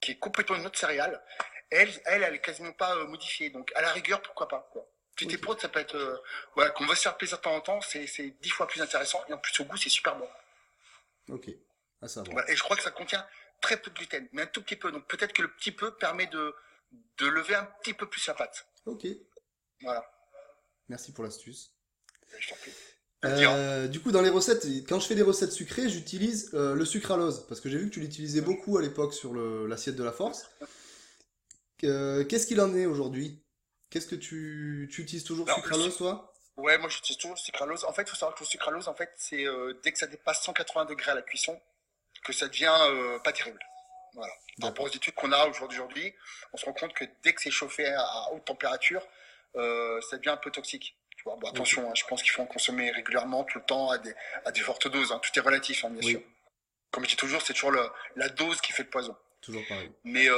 qui 0.00 0.12
est 0.12 0.18
complètement 0.18 0.56
une 0.56 0.66
autre 0.66 0.78
céréale, 0.78 1.20
elle, 1.70 1.90
elle, 2.06 2.22
elle 2.22 2.34
est 2.34 2.40
quasiment 2.40 2.72
pas 2.72 2.94
euh, 2.96 3.06
modifiée. 3.06 3.50
Donc, 3.50 3.72
à 3.74 3.82
la 3.82 3.92
rigueur, 3.92 4.22
pourquoi 4.22 4.48
pas, 4.48 4.68
quoi. 4.72 4.86
Petit 5.18 5.26
Ok. 5.26 5.34
épeautre, 5.34 5.60
ça 5.60 5.68
peut 5.68 5.80
être, 5.80 5.96
euh, 5.96 6.16
voilà, 6.54 6.70
qu'on 6.70 6.86
va 6.86 6.94
se 6.94 7.02
faire 7.02 7.16
plaisir 7.16 7.38
de 7.38 7.42
temps 7.42 7.54
en 7.54 7.60
temps, 7.60 7.80
c'est, 7.80 8.06
dix 8.40 8.50
fois 8.50 8.68
plus 8.68 8.80
intéressant. 8.80 9.20
Et 9.28 9.32
en 9.32 9.38
plus, 9.38 9.58
au 9.60 9.64
goût, 9.64 9.76
c'est 9.76 9.88
super 9.88 10.16
bon. 10.16 10.28
Ok. 11.28 11.50
À 12.00 12.06
savoir. 12.06 12.32
Voilà. 12.32 12.50
Et 12.50 12.54
je 12.54 12.62
crois 12.62 12.76
que 12.76 12.82
ça 12.82 12.92
contient 12.92 13.26
très 13.60 13.76
peu 13.76 13.90
de 13.90 13.96
gluten, 13.96 14.28
mais 14.32 14.42
un 14.42 14.46
tout 14.46 14.62
petit 14.62 14.76
peu. 14.76 14.92
Donc, 14.92 15.08
peut-être 15.08 15.32
que 15.32 15.42
le 15.42 15.52
petit 15.52 15.72
peu 15.72 15.92
permet 15.96 16.28
de, 16.28 16.54
de 17.18 17.26
lever 17.26 17.56
un 17.56 17.64
petit 17.82 17.94
peu 17.94 18.08
plus 18.08 18.24
la 18.28 18.34
pâte. 18.34 18.66
Ok. 18.86 19.06
Voilà. 19.82 20.08
Merci 20.88 21.12
pour 21.12 21.24
l'astuce. 21.24 21.72
Je 22.38 22.48
t'en 22.48 22.56
prie. 22.56 22.72
Euh, 23.24 23.88
du 23.88 24.00
coup, 24.00 24.12
dans 24.12 24.22
les 24.22 24.30
recettes, 24.30 24.64
quand 24.88 25.00
je 25.00 25.06
fais 25.08 25.16
des 25.16 25.22
recettes 25.22 25.50
sucrées, 25.50 25.88
j'utilise 25.88 26.50
euh, 26.54 26.76
le 26.76 26.84
sucralose 26.84 27.44
parce 27.48 27.60
que 27.60 27.68
j'ai 27.68 27.78
vu 27.78 27.88
que 27.88 27.94
tu 27.94 28.00
l'utilisais 28.00 28.40
beaucoup 28.40 28.78
à 28.78 28.82
l'époque 28.82 29.12
sur 29.12 29.34
l'assiette 29.34 29.96
de 29.96 30.04
la 30.04 30.12
force. 30.12 30.48
Euh, 31.82 32.24
Qu'est-ce 32.24 32.46
qu'il 32.46 32.60
en 32.60 32.74
est 32.76 32.86
aujourd'hui? 32.86 33.42
Qu'est-ce 33.90 34.06
que 34.06 34.14
tu, 34.16 34.88
tu 34.92 35.02
utilises 35.02 35.24
toujours 35.24 35.46
Alors, 35.48 35.58
sucralose, 35.60 35.96
toi? 35.96 36.32
Ouais, 36.56 36.76
moi 36.78 36.88
j'utilise 36.88 37.16
toujours 37.18 37.34
le 37.36 37.40
sucralose. 37.40 37.84
En 37.84 37.92
fait, 37.92 38.02
il 38.02 38.08
faut 38.10 38.16
savoir 38.16 38.34
que 38.36 38.42
le 38.44 38.48
sucralose, 38.48 38.88
en 38.88 38.94
fait, 38.94 39.10
c'est 39.16 39.46
euh, 39.46 39.78
dès 39.82 39.92
que 39.92 39.98
ça 39.98 40.06
dépasse 40.06 40.42
180 40.42 40.84
degrés 40.86 41.12
à 41.12 41.14
la 41.14 41.22
cuisson, 41.22 41.58
que 42.24 42.32
ça 42.32 42.48
devient 42.48 42.74
euh, 42.80 43.18
pas 43.20 43.32
terrible. 43.32 43.58
Voilà. 44.14 44.32
Par 44.60 44.70
rapport 44.70 44.86
aux 44.86 44.90
études 44.90 45.14
qu'on 45.14 45.30
a 45.32 45.46
aujourd'hui, 45.46 46.14
on 46.52 46.56
se 46.56 46.64
rend 46.64 46.72
compte 46.72 46.92
que 46.92 47.04
dès 47.22 47.32
que 47.32 47.40
c'est 47.40 47.50
chauffé 47.50 47.86
à, 47.86 48.32
haute 48.32 48.44
température, 48.44 49.06
euh, 49.56 50.00
ça 50.02 50.16
devient 50.18 50.30
un 50.30 50.36
peu 50.36 50.50
toxique. 50.50 50.96
Tu 51.16 51.22
vois, 51.22 51.36
bon, 51.36 51.48
attention, 51.48 51.88
hein, 51.88 51.94
je 51.94 52.04
pense 52.04 52.22
qu'il 52.22 52.32
faut 52.32 52.42
en 52.42 52.46
consommer 52.46 52.90
régulièrement, 52.90 53.44
tout 53.44 53.58
le 53.58 53.64
temps, 53.64 53.90
à 53.90 53.98
des, 53.98 54.14
à 54.44 54.50
des 54.50 54.60
fortes 54.60 54.88
doses. 54.88 55.12
hein. 55.12 55.20
Tout 55.20 55.30
est 55.38 55.42
relatif, 55.42 55.84
hein, 55.84 55.90
bien 55.90 56.02
Oui. 56.02 56.10
sûr. 56.12 56.20
Comme 56.90 57.04
je 57.04 57.10
dis 57.10 57.16
toujours, 57.16 57.40
c'est 57.42 57.52
toujours 57.54 57.70
le- 57.70 57.88
la 58.16 58.28
dose 58.28 58.60
qui 58.60 58.72
fait 58.72 58.82
le 58.82 58.90
poison. 58.90 59.16
Toujours 59.40 59.62
pareil. 59.68 59.92
Mais 60.04 60.28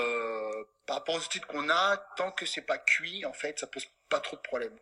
par 0.90 0.97
rapport 0.97 1.14
aux 1.14 1.20
études 1.20 1.44
qu'on 1.47 1.70
a, 1.70 1.97
tant 2.16 2.32
que 2.32 2.44
c'est 2.44 2.62
pas 2.62 2.76
cuit, 2.76 3.25
en 3.25 3.32
fait, 3.32 3.56
ça 3.61 3.68
pose 3.68 3.87
pas 4.09 4.18
trop 4.18 4.35
de 4.35 4.40
problèmes. 4.40 4.76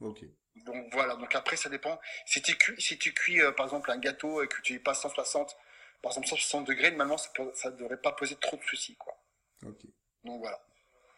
Ok. 0.00 0.20
Donc 0.64 0.90
voilà, 0.94 1.16
donc 1.16 1.34
après 1.34 1.58
ça 1.58 1.68
dépend. 1.68 2.00
Si 2.24 2.40
tu 2.40 2.56
cuis, 2.56 2.80
si 2.80 2.96
tu 2.98 3.12
cuis 3.12 3.42
euh, 3.42 3.52
par 3.52 3.66
exemple 3.66 3.90
un 3.90 3.98
gâteau 3.98 4.42
et 4.42 4.48
que 4.48 4.58
tu 4.62 4.72
y 4.72 4.78
passes 4.78 5.02
160, 5.02 5.54
par 6.00 6.12
exemple 6.12 6.28
160 6.28 6.66
degrés, 6.66 6.92
normalement 6.92 7.18
ça, 7.18 7.28
peut- 7.34 7.52
ça 7.54 7.70
devrait 7.70 8.00
pas 8.00 8.12
poser 8.12 8.36
trop 8.36 8.56
de 8.56 8.62
soucis 8.62 8.96
quoi. 8.96 9.22
Ok. 9.66 9.82
Donc 10.24 10.40
voilà. 10.40 10.58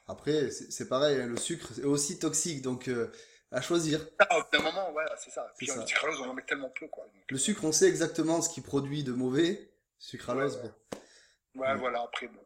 Après, 0.08 0.50
c'est 0.50 0.88
pareil, 0.88 1.20
hein, 1.20 1.26
le 1.28 1.36
sucre 1.36 1.70
est 1.78 1.84
aussi 1.84 2.18
toxique, 2.18 2.62
donc 2.62 2.88
euh, 2.88 3.12
à 3.52 3.60
choisir. 3.60 4.04
Ah, 4.18 4.38
au 4.38 4.42
bout 4.42 4.48
d'un 4.50 4.62
moment, 4.64 4.90
voilà, 4.90 5.14
c'est 5.18 5.30
ça. 5.30 5.54
Puis 5.56 5.68
ça. 5.68 5.86
sucralose, 5.86 6.20
on 6.20 6.30
en 6.30 6.34
met 6.34 6.42
tellement 6.42 6.70
peu 6.70 6.88
quoi. 6.88 7.04
Donc, 7.04 7.30
Le 7.30 7.38
sucre, 7.38 7.62
on 7.64 7.70
sait 7.70 7.86
exactement 7.86 8.42
ce 8.42 8.48
qui 8.52 8.60
produit 8.60 9.04
de 9.04 9.12
mauvais. 9.12 9.70
Sucralose, 10.00 10.56
Ouais, 10.56 10.62
ouais. 10.64 10.68
bon. 11.54 11.60
ouais, 11.60 11.68
Ouais. 11.68 11.74
voilà, 11.76 12.02
après 12.02 12.26
bon. 12.26 12.44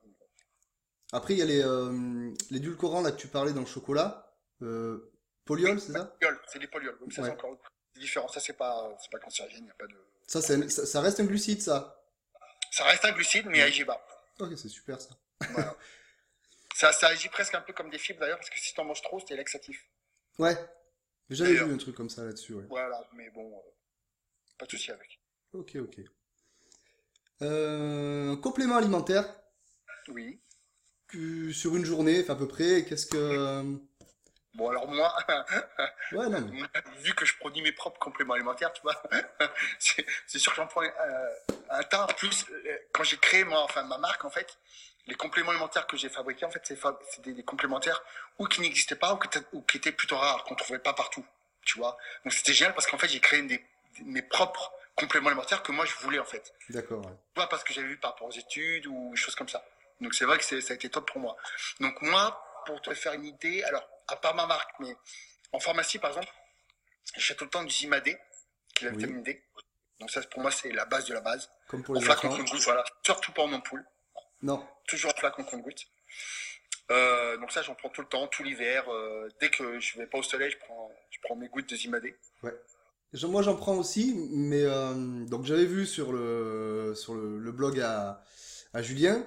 Après, 1.14 1.34
il 1.34 1.38
y 1.38 1.42
a 1.42 1.44
les, 1.44 1.62
euh, 1.62 2.32
les 2.50 2.56
édulcorants 2.58 3.00
là 3.00 3.12
que 3.12 3.16
tu 3.16 3.28
parlais 3.28 3.52
dans 3.52 3.60
le 3.60 3.66
chocolat. 3.66 4.34
Euh, 4.62 5.12
poliol, 5.44 5.80
c'est 5.80 5.92
ça? 5.92 6.06
Poliol, 6.20 6.40
c'est 6.52 6.58
des 6.58 6.66
polioles. 6.66 6.98
Donc 6.98 7.12
ça 7.12 7.22
Ouais. 7.22 7.28
c'est 7.28 7.34
encore 7.34 7.56
différent. 7.94 8.26
Ça 8.28 8.40
c'est 8.40 8.54
pas 8.54 8.96
c'est 9.00 9.10
pas 9.12 9.18
cancérigène, 9.20 9.64
y 9.66 9.70
a 9.70 9.74
pas 9.74 9.86
de. 9.86 9.94
Ça, 10.26 10.40
un- 10.52 10.68
ça, 10.68 10.84
ça 10.86 11.00
reste 11.00 11.20
un 11.20 11.24
glucide, 11.24 11.62
ça. 11.62 12.04
Ça 12.72 12.84
reste 12.84 13.04
un 13.04 13.12
glucide, 13.12 13.46
mais 13.46 13.58
Ouais. 13.58 13.62
agit 13.68 13.84
bas. 13.84 14.04
Ok, 14.40 14.50
c'est 14.56 14.68
super 14.68 15.00
ça. 15.00 15.10
Voilà. 15.50 15.76
ça, 16.74 16.92
ça 16.92 17.06
agit 17.08 17.28
presque 17.28 17.54
un 17.54 17.60
peu 17.60 17.72
comme 17.72 17.90
des 17.90 17.98
fibres 17.98 18.18
d'ailleurs, 18.20 18.38
parce 18.38 18.50
que 18.50 18.58
si 18.58 18.74
t'en 18.74 18.84
manges 18.84 19.02
trop, 19.02 19.20
c'est 19.26 19.36
laxatif. 19.36 19.88
Ouais. 20.38 20.56
J'avais 21.30 21.54
vu 21.54 21.72
un 21.72 21.78
truc 21.78 21.94
comme 21.96 22.10
ça 22.10 22.24
là-dessus, 22.24 22.54
ouais. 22.54 22.64
Voilà, 22.68 23.00
mais 23.14 23.30
bon, 23.30 23.56
euh, 23.56 23.70
pas 24.58 24.66
de 24.66 24.70
souci 24.72 24.90
avec. 24.90 25.20
Ok, 25.52 25.76
ok. 25.76 26.00
Euh, 27.42 28.36
complément 28.38 28.76
alimentaire, 28.76 29.24
Oui. 30.08 30.40
Sur 31.52 31.76
une 31.76 31.84
journée, 31.84 32.24
à 32.28 32.34
peu 32.34 32.48
près, 32.48 32.84
qu'est-ce 32.84 33.06
que... 33.06 33.62
Bon 34.54 34.68
alors 34.68 34.86
moi, 34.86 35.12
Ouais, 36.12 36.28
non, 36.28 36.40
mais... 36.52 36.62
vu 36.98 37.12
que 37.14 37.24
je 37.24 37.36
produis 37.38 37.60
mes 37.62 37.72
propres 37.72 37.98
compléments 37.98 38.34
alimentaires, 38.34 38.72
tu 38.72 38.82
vois, 38.82 39.02
c'est 39.78 40.38
sûr 40.38 40.52
que 40.52 40.56
j'en 40.56 40.66
prends 40.68 40.82
euh, 40.84 41.28
un 41.70 41.82
tas. 41.82 42.04
En 42.04 42.06
plus, 42.06 42.44
euh, 42.50 42.78
quand 42.92 43.02
j'ai 43.02 43.16
créé 43.16 43.42
moi, 43.44 43.60
enfin 43.64 43.82
ma 43.82 43.98
marque 43.98 44.24
en 44.24 44.30
fait, 44.30 44.56
les 45.06 45.16
compléments 45.16 45.50
alimentaires 45.50 45.86
que 45.88 45.96
j'ai 45.96 46.08
fabriqués, 46.08 46.44
en 46.46 46.50
fait, 46.50 46.62
c'est 46.64 47.20
des, 47.22 47.32
des 47.32 47.42
complémentaires 47.42 48.02
ou 48.38 48.46
qui 48.46 48.60
n'existaient 48.60 48.94
pas 48.94 49.12
ou 49.14 49.18
qui, 49.18 49.26
étaient- 49.26 49.46
ou 49.52 49.62
qui 49.62 49.76
étaient 49.78 49.92
plutôt 49.92 50.16
rares, 50.16 50.44
qu'on 50.44 50.54
trouvait 50.54 50.78
pas 50.78 50.92
partout, 50.94 51.26
tu 51.62 51.78
vois. 51.78 51.96
Donc 52.24 52.32
c'était 52.32 52.52
génial 52.52 52.74
parce 52.74 52.86
qu'en 52.86 52.98
fait 52.98 53.08
j'ai 53.08 53.20
créé 53.20 53.42
des, 53.42 53.58
des- 53.58 53.64
mes 54.04 54.22
propres 54.22 54.72
compléments 54.94 55.28
alimentaires 55.30 55.64
que 55.64 55.72
moi 55.72 55.84
je 55.84 55.94
voulais 55.96 56.20
en 56.20 56.24
fait. 56.24 56.54
D'accord, 56.70 57.04
ouais. 57.04 57.12
Pas 57.34 57.48
parce 57.48 57.64
que 57.64 57.72
j'avais 57.74 57.88
vu 57.88 57.96
par 57.96 58.12
rapport 58.12 58.28
aux 58.28 58.32
études 58.38 58.86
ou 58.86 59.10
des 59.10 59.16
choses 59.16 59.34
comme 59.34 59.48
ça. 59.48 59.64
Donc 60.00 60.14
c'est 60.14 60.24
vrai 60.24 60.38
que 60.38 60.44
ça 60.44 60.56
a 60.56 60.74
été 60.76 60.88
top 60.90 61.08
pour 61.10 61.20
moi. 61.20 61.36
Donc 61.80 62.00
moi, 62.02 62.42
pour 62.66 62.80
te 62.82 62.92
faire 62.94 63.12
une 63.14 63.26
idée, 63.26 63.62
alors 63.64 63.88
à 64.08 64.16
part 64.16 64.34
ma 64.34 64.46
marque, 64.46 64.70
mais 64.80 64.94
en 65.52 65.60
pharmacie 65.60 65.98
par 65.98 66.10
exemple, 66.10 66.32
j'ai 67.16 67.34
tout 67.36 67.44
le 67.44 67.50
temps 67.50 67.62
du 67.64 67.70
Zimadé, 67.72 68.16
qui 68.74 68.84
est 68.84 68.88
la 68.88 68.94
Oui. 68.94 68.98
vitamine 69.02 69.22
D. 69.22 69.42
Donc 70.00 70.10
ça 70.10 70.20
pour 70.22 70.40
moi 70.42 70.50
c'est 70.50 70.72
la 70.72 70.84
base 70.84 71.06
de 71.06 71.14
la 71.14 71.20
base. 71.20 71.48
Comme 71.68 71.82
pour 71.82 71.96
En 71.96 72.00
les 72.00 72.04
flacon 72.04 72.28
enfants. 72.28 72.38
compte 72.38 72.50
goutte, 72.50 72.62
voilà. 72.62 72.84
Surtout 73.04 73.32
pas 73.32 73.42
en 73.42 73.52
ampoule, 73.52 73.84
Non. 74.42 74.66
toujours 74.86 75.12
en 75.12 75.18
flacon 75.18 75.44
compte 75.44 75.62
goutte. 75.62 75.86
Euh, 76.90 77.38
donc 77.38 77.50
ça, 77.50 77.62
j'en 77.62 77.74
prends 77.74 77.88
tout 77.88 78.02
le 78.02 78.08
temps, 78.08 78.26
tout 78.26 78.42
l'hiver. 78.42 78.84
Euh, 78.92 79.28
dès 79.40 79.48
que 79.48 79.80
je 79.80 79.96
vais 79.98 80.06
pas 80.06 80.18
au 80.18 80.22
soleil, 80.22 80.50
je 80.50 80.58
prends, 80.58 80.92
je 81.10 81.18
prends 81.22 81.34
mes 81.34 81.48
gouttes 81.48 81.68
de 81.70 81.76
Zimadé. 81.76 82.14
Ouais. 82.42 82.52
Moi, 83.22 83.40
j'en 83.42 83.56
prends 83.56 83.76
aussi, 83.76 84.12
mais 84.32 84.60
euh, 84.64 84.92
donc 85.24 85.44
j'avais 85.46 85.64
vu 85.64 85.86
sur 85.86 86.12
le 86.12 86.94
sur 86.96 87.14
le, 87.14 87.38
le 87.38 87.52
blog 87.52 87.80
à, 87.80 88.22
à 88.74 88.82
Julien. 88.82 89.24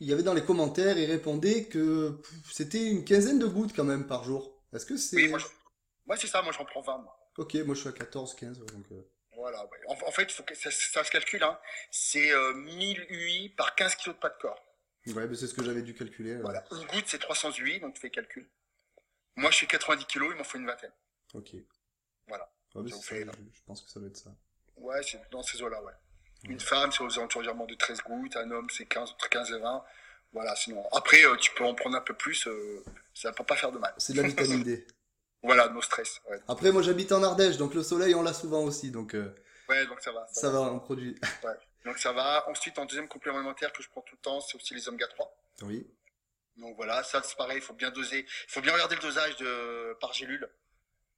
Il 0.00 0.08
y 0.08 0.12
avait 0.12 0.22
dans 0.22 0.34
les 0.34 0.44
commentaires, 0.44 0.98
il 0.98 1.10
répondait 1.10 1.64
que 1.66 2.20
c'était 2.52 2.84
une 2.90 3.04
quinzaine 3.04 3.38
de 3.38 3.46
gouttes 3.46 3.74
quand 3.74 3.84
même 3.84 4.06
par 4.06 4.24
jour. 4.24 4.62
Est-ce 4.72 4.86
que 4.86 4.96
c'est... 4.96 5.16
Oui, 5.16 5.28
moi, 5.28 5.38
je- 5.38 6.16
c'est 6.20 6.26
ça, 6.26 6.42
moi 6.42 6.52
j'en 6.52 6.64
prends 6.64 6.82
20. 6.82 6.98
moi. 6.98 7.16
Ok, 7.38 7.54
moi 7.56 7.74
je 7.74 7.80
suis 7.80 7.88
à 7.88 7.92
14, 7.92 8.34
15, 8.34 8.60
ouais, 8.60 8.66
donc... 8.66 8.84
euh, 8.92 9.02
Voilà, 9.36 9.64
ouais. 9.64 9.78
en, 9.88 9.92
en 10.06 10.10
fait, 10.10 10.30
faut 10.30 10.42
que 10.42 10.54
ça, 10.54 10.70
ça 10.70 11.02
se 11.04 11.10
calcule. 11.10 11.42
Hein. 11.42 11.58
C'est 11.90 12.30
euh, 12.32 12.54
1000 12.54 13.06
UI 13.10 13.48
par 13.50 13.74
15 13.74 13.96
kg 13.96 14.08
de 14.08 14.12
pas 14.18 14.28
de 14.30 14.36
corps. 14.40 14.60
Ouais, 15.06 15.26
mais 15.26 15.34
c'est 15.36 15.46
ce 15.46 15.54
que 15.54 15.62
j'avais 15.64 15.82
dû 15.82 15.94
calculer. 15.94 16.36
Voilà. 16.36 16.64
Une 16.72 16.86
goutte, 16.86 17.04
c'est 17.06 17.18
300 17.18 17.52
UI, 17.58 17.78
donc 17.80 17.94
tu 17.94 18.00
fais 18.00 18.06
le 18.08 18.12
calcul. 18.14 18.48
Moi, 19.36 19.50
je 19.50 19.56
suis 19.56 19.66
90 19.66 20.06
kg, 20.06 20.26
il 20.30 20.36
m'en 20.36 20.44
faut 20.44 20.58
une 20.58 20.66
vingtaine. 20.66 20.92
Ok. 21.34 21.50
Voilà. 22.26 22.50
Ouais, 22.74 22.90
Ça 22.90 23.00
fait, 23.02 23.24
je, 23.26 23.30
je 23.58 23.62
pense 23.66 23.82
que 23.82 23.90
ça 23.90 24.00
doit 24.00 24.08
être 24.08 24.16
ça. 24.16 24.34
Ouais, 24.76 25.02
c'est 25.02 25.20
dans 25.30 25.42
ces 25.42 25.60
eaux-là, 25.62 25.82
ouais. 25.82 25.92
Une 26.48 26.60
femme, 26.60 26.92
c'est 26.92 27.02
aux 27.02 27.18
alentours 27.18 27.42
de 27.42 27.74
13 27.74 28.02
gouttes. 28.02 28.36
Un 28.36 28.50
homme, 28.50 28.68
c'est 28.70 28.86
15, 28.86 29.10
entre 29.12 29.28
15 29.28 29.50
et 29.52 29.58
20. 29.58 29.84
Voilà, 30.32 30.54
sinon. 30.56 30.84
Après, 30.92 31.24
euh, 31.24 31.36
tu 31.36 31.52
peux 31.54 31.64
en 31.64 31.74
prendre 31.74 31.96
un 31.96 32.00
peu 32.00 32.14
plus. 32.14 32.46
euh, 32.46 32.84
ça 33.14 33.30
ne 33.30 33.34
peut 33.34 33.44
pas 33.44 33.56
faire 33.56 33.72
de 33.72 33.78
mal. 33.78 33.94
C'est 33.98 34.12
de 34.12 34.22
la 34.22 34.28
vitamine 34.28 34.62
D. 34.62 34.86
Voilà, 35.42 35.68
no 35.68 35.82
stress. 35.82 36.22
Ouais, 36.30 36.40
Après, 36.48 36.72
moi 36.72 36.80
j'habite 36.80 37.12
en 37.12 37.22
Ardèche, 37.22 37.58
donc 37.58 37.74
le 37.74 37.82
soleil 37.82 38.14
on 38.14 38.22
l'a 38.22 38.32
souvent 38.32 38.62
aussi, 38.62 38.90
donc 38.90 39.14
euh, 39.14 39.34
Ouais, 39.68 39.84
donc 39.86 40.00
ça 40.00 40.10
va. 40.10 40.26
ça 40.32 40.48
va, 40.48 40.60
on 40.60 40.80
produit. 40.80 41.20
Donc 41.84 41.98
ça 41.98 42.12
va. 42.12 42.48
Ensuite, 42.48 42.78
en 42.78 42.86
deuxième 42.86 43.08
complément 43.08 43.36
alimentaire 43.36 43.70
que 43.70 43.82
je 43.82 43.90
prends 43.90 44.00
tout 44.00 44.14
le 44.14 44.22
temps, 44.22 44.40
c'est 44.40 44.56
aussi 44.56 44.72
les 44.72 44.88
oméga 44.88 45.06
3. 45.06 45.36
Oui. 45.64 45.86
Donc 46.56 46.76
voilà, 46.76 47.02
ça 47.02 47.20
c'est 47.22 47.36
pareil, 47.36 47.58
il 47.58 47.62
faut 47.62 47.74
bien 47.74 47.90
doser. 47.90 48.20
Il 48.20 48.50
faut 48.50 48.62
bien 48.62 48.72
regarder 48.72 48.94
le 48.94 49.02
dosage 49.02 49.36
de, 49.36 49.92
par 50.00 50.14
gélule. 50.14 50.48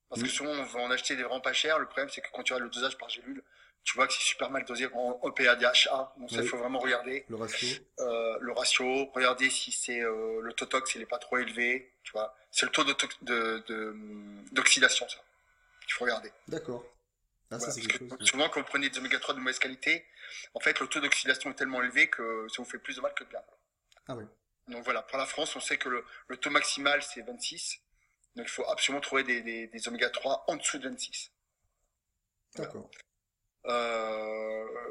Parce 0.09 0.23
que 0.23 0.29
souvent, 0.29 0.51
on 0.51 0.65
va 0.65 0.81
en 0.81 0.91
acheter 0.91 1.15
des 1.15 1.23
vraiment 1.23 1.41
pas 1.41 1.53
chers. 1.53 1.79
Le 1.79 1.87
problème, 1.87 2.09
c'est 2.11 2.21
que 2.21 2.27
quand 2.33 2.43
tu 2.43 2.53
regardes 2.53 2.69
le 2.69 2.75
dosage 2.75 2.99
par 2.99 3.09
gélule, 3.09 3.45
tu 3.87 3.95
vois 3.95 4.07
que 4.09 4.13
c'est 4.13 4.21
super 4.23 4.51
mal 4.51 4.65
dosé 4.65 4.89
en 4.93 5.19
EPA, 5.29 5.55
DHA. 5.55 6.15
Donc 6.19 6.29
ça, 6.31 6.37
il 6.37 6.43
Oui. 6.43 6.49
faut 6.49 6.57
vraiment 6.59 6.81
regarder 6.81 7.25
Le 7.29 7.37
ratio. 7.37 7.69
euh, 8.01 8.37
le 8.41 8.53
ratio, 8.53 9.07
regarder 9.15 9.49
si 9.49 9.71
c'est 9.71 10.01
euh, 10.01 10.41
le 10.43 10.53
taux 10.53 10.67
tox, 10.67 10.95
il 10.97 11.03
est 11.03 11.07
pas 11.07 11.19
trop 11.19 11.39
élevé. 11.39 11.93
Tu 12.03 12.11
vois, 12.13 12.37
c'est 12.51 12.67
le 12.67 12.73
taux 12.73 12.83
de 12.85 12.93
tox- 12.93 13.17
de- 13.23 13.63
de- 13.69 13.95
d'oxydation, 14.53 15.09
ça. 15.09 15.19
Il 15.89 15.93
faut 15.93 16.05
regarder. 16.05 16.33
D'accord. 16.49 16.85
Ah, 17.53 17.59
Voilà, 17.59 17.75
que 18.19 18.25
souvent, 18.25 18.49
quand 18.49 18.61
vous 18.61 18.67
prenez 18.67 18.91
des 18.91 18.99
oméga 18.99 19.21
3 19.21 19.33
de 19.35 19.39
mauvaise 19.39 19.61
qualité, 19.61 20.05
en 20.55 20.59
fait, 20.59 20.81
le 20.81 20.89
taux 20.89 20.99
d'oxydation 20.99 21.51
est 21.51 21.55
tellement 21.55 21.81
élevé 21.81 22.11
que 22.11 22.49
ça 22.49 22.61
vous 22.61 22.69
fait 22.69 22.79
plus 22.81 22.97
de 22.97 23.01
mal 23.01 23.15
que 23.15 23.23
de 23.23 23.29
bien. 23.29 23.41
Ah 24.09 24.17
ouais. 24.17 24.25
Donc 24.67 24.83
voilà, 24.83 25.03
pour 25.03 25.17
la 25.17 25.27
France, 25.27 25.55
on 25.55 25.61
sait 25.61 25.79
que 25.79 25.89
le, 25.89 26.05
le 26.27 26.37
taux 26.39 26.51
maximal, 26.51 27.01
c'est 27.05 27.23
26. 27.23 27.79
Donc 28.35 28.47
il 28.49 28.51
faut 28.51 28.69
absolument 28.69 29.01
trouver 29.01 29.23
des, 29.23 29.43
des, 29.43 29.69
des 29.69 29.87
oméga 29.89 30.11
3 30.11 30.45
en 30.49 30.57
dessous 30.57 30.79
de 30.79 30.89
26. 30.89 31.31
D'accord. 32.57 32.91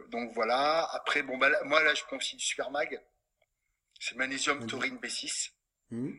Donc 0.10 0.32
voilà. 0.34 0.89
Après, 0.94 1.22
bon, 1.24 1.38
bah, 1.38 1.50
là- 1.50 1.63
moi, 1.63 1.82
là, 1.84 1.94
je 1.94 2.03
prends 2.03 2.17
aussi 2.17 2.36
du 2.36 2.44
Super 2.44 2.72
Mag. 2.72 3.01
C'est 4.00 4.12
le 4.12 4.17
magnésium 4.20 4.58
Magnésium. 4.58 4.79
taurine 4.82 4.98
B6. 5.00 5.51
Hmm. 5.91 6.12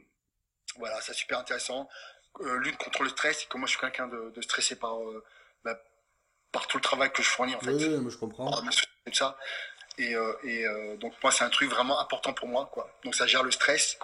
Voilà, 0.76 1.00
c'est 1.00 1.14
super 1.14 1.38
intéressant. 1.38 1.88
Euh, 2.40 2.58
lutte 2.58 2.76
contre 2.76 3.02
le 3.02 3.08
stress, 3.10 3.44
et 3.44 3.46
que 3.46 3.56
moi, 3.58 3.66
je 3.66 3.72
suis 3.72 3.80
quelqu'un 3.80 4.08
de, 4.08 4.30
de 4.30 4.40
stressé 4.42 4.76
par, 4.76 4.98
euh, 5.00 5.24
bah, 5.64 5.78
par 6.52 6.66
tout 6.66 6.76
le 6.78 6.82
travail 6.82 7.10
que 7.12 7.22
je 7.22 7.28
fournis, 7.28 7.54
en 7.54 7.60
fait. 7.60 7.72
Oui, 7.72 7.84
oui, 7.84 7.98
moi 7.98 8.10
je 8.10 8.16
comprends. 8.16 8.52
société, 8.66 8.88
tout 9.06 9.12
ça. 9.14 9.38
Et, 9.98 10.14
euh, 10.14 10.32
et 10.42 10.66
euh, 10.66 10.96
donc 10.98 11.14
moi, 11.22 11.32
c'est 11.32 11.44
un 11.44 11.48
truc 11.50 11.70
vraiment 11.70 11.98
important 12.00 12.34
pour 12.34 12.48
moi. 12.48 12.68
Quoi. 12.72 12.90
Donc 13.04 13.14
ça 13.14 13.26
gère 13.26 13.42
le 13.42 13.50
stress. 13.50 13.98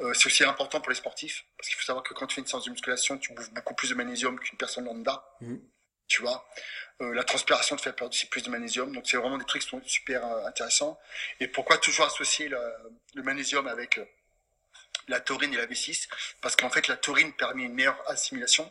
Euh, 0.00 0.14
c'est 0.14 0.26
aussi 0.26 0.44
important 0.44 0.80
pour 0.80 0.90
les 0.90 0.94
sportifs, 0.96 1.44
parce 1.58 1.68
qu'il 1.68 1.76
faut 1.76 1.84
savoir 1.84 2.04
que 2.04 2.14
quand 2.14 2.26
tu 2.28 2.36
fais 2.36 2.40
une 2.40 2.46
séance 2.46 2.64
de 2.64 2.70
musculation, 2.70 3.18
tu 3.18 3.34
bouffes 3.34 3.50
beaucoup 3.52 3.74
plus 3.74 3.90
de 3.90 3.94
magnésium 3.96 4.38
qu'une 4.38 4.56
personne 4.56 4.84
lambda. 4.84 5.24
Mhm. 5.40 5.60
Tu 6.08 6.22
vois, 6.22 6.46
Euh, 7.00 7.14
la 7.14 7.22
transpiration 7.22 7.76
te 7.76 7.82
fait 7.82 7.92
perdre 7.92 8.12
aussi 8.12 8.26
plus 8.26 8.42
de 8.42 8.50
magnésium. 8.50 8.92
Donc 8.92 9.06
c'est 9.06 9.16
vraiment 9.18 9.38
des 9.38 9.44
trucs 9.44 9.62
qui 9.62 9.68
sont 9.68 9.80
super 9.86 10.26
euh, 10.26 10.46
intéressants. 10.46 10.98
Et 11.38 11.46
pourquoi 11.46 11.78
toujours 11.78 12.06
associer 12.06 12.48
le, 12.48 12.58
le 13.14 13.22
magnésium 13.22 13.68
avec 13.68 13.98
euh, 13.98 14.04
la 15.06 15.20
taurine 15.20 15.54
et 15.54 15.56
la 15.58 15.66
B6 15.66 16.08
Parce 16.40 16.56
qu'en 16.56 16.70
fait, 16.70 16.88
la 16.88 16.96
taurine 16.96 17.32
permet 17.34 17.62
une 17.64 17.74
meilleure 17.74 18.02
assimilation. 18.10 18.68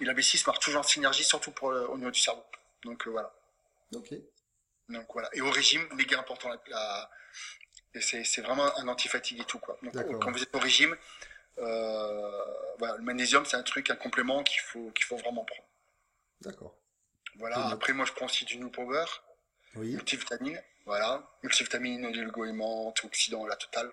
Et 0.00 0.04
la 0.04 0.12
B6 0.12 0.44
marche 0.46 0.58
toujours 0.58 0.80
en 0.80 0.82
synergie, 0.82 1.24
surtout 1.24 1.50
pour, 1.52 1.70
le- 1.70 1.88
au 1.88 1.96
niveau 1.96 2.10
du 2.10 2.20
cerveau. 2.20 2.44
Donc 2.84 3.06
euh, 3.06 3.10
voilà. 3.10 3.32
Ok. 3.94 4.12
Donc 4.90 5.06
voilà. 5.14 5.30
Et 5.32 5.40
au 5.40 5.50
régime, 5.50 5.86
méga 5.94 6.18
important. 6.18 6.50
La, 6.50 6.58
la- 6.68 7.10
c'est, 8.02 8.24
c'est 8.24 8.42
vraiment 8.42 8.68
un 8.78 8.88
antifatigue 8.88 9.40
et 9.40 9.44
tout 9.44 9.58
quoi. 9.58 9.78
Donc 9.82 9.94
quand 10.18 10.30
vous 10.30 10.42
êtes 10.42 10.54
au 10.54 10.58
régime, 10.58 10.94
euh, 11.58 12.44
voilà, 12.78 12.96
le 12.96 13.02
magnésium 13.02 13.44
c'est 13.46 13.56
un 13.56 13.62
truc, 13.62 13.88
un 13.90 13.96
complément 13.96 14.42
qu'il 14.42 14.60
faut 14.60 14.90
qu'il 14.90 15.04
faut 15.04 15.16
vraiment 15.16 15.44
prendre. 15.44 15.64
D'accord. 16.42 16.74
Voilà. 17.36 17.68
Après 17.68 17.92
moi 17.92 18.04
je 18.04 18.12
prends 18.12 18.26
aussi 18.26 18.44
du 18.44 18.58
New 18.58 18.70
Power, 18.70 19.04
Oui. 19.76 19.94
multivitamine, 19.94 20.60
voilà, 20.84 21.22
multivitamine, 21.42 22.04
oligo-éléments, 22.06 22.88
antioxydants, 22.88 23.46
la 23.46 23.56
totale. 23.56 23.90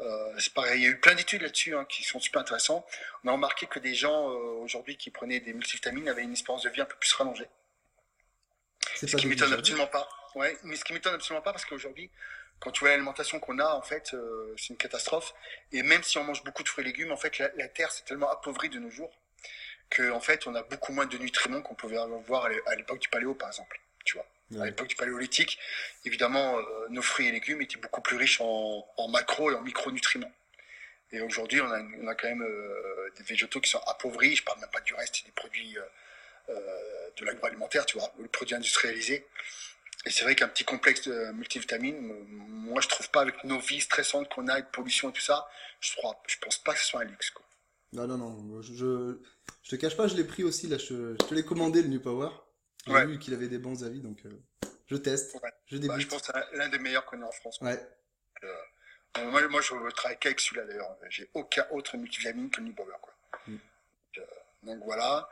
Euh, 0.00 0.32
c'est 0.38 0.52
pareil, 0.52 0.80
il 0.80 0.84
y 0.84 0.86
a 0.86 0.90
eu 0.90 1.00
plein 1.00 1.14
d'études 1.14 1.42
là-dessus 1.42 1.74
hein, 1.74 1.84
qui 1.86 2.04
sont 2.04 2.20
super 2.20 2.40
intéressants. 2.42 2.86
On 3.24 3.28
a 3.28 3.32
remarqué 3.32 3.66
que 3.66 3.78
des 3.80 3.94
gens 3.94 4.30
euh, 4.30 4.34
aujourd'hui 4.62 4.96
qui 4.96 5.10
prenaient 5.10 5.40
des 5.40 5.52
multivitamines 5.52 6.08
avaient 6.08 6.22
une 6.22 6.34
espérance 6.34 6.62
de 6.62 6.68
vie 6.70 6.80
un 6.80 6.84
peu 6.84 6.96
plus 6.96 7.12
rallongée. 7.14 7.48
C'est 8.94 9.08
Ce 9.08 9.16
qui 9.16 9.26
m'étonne 9.26 9.52
absolument 9.52 9.88
pas. 9.88 10.08
Ouais, 10.36 10.56
mais 10.64 10.76
ce 10.76 10.84
qui 10.84 10.92
m'étonne 10.92 11.14
absolument 11.14 11.42
pas 11.42 11.52
parce 11.52 11.64
qu'aujourd'hui, 11.64 12.10
quand 12.60 12.70
tu 12.70 12.80
vois 12.80 12.90
l'alimentation 12.90 13.40
qu'on 13.40 13.58
a, 13.58 13.66
en 13.74 13.82
fait, 13.82 14.14
euh, 14.14 14.54
c'est 14.56 14.68
une 14.68 14.76
catastrophe. 14.76 15.34
Et 15.72 15.82
même 15.82 16.02
si 16.02 16.16
on 16.18 16.24
mange 16.24 16.44
beaucoup 16.44 16.62
de 16.62 16.68
fruits 16.68 16.84
et 16.84 16.86
légumes, 16.86 17.10
en 17.10 17.16
fait, 17.16 17.38
la, 17.38 17.50
la 17.56 17.68
terre 17.68 17.90
s'est 17.90 18.04
tellement 18.04 18.30
appauvrie 18.30 18.68
de 18.68 18.78
nos 18.78 18.90
jours 18.90 19.12
que, 19.90 20.10
en 20.10 20.20
fait, 20.20 20.46
on 20.46 20.54
a 20.54 20.62
beaucoup 20.62 20.92
moins 20.92 21.06
de 21.06 21.18
nutriments 21.18 21.62
qu'on 21.62 21.74
pouvait 21.74 21.96
avoir 21.98 22.44
à 22.46 22.48
l'é- 22.48 22.62
à 22.66 22.74
l'époque 22.74 22.98
du 23.00 23.08
paléo, 23.08 23.34
par 23.34 23.48
exemple. 23.48 23.80
Tu 24.04 24.14
vois, 24.16 24.26
à 24.62 24.66
l'époque 24.66 24.88
du 24.88 24.96
paléolithique, 24.96 25.58
évidemment, 26.04 26.58
euh, 26.58 26.62
nos 26.90 27.02
fruits 27.02 27.28
et 27.28 27.32
légumes 27.32 27.62
étaient 27.62 27.78
beaucoup 27.78 28.00
plus 28.00 28.16
riches 28.16 28.40
en, 28.40 28.86
en 28.96 29.08
macro 29.08 29.50
et 29.50 29.54
en 29.54 29.62
micronutriments. 29.62 30.32
Et 31.12 31.20
aujourd'hui, 31.20 31.60
on 31.60 31.70
a, 31.70 31.80
on 32.02 32.06
a 32.08 32.14
quand 32.14 32.28
même 32.28 32.42
euh, 32.42 33.10
des 33.16 33.22
végétaux 33.24 33.60
qui 33.60 33.70
sont 33.70 33.80
appauvris. 33.86 34.36
Je 34.36 34.42
parle 34.44 34.60
même 34.60 34.70
pas 34.70 34.80
du 34.80 34.94
reste 34.94 35.24
des 35.24 35.32
produits 35.32 35.76
euh, 36.48 37.10
de 37.16 37.24
l'agroalimentaire, 37.24 37.86
tu 37.86 37.98
vois, 37.98 38.12
ou 38.18 38.22
le 38.22 38.28
produit 38.28 38.54
industrialisé. 38.54 39.26
Et 40.04 40.10
c'est 40.10 40.22
vrai 40.24 40.34
qu'un 40.36 40.48
petit 40.48 40.64
complexe 40.64 41.02
de 41.08 41.32
multivitamines, 41.32 41.98
moi 42.28 42.80
je 42.80 42.88
trouve 42.88 43.10
pas 43.10 43.22
avec 43.22 43.42
nos 43.44 43.58
vies 43.58 43.80
stressantes 43.80 44.28
qu'on 44.28 44.46
a, 44.48 44.60
de 44.60 44.66
pollution 44.66 45.10
et 45.10 45.12
tout 45.12 45.20
ça, 45.20 45.48
je 45.80 45.94
crois, 45.96 46.20
je 46.28 46.36
pense 46.38 46.58
pas 46.58 46.74
que 46.74 46.78
ce 46.78 46.86
soit 46.86 47.00
un 47.00 47.04
luxe. 47.04 47.30
Quoi. 47.30 47.44
Non, 47.92 48.06
non, 48.06 48.18
non. 48.18 48.62
Je, 48.62 48.74
je, 48.74 49.20
je 49.62 49.70
te 49.70 49.76
cache 49.76 49.96
pas, 49.96 50.06
je 50.08 50.16
l'ai 50.16 50.24
pris 50.24 50.44
aussi. 50.44 50.66
Là, 50.68 50.78
je, 50.78 51.12
je 51.12 51.26
te 51.26 51.34
l'ai 51.34 51.44
commandé 51.44 51.82
le 51.82 51.88
New 51.88 52.00
Power. 52.00 52.30
J'ai 52.86 52.92
Ouais. 52.92 53.06
vu 53.06 53.18
qu'il 53.18 53.34
avait 53.34 53.48
des 53.48 53.58
bons 53.58 53.82
avis, 53.84 54.00
donc 54.00 54.24
euh, 54.26 54.30
je 54.86 54.96
teste. 54.96 55.34
Ouais. 55.42 55.50
Je 55.66 55.76
Bah, 55.78 55.82
débute. 55.88 56.00
je 56.02 56.06
pense 56.08 56.22
que 56.22 56.32
c'est 56.32 56.56
l'un 56.56 56.68
des 56.68 56.78
meilleurs 56.78 57.04
qu'on 57.06 57.20
ait 57.20 57.24
en 57.24 57.32
France. 57.32 57.60
Ouais. 57.60 57.80
Euh, 58.44 59.24
moi, 59.30 59.46
moi, 59.48 59.60
je 59.60 59.90
travaille 59.90 60.18
qu'avec 60.18 60.38
celui-là 60.40 60.66
d'ailleurs. 60.66 60.96
J'ai 61.08 61.28
aucun 61.34 61.66
autre 61.70 61.96
multivitamine 61.96 62.50
que 62.50 62.60
le 62.60 62.66
New 62.68 62.74
Power. 62.74 62.94
Quoi. 63.00 63.14
Mm. 63.48 63.56
Euh, 64.18 64.22
donc 64.64 64.84
voilà. 64.84 65.28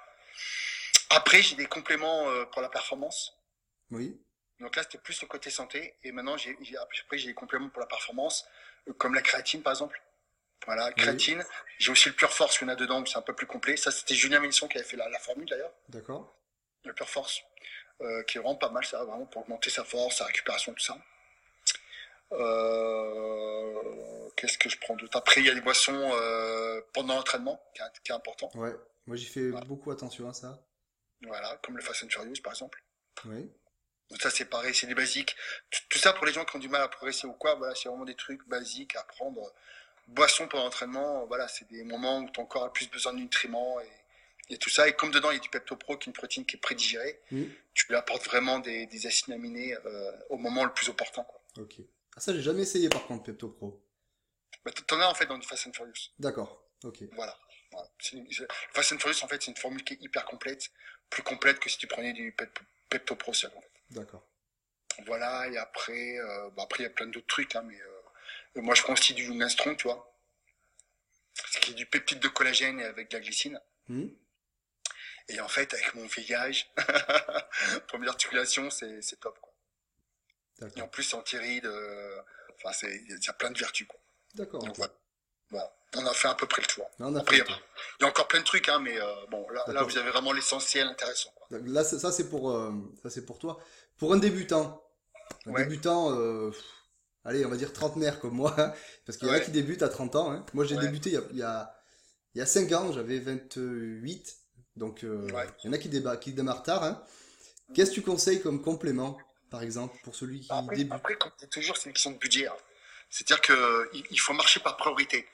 Après, 1.11 1.43
j'ai 1.43 1.55
des 1.57 1.67
compléments 1.67 2.27
pour 2.47 2.63
la 2.63 2.69
performance. 2.69 3.37
Oui. 3.91 4.19
Donc 4.61 4.75
là, 4.77 4.83
c'était 4.83 4.99
plus 4.99 5.21
le 5.23 5.29
côté 5.29 5.51
santé. 5.51 5.95
Et 6.03 6.13
maintenant, 6.13 6.37
j'ai, 6.37 6.57
j'ai- 6.63 6.77
après, 6.77 7.19
j'ai 7.19 7.29
des 7.29 7.35
compléments 7.35 7.69
pour 7.69 7.81
la 7.81 7.87
performance, 7.87 8.47
comme 8.99 9.15
la 9.15 9.23
créatine, 9.23 9.63
par 9.63 9.73
exemple. 9.75 10.01
Voilà, 10.67 10.93
créatine. 10.93 11.45
J'ai 11.79 11.91
aussi 11.93 12.09
le 12.09 12.15
Pure 12.15 12.33
Force 12.33 12.57
qu'il 12.59 12.67
y 12.67 12.71
en 12.71 12.73
a 12.73 12.77
dedans, 12.77 13.01
mais 13.01 13.07
c'est 13.07 13.19
un 13.19 13.23
peu 13.23 13.35
plus 13.35 13.47
complet. 13.47 13.77
Ça, 13.77 13.91
c'était 13.91 14.15
Julien 14.15 14.41
Mélisson 14.41 14.67
qui 14.69 14.79
avait 14.79 14.87
fait 14.87 14.97
la, 14.97 15.09
la 15.09 15.19
formule, 15.19 15.49
d'ailleurs. 15.49 15.73
D'accord. 15.89 16.35
Le 16.85 16.93
Pure 16.95 17.09
Force. 17.11 17.43
euh, 18.01 18.23
qui 18.25 18.39
est 18.39 18.41
vraiment 18.41 18.57
pas 18.57 18.71
mal, 18.71 18.85
ça, 18.85 19.05
vraiment, 19.05 19.25
pour 19.27 19.43
augmenter 19.43 19.71
sa 19.71 19.85
force, 19.85 20.17
sa 20.19 20.25
récupération, 20.25 20.73
tout 20.75 20.83
ça. 20.85 20.97
Euh, 22.33 24.29
qu'est-ce 24.37 24.59
que 24.59 24.69
je 24.69 24.79
prends 24.79 24.97
d'autre? 24.97 25.17
Après, 25.17 25.41
il 25.41 25.47
y 25.47 25.51
a 25.51 25.55
des 25.55 25.61
boissons 25.61 26.11
euh, 26.15 26.81
pendant 26.93 27.15
l'entraînement, 27.17 27.61
qui 27.75 27.83
est, 27.83 28.01
qui 28.05 28.13
est 28.13 28.15
important. 28.15 28.51
Ouais. 28.55 28.75
Moi, 29.07 29.17
j'y 29.17 29.27
fais 29.27 29.49
Voilà. 29.51 29.65
beaucoup 29.67 29.91
attention 29.91 30.29
à 30.29 30.35
ça. 30.35 30.59
Voilà, 31.27 31.57
comme 31.63 31.77
le 31.77 31.83
Fast 31.83 32.05
and 32.05 32.09
Furious, 32.09 32.41
par 32.43 32.53
exemple. 32.53 32.83
Oui. 33.27 33.51
Donc 34.11 34.21
ça 34.21 34.29
c'est 34.31 34.45
pareil, 34.45 34.75
c'est 34.75 34.87
des 34.87 34.95
basiques. 34.95 35.35
Tout, 35.71 35.81
tout 35.89 35.99
ça 35.99 36.13
pour 36.13 36.27
les 36.27 36.33
gens 36.33 36.45
qui 36.45 36.55
ont 36.57 36.59
du 36.59 36.69
mal 36.69 36.83
à 36.83 36.89
progresser 36.89 37.27
ou 37.27 37.33
quoi, 37.33 37.55
voilà, 37.55 37.75
c'est 37.75 37.89
vraiment 37.89 38.05
des 38.05 38.15
trucs 38.15 38.47
basiques 38.47 38.95
à 38.97 39.03
prendre. 39.05 39.41
Boisson 40.09 40.47
pour 40.49 40.59
l'entraînement, 40.61 41.27
voilà, 41.27 41.49
c'est 41.49 41.67
des 41.69 41.83
moments 41.85 42.21
où 42.21 42.29
ton 42.31 42.45
corps 42.47 42.65
a 42.65 42.73
plus 42.73 42.89
besoin 42.91 43.13
de 43.13 43.19
nutriments 43.19 43.81
et, 43.81 44.55
et 44.55 44.59
tout 44.59 44.71
ça. 44.71 44.87
Et 44.89 44.95
comme 44.95 45.11
dedans 45.11 45.31
il 45.31 45.35
y 45.35 45.39
a 45.39 45.41
du 45.41 45.49
PeptoPro, 45.51 45.97
qui 45.97 46.09
est 46.09 46.11
une 46.11 46.13
protéine 46.15 46.45
qui 46.47 46.57
est 46.57 46.61
prédigérée, 46.61 47.21
Mm. 47.31 47.45
tu 47.75 47.87
lui 47.89 47.97
apportes 47.97 48.25
vraiment 48.27 48.59
des, 48.59 48.87
des 48.87 49.07
acides 49.07 49.33
aminés 49.33 49.75
euh, 49.87 50.13
au 50.31 50.37
moment 50.37 50.65
le 50.65 50.73
plus 50.73 50.89
opportun. 50.89 51.25
Quoi. 51.25 51.41
Ok. 51.59 51.75
Ah, 52.17 52.21
ça, 52.21 52.33
j'ai 52.35 52.43
jamais 52.43 52.63
essayé 52.63 52.89
par 52.89 53.07
contre, 53.07 53.25
Pepto 53.25 53.49
Pro. 53.49 53.83
Bah, 54.65 54.71
T'en 54.87 55.01
as 55.01 55.07
en 55.09 55.15
fait 55.15 55.27
dans 55.27 55.39
du 55.39 55.47
Fast 55.47 55.67
and 55.67 55.73
Furious. 55.73 56.11
D'accord. 56.19 56.63
Ok. 56.85 57.03
Voilà. 57.13 57.37
voilà. 57.73 57.89
Une- 58.13 58.29
Fast 58.73 58.93
and 58.93 58.99
Furious 58.99 59.25
en 59.25 59.29
fait 59.29 59.43
c'est 59.43 59.51
une 59.51 59.57
formule 59.57 59.83
qui 59.85 59.95
est 59.95 60.03
hyper 60.03 60.25
complète, 60.27 60.71
plus 61.11 61.23
complète 61.23 61.59
que 61.59 61.69
si 61.69 61.79
tu 61.79 61.87
prenais 61.87 62.13
du 62.13 62.33
Pep- 62.33 62.59
PeptoPro 62.91 63.33
seul. 63.33 63.51
en 63.57 63.61
fait. 63.61 63.71
D'accord. 63.91 64.27
Voilà, 65.07 65.49
et 65.49 65.57
après, 65.57 66.19
euh, 66.19 66.51
bah 66.51 66.63
après 66.65 66.85
il 66.85 66.87
y 66.87 66.87
a 66.87 66.91
plein 66.91 67.07
d'autres 67.07 67.27
trucs, 67.27 67.57
hein, 67.57 67.65
mais 67.67 67.75
euh, 67.81 67.94
moi 68.57 68.75
je 68.75 68.83
prends 68.83 68.93
aussi 68.95 69.15
du 69.15 69.25
Strong, 69.49 69.77
tu 69.77 69.89
vois. 69.89 70.15
ce 71.35 71.59
qui 71.61 71.73
est 71.73 71.75
du 71.75 71.87
peptide 71.87 72.21
de 72.21 72.29
collagène 72.29 72.81
avec 72.81 73.11
de 73.11 73.17
la 73.17 73.23
glycine. 73.23 73.61
Hmm. 73.89 74.07
Et 75.29 75.41
en 75.41 75.49
fait, 75.49 75.73
avec 75.73 75.95
mon 75.95 76.07
veillage, 76.07 76.71
première 77.89 78.11
articulation, 78.11 78.71
c'est 78.71 79.01
c'est 79.03 79.19
top. 79.21 79.39
Quoi. 79.41 79.53
Et 80.77 80.81
en 80.83 80.89
plus, 80.89 81.13
anti-ride. 81.15 81.67
euh, 81.67 82.21
Enfin, 82.65 82.87
il 82.89 83.19
y 83.23 83.29
a 83.29 83.33
plein 83.33 83.51
de 83.51 83.59
vertus. 83.59 83.87
D'accord. 84.35 84.63
Donc 84.65 84.77
voilà. 84.77 84.93
Voilà. 85.51 85.75
On 85.97 86.07
a 86.07 86.15
fait 86.15 86.29
à 86.29 86.35
peu 86.35 86.47
près 86.47 86.63
le 86.63 86.67
tour. 86.69 86.89
Là, 86.99 87.07
on 87.09 87.15
a 87.17 87.21
Après, 87.21 87.37
il 87.37 87.45
y 88.01 88.05
a- 88.05 88.07
encore 88.09 88.27
plein 88.29 88.41
de 88.41 88.45
trucs, 88.45 88.69
hein, 88.69 88.79
mais 88.81 88.99
euh, 89.01 89.27
bon, 89.29 89.47
là, 89.51 89.65
là, 89.69 89.83
vous 89.83 89.99
avez 89.99 90.11
vraiment 90.11 90.33
l'essentiel 90.33 90.87
intéressant. 90.87 91.31
Quoi. 91.35 91.59
Donc 91.59 91.69
Là, 91.69 91.85
ça, 91.85 91.99
ça, 91.99 92.11
c'est 92.13 92.31
pour, 92.31 92.51
euh, 92.53 92.73
ça, 93.03 93.11
c'est 93.11 93.25
pour 93.27 93.39
toi. 93.39 93.61
Pour 93.99 94.13
un 94.15 94.17
débutant, 94.19 94.83
un 95.47 95.51
Ouais. 95.53 95.65
débutant, 95.65 96.13
euh, 96.19 96.51
allez, 97.25 97.45
on 97.45 97.49
va 97.49 97.57
dire 97.57 97.73
trentenaire 97.73 98.21
comme 98.21 98.35
moi, 98.35 98.55
parce 99.07 99.19
qu'il 99.19 99.29
y 99.29 99.31
en 99.31 99.35
a 99.35 99.41
qui 99.41 99.51
débutent 99.51 99.83
à 99.83 99.89
30 99.89 100.17
ans. 100.17 100.31
hein. 100.33 100.45
Moi, 100.55 100.65
j'ai 100.65 100.77
Ouais. 100.77 100.83
débuté 100.83 101.11
il 101.11 101.15
y 101.15 101.17
a, 101.19 101.23
il 101.33 101.39
y 101.39 101.43
a, 101.43 101.75
il 102.35 102.39
y 102.39 102.43
a 102.43 102.47
5 102.47 102.71
ans, 102.73 102.93
j'avais 102.93 103.19
28, 103.19 104.37
donc 104.77 105.05
euh, 105.05 105.29
Ouais. 105.33 105.47
il 105.63 105.67
y 105.67 105.71
en 105.71 105.73
a 105.73 105.79
qui, 105.79 105.89
déba- 105.89 106.19
qui 106.19 106.33
démarrent 106.33 106.63
tard. 106.63 106.83
hein. 106.85 107.03
Qu'est-ce 107.75 107.91
que 107.91 107.95
tu 107.97 108.03
conseilles 108.03 108.43
comme 108.43 108.61
complément, 108.63 109.19
par 109.51 109.63
exemple, 109.63 109.97
pour 110.05 110.15
celui 110.15 110.41
qui 110.41 110.49
Après, 110.51 110.77
débute? 110.77 110.93
après, 110.93 111.17
comme 111.17 111.33
toujours, 111.51 111.77
c'est 111.77 111.89
une 111.89 111.93
question 111.95 112.11
de 112.11 112.19
budget. 112.19 112.47
hein. 112.47 112.53
C'est-à-dire 113.11 113.41
que 113.41 113.89
il 113.95 114.05
il 114.11 114.19
faut 114.21 114.33
marcher 114.33 114.61
par 114.61 114.77
priorité. 114.77 115.27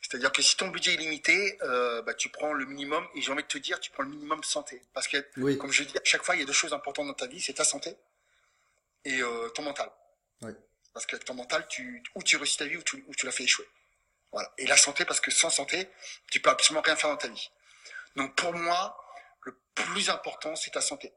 C'est-à-dire 0.00 0.30
que 0.32 0.40
si 0.42 0.56
ton 0.56 0.68
budget 0.68 0.94
est 0.94 0.96
limité, 0.96 1.58
euh, 1.62 2.00
bah, 2.02 2.14
tu 2.14 2.28
prends 2.30 2.52
le 2.52 2.64
minimum, 2.64 3.04
et 3.14 3.20
j'ai 3.20 3.32
envie 3.32 3.42
de 3.42 3.48
te 3.48 3.58
dire, 3.58 3.78
tu 3.80 3.90
prends 3.90 4.04
le 4.04 4.08
minimum 4.10 4.42
santé. 4.44 4.80
Parce 4.94 5.08
que, 5.08 5.18
Oui, 5.36 5.58
comme 5.58 5.72
je 5.72 5.82
dis 5.82 5.96
à 5.98 6.00
chaque 6.04 6.22
fois, 6.22 6.36
il 6.36 6.38
y 6.40 6.42
a 6.42 6.46
deux 6.46 6.52
choses 6.52 6.72
importantes 6.72 7.08
dans 7.08 7.14
ta 7.14 7.26
vie, 7.26 7.40
c'est 7.40 7.52
ta 7.54 7.64
santé 7.64 7.96
et 9.04 9.20
euh, 9.20 9.48
ton 9.50 9.62
mental. 9.62 9.90
Ouais. 10.42 10.54
Parce 10.98 11.06
qu'avec 11.06 11.24
ton 11.24 11.34
mental, 11.34 11.64
tu, 11.68 12.02
ou 12.16 12.24
tu 12.24 12.36
réussis 12.36 12.56
ta 12.56 12.64
vie, 12.64 12.76
ou 12.76 12.82
tu, 12.82 13.04
ou 13.06 13.14
tu 13.14 13.24
la 13.24 13.30
fais 13.30 13.44
échouer. 13.44 13.68
Voilà. 14.32 14.52
Et 14.58 14.66
la 14.66 14.76
santé, 14.76 15.04
parce 15.04 15.20
que 15.20 15.30
sans 15.30 15.48
santé, 15.48 15.88
tu 16.28 16.40
peux 16.40 16.50
absolument 16.50 16.82
rien 16.82 16.96
faire 16.96 17.10
dans 17.10 17.16
ta 17.16 17.28
vie. 17.28 17.50
Donc 18.16 18.34
pour 18.34 18.52
moi, 18.52 19.00
le 19.42 19.56
plus 19.76 20.10
important, 20.10 20.56
c'est 20.56 20.72
ta 20.72 20.80
santé. 20.80 21.12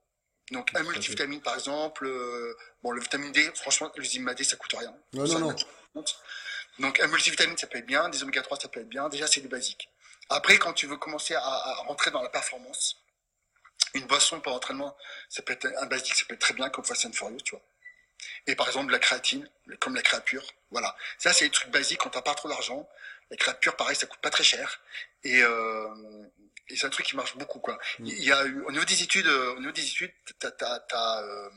Donc 0.51 0.69
un 0.75 0.83
multivitamine, 0.83 1.41
par 1.41 1.55
exemple, 1.55 2.05
euh, 2.05 2.55
bon, 2.83 2.91
le 2.91 3.01
vitamine 3.01 3.31
D, 3.31 3.51
franchement, 3.55 3.91
le 3.95 4.03
Zima 4.03 4.35
D, 4.35 4.43
ça 4.43 4.55
coûte 4.55 4.75
rien. 4.77 4.95
Non, 5.13 5.25
Ça, 5.25 5.39
non, 5.39 5.55
non. 5.95 6.05
Donc 6.77 6.99
un 6.99 7.07
multivitamine, 7.07 7.57
ça 7.57 7.65
peut 7.65 7.79
être 7.79 7.87
bien, 7.87 8.07
des 8.09 8.21
oméga 8.21 8.43
3, 8.43 8.59
ça 8.59 8.67
peut 8.67 8.81
être 8.81 8.89
bien. 8.89 9.09
Déjà, 9.09 9.25
c'est 9.25 9.41
des 9.41 9.47
basiques. 9.47 9.89
Après, 10.29 10.59
quand 10.59 10.73
tu 10.73 10.85
veux 10.85 10.97
commencer 10.97 11.33
à, 11.33 11.41
à 11.41 11.73
rentrer 11.87 12.11
dans 12.11 12.21
la 12.21 12.29
performance, 12.29 13.01
une 13.95 14.05
boisson 14.05 14.39
pour 14.41 14.53
entraînement, 14.53 14.95
ça 15.27 15.41
peut 15.41 15.53
être 15.53 15.67
un 15.79 15.87
basique, 15.87 16.13
ça 16.13 16.25
peut 16.27 16.35
être 16.35 16.41
très 16.41 16.53
bien 16.53 16.69
comme 16.69 16.85
Fast 16.85 17.07
and 17.07 17.13
Furious, 17.13 17.41
tu 17.43 17.55
vois. 17.55 17.63
Et 18.47 18.55
par 18.55 18.67
exemple, 18.67 18.91
la 18.91 18.99
créatine, 18.99 19.49
comme 19.79 19.95
la 19.95 20.01
créature, 20.01 20.43
voilà. 20.71 20.95
Ça, 21.17 21.33
c'est 21.33 21.45
des 21.45 21.51
trucs 21.51 21.69
basiques 21.69 21.99
quand 21.99 22.09
t'as 22.09 22.21
pas 22.21 22.33
trop 22.33 22.49
d'argent. 22.49 22.87
La 23.29 23.37
créature, 23.37 23.75
pareil, 23.75 23.95
ça 23.95 24.07
coûte 24.07 24.19
pas 24.21 24.29
très 24.29 24.43
cher. 24.43 24.81
Et, 25.23 25.41
euh, 25.41 26.25
et 26.67 26.75
c'est 26.75 26.87
un 26.87 26.89
truc 26.89 27.05
qui 27.05 27.15
marche 27.15 27.37
beaucoup, 27.37 27.59
quoi. 27.59 27.77
Mm. 27.99 28.05
Il 28.05 28.23
y 28.23 28.31
a 28.31 28.43
au 28.43 28.71
niveau 28.71 28.85
des 28.85 29.03
études, 29.03 29.27
euh, 29.27 29.55
au 29.55 29.59
niveau 29.59 29.71
des 29.71 29.85
études, 29.85 30.11
t'as, 30.39 30.51
t'as, 30.51 30.79
t'as, 30.79 31.23
euh, 31.23 31.49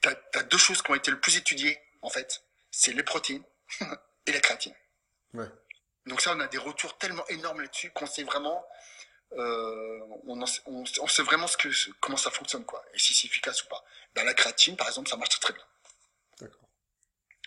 t'as, 0.00 0.14
t'as 0.14 0.42
deux 0.44 0.58
choses 0.58 0.82
qui 0.82 0.90
ont 0.90 0.94
été 0.94 1.10
le 1.10 1.20
plus 1.20 1.36
étudiées, 1.36 1.78
en 2.02 2.10
fait. 2.10 2.42
C'est 2.70 2.92
les 2.92 3.02
protéines 3.02 3.44
et 4.26 4.32
la 4.32 4.40
créatine. 4.40 4.74
Ouais. 5.34 5.48
Donc 6.06 6.20
ça, 6.20 6.34
on 6.34 6.40
a 6.40 6.48
des 6.48 6.58
retours 6.58 6.96
tellement 6.98 7.26
énormes 7.28 7.60
là-dessus 7.60 7.90
qu'on 7.90 8.06
sait 8.06 8.24
vraiment, 8.24 8.66
euh, 9.36 10.00
on, 10.26 10.40
en 10.40 10.46
sait, 10.46 10.62
on, 10.66 10.84
sait- 10.86 11.00
on 11.00 11.06
sait 11.06 11.22
vraiment 11.22 11.46
ce 11.46 11.56
que, 11.56 11.68
comment 12.00 12.16
ça 12.16 12.30
fonctionne, 12.30 12.64
quoi, 12.64 12.84
et 12.94 12.98
si 12.98 13.14
c'est 13.14 13.26
efficace 13.26 13.62
ou 13.64 13.68
pas. 13.68 13.84
Dans 14.14 14.24
la 14.24 14.34
créatine, 14.34 14.76
par 14.76 14.88
exemple, 14.88 15.08
ça 15.08 15.16
marche 15.16 15.28
très, 15.30 15.40
très 15.40 15.52
bien. 15.54 15.64
d'accord. 16.40 16.68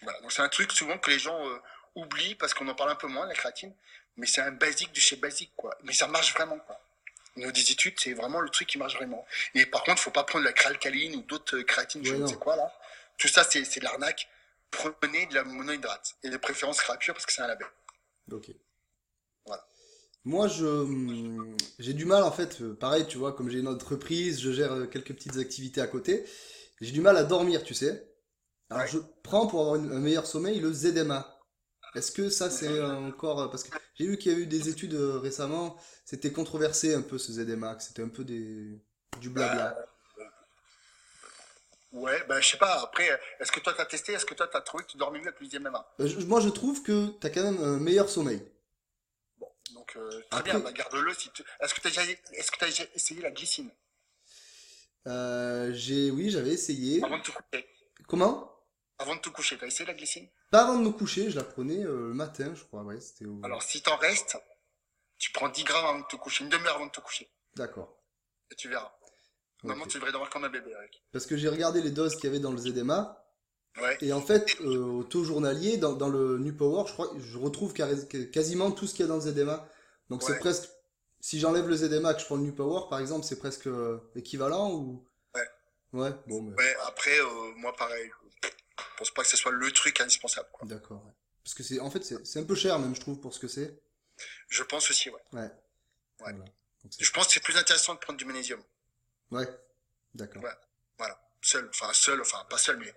Voilà. 0.03 0.19
Donc 0.21 0.31
c'est 0.31 0.41
un 0.41 0.49
truc 0.49 0.71
souvent 0.71 0.97
que 0.97 1.09
les 1.09 1.19
gens 1.19 1.47
euh, 1.47 1.59
oublient 1.95 2.35
parce 2.35 2.53
qu'on 2.53 2.67
en 2.67 2.75
parle 2.75 2.91
un 2.91 2.95
peu 2.95 3.07
moins, 3.07 3.25
la 3.25 3.33
créatine, 3.33 3.73
mais 4.17 4.27
c'est 4.27 4.41
un 4.41 4.51
basique 4.51 4.91
de 4.93 4.99
chez 4.99 5.15
basique, 5.15 5.51
quoi. 5.55 5.75
Mais 5.83 5.93
ça 5.93 6.07
marche 6.07 6.33
vraiment, 6.33 6.59
quoi. 6.59 6.79
Niveau 7.37 7.51
des 7.51 7.71
études, 7.71 7.97
c'est 7.99 8.13
vraiment 8.13 8.41
le 8.41 8.49
truc 8.49 8.67
qui 8.67 8.77
marche 8.77 8.95
vraiment. 8.95 9.25
Et 9.55 9.65
par 9.65 9.83
contre, 9.83 10.01
faut 10.01 10.11
pas 10.11 10.23
prendre 10.25 10.43
la 10.45 10.51
créalcaline 10.53 11.15
ou 11.15 11.21
d'autres 11.21 11.57
euh, 11.57 11.63
créatines, 11.63 12.05
je 12.05 12.13
ne 12.15 12.27
sais 12.27 12.35
quoi, 12.35 12.55
là. 12.57 12.77
Tout 13.17 13.27
ça, 13.29 13.43
c'est 13.43 13.63
c'est 13.65 13.79
de 13.79 13.85
l'arnaque. 13.85 14.27
Prenez 14.69 15.25
de 15.27 15.35
la 15.35 15.43
monohydrate. 15.43 16.15
Et 16.23 16.29
de 16.29 16.37
préférence 16.37 16.79
créature 16.81 17.13
parce 17.13 17.25
que 17.25 17.31
c'est 17.33 17.41
un 17.41 17.47
label. 17.47 17.67
Ok. 18.31 18.47
Moi, 20.23 20.47
je, 20.47 20.65
hum, 20.65 21.55
j'ai 21.79 21.93
du 21.93 22.05
mal 22.05 22.23
en 22.23 22.31
fait. 22.31 22.61
euh, 22.61 22.75
Pareil, 22.75 23.05
tu 23.07 23.17
vois, 23.17 23.33
comme 23.33 23.49
j'ai 23.49 23.59
une 23.59 23.67
entreprise, 23.67 24.39
je 24.39 24.51
gère 24.51 24.73
euh, 24.73 24.85
quelques 24.85 25.13
petites 25.15 25.37
activités 25.37 25.81
à 25.81 25.87
côté. 25.87 26.25
J'ai 26.79 26.91
du 26.91 27.01
mal 27.01 27.17
à 27.17 27.23
dormir, 27.23 27.63
tu 27.63 27.73
sais. 27.73 28.07
Alors, 28.69 28.83
Ouais. 28.83 28.89
je 28.89 28.99
prends 29.23 29.47
pour 29.47 29.61
avoir 29.61 29.75
une- 29.75 29.91
un 29.91 29.99
meilleur 29.99 30.25
sommeil 30.27 30.59
le 30.59 30.71
ZMA. 30.71 31.37
Est-ce 31.95 32.11
que 32.11 32.29
ça, 32.29 32.49
c'est 32.49 32.81
encore. 32.81 33.49
Parce 33.49 33.63
que 33.63 33.77
j'ai 33.95 34.07
vu 34.07 34.17
qu'il 34.17 34.31
y 34.31 34.35
a 34.35 34.37
eu 34.37 34.45
des 34.45 34.69
études 34.69 34.93
euh, 34.93 35.17
récemment. 35.19 35.75
C'était 36.05 36.31
controversé 36.31 36.93
un 36.93 37.01
peu 37.01 37.17
ce 37.17 37.33
ZMA. 37.33 37.75
que 37.75 37.83
C'était 37.83 38.01
un 38.03 38.07
peu 38.09 38.23
des... 38.23 38.79
du 39.19 39.29
blabla. 39.29 39.75
Ouais, 41.91 42.23
ben 42.29 42.39
je 42.39 42.47
sais 42.51 42.57
pas. 42.57 42.79
Après, 42.83 43.09
est-ce 43.41 43.51
que 43.51 43.59
toi 43.59 43.73
t'as 43.75 43.85
testé 43.85 44.13
Est-ce 44.13 44.25
que 44.25 44.33
toi 44.33 44.47
t'as 44.47 44.61
trouvé 44.61 44.85
que 44.85 44.91
tu 44.91 44.97
dormais 44.97 45.19
mieux 45.19 45.27
avec 45.27 45.41
le 45.41 45.47
Euh, 45.99 46.07
je- 46.07 46.25
moi, 46.25 46.39
je 46.39 46.47
trouve 46.47 46.81
que 46.83 47.07
t'as 47.19 47.29
quand 47.29 47.43
même 47.43 47.61
un 47.61 47.77
meilleur 47.79 48.07
sommeil. 48.07 48.41
Donc 49.73 49.95
euh, 49.95 50.09
très 50.29 50.39
Après- 50.39 50.43
bien, 50.51 50.59
bah, 50.59 50.71
garde-le. 50.71 51.13
Si 51.13 51.29
tu... 51.31 51.43
Est-ce 51.59 51.73
que 51.73 51.81
tu 51.81 51.87
as 51.87 52.67
déjà, 52.67 52.83
essayé 52.95 53.21
la 53.21 53.31
glycine? 53.31 53.71
Euh, 55.07 55.71
j'ai, 55.73 56.11
oui, 56.11 56.29
j'avais 56.29 56.51
essayé. 56.51 57.03
avant 57.03 57.17
de 57.17 57.23
te 57.23 57.31
coucher 57.31 57.67
Comment? 58.07 58.51
Avant 58.99 59.15
de 59.15 59.21
te 59.21 59.29
coucher, 59.29 59.57
t'as 59.57 59.65
essayé 59.67 59.85
la 59.87 59.93
glycine? 59.93 60.27
Pas 60.51 60.61
avant 60.63 60.77
de 60.77 60.83
me 60.83 60.91
coucher, 60.91 61.29
je 61.31 61.35
la 61.37 61.43
prenais 61.43 61.83
euh, 61.83 62.09
le 62.09 62.13
matin, 62.13 62.53
je 62.53 62.63
crois. 62.63 62.83
Ouais, 62.83 62.99
c'était 62.99 63.25
au... 63.25 63.39
Alors 63.43 63.63
si 63.63 63.81
t'en 63.81 63.97
restes, 63.97 64.37
tu 65.17 65.31
prends 65.31 65.49
10 65.49 65.63
grammes 65.63 65.85
avant 65.85 65.99
de 65.99 66.05
te 66.05 66.15
coucher, 66.17 66.43
une 66.43 66.49
demi-heure 66.49 66.75
avant 66.75 66.85
de 66.87 66.91
te 66.91 66.99
coucher, 66.99 67.29
D'accord. 67.55 67.97
et 68.51 68.55
tu 68.55 68.69
verras. 68.69 68.93
Normalement, 69.63 69.85
tu 69.87 69.97
devrais 69.97 70.11
dormir 70.11 70.29
comme 70.31 70.43
un 70.43 70.49
bébé. 70.49 70.75
Parce 71.11 71.25
que 71.27 71.37
j'ai 71.37 71.47
regardé 71.47 71.81
les 71.81 71.91
doses 71.91 72.15
qu'il 72.15 72.25
y 72.25 72.27
avait 72.27 72.39
dans 72.39 72.51
le 72.51 72.57
ZMA. 72.57 73.20
Ouais. 73.79 73.97
Et 74.01 74.11
en 74.11 74.21
fait, 74.21 74.59
euh, 74.61 74.77
au 74.83 75.03
taux 75.03 75.23
journalier, 75.23 75.77
dans, 75.77 75.93
dans 75.93 76.09
le 76.09 76.37
New 76.37 76.53
Power, 76.53 76.83
je 76.87 76.93
crois, 76.93 77.11
je 77.17 77.37
retrouve 77.37 77.73
quasiment 77.73 78.71
tout 78.71 78.85
ce 78.85 78.93
qu'il 78.93 79.01
y 79.01 79.05
a 79.05 79.07
dans 79.07 79.15
le 79.15 79.21
ZMA. 79.21 79.67
Donc 80.09 80.23
c'est 80.23 80.37
presque, 80.39 80.69
si 81.21 81.39
j'enlève 81.39 81.67
le 81.67 81.75
ZMA, 81.75 82.13
que 82.13 82.19
je 82.19 82.25
prends 82.25 82.35
le 82.35 82.43
New 82.43 82.53
Power, 82.53 82.89
par 82.89 82.99
exemple, 82.99 83.25
c'est 83.25 83.39
presque 83.39 83.67
euh, 83.67 83.99
équivalent 84.15 84.71
ou? 84.73 85.07
Ouais. 85.33 85.47
Ouais, 85.93 86.11
bon, 86.27 86.41
mais 86.41 86.53
Ouais. 86.55 86.75
Après, 86.85 87.17
euh, 87.19 87.53
moi 87.55 87.73
pareil. 87.75 88.11
Je 88.43 88.49
pense 88.97 89.11
pas 89.11 89.21
que 89.23 89.29
ce 89.29 89.37
soit 89.37 89.51
le 89.51 89.71
truc 89.71 89.99
indispensable. 90.01 90.49
Quoi. 90.51 90.67
d'accord. 90.67 91.03
ouais. 91.05 91.11
Parce 91.43 91.53
que 91.53 91.63
c'est, 91.63 91.79
en 91.79 91.89
fait, 91.89 92.03
c'est 92.03 92.23
c'est 92.25 92.39
un 92.39 92.43
peu 92.43 92.55
cher 92.55 92.77
même, 92.77 92.93
je 92.95 93.01
trouve, 93.01 93.19
pour 93.19 93.33
ce 93.33 93.39
que 93.39 93.47
c'est. 93.47 93.81
Je 94.49 94.63
pense 94.63 94.89
aussi, 94.91 95.09
ouais. 95.09 95.21
Ouais. 95.33 95.41
Ouais. 95.41 95.49
Voilà. 96.19 96.37
Donc, 96.37 96.91
Je 96.99 97.11
pense 97.11 97.27
que 97.27 97.33
c'est 97.33 97.43
plus 97.43 97.57
intéressant 97.57 97.93
de 97.95 97.99
prendre 97.99 98.19
du 98.19 98.25
magnésium. 98.25 98.61
ouais. 99.31 99.47
D'accord. 100.13 100.43
Ouais. 100.43 100.51
Voilà. 100.97 101.17
Seul, 101.41 101.67
enfin 101.69 101.91
seul, 101.93 102.19
enfin 102.21 102.45
pas 102.49 102.57
seul, 102.57 102.77
mais 102.77 102.93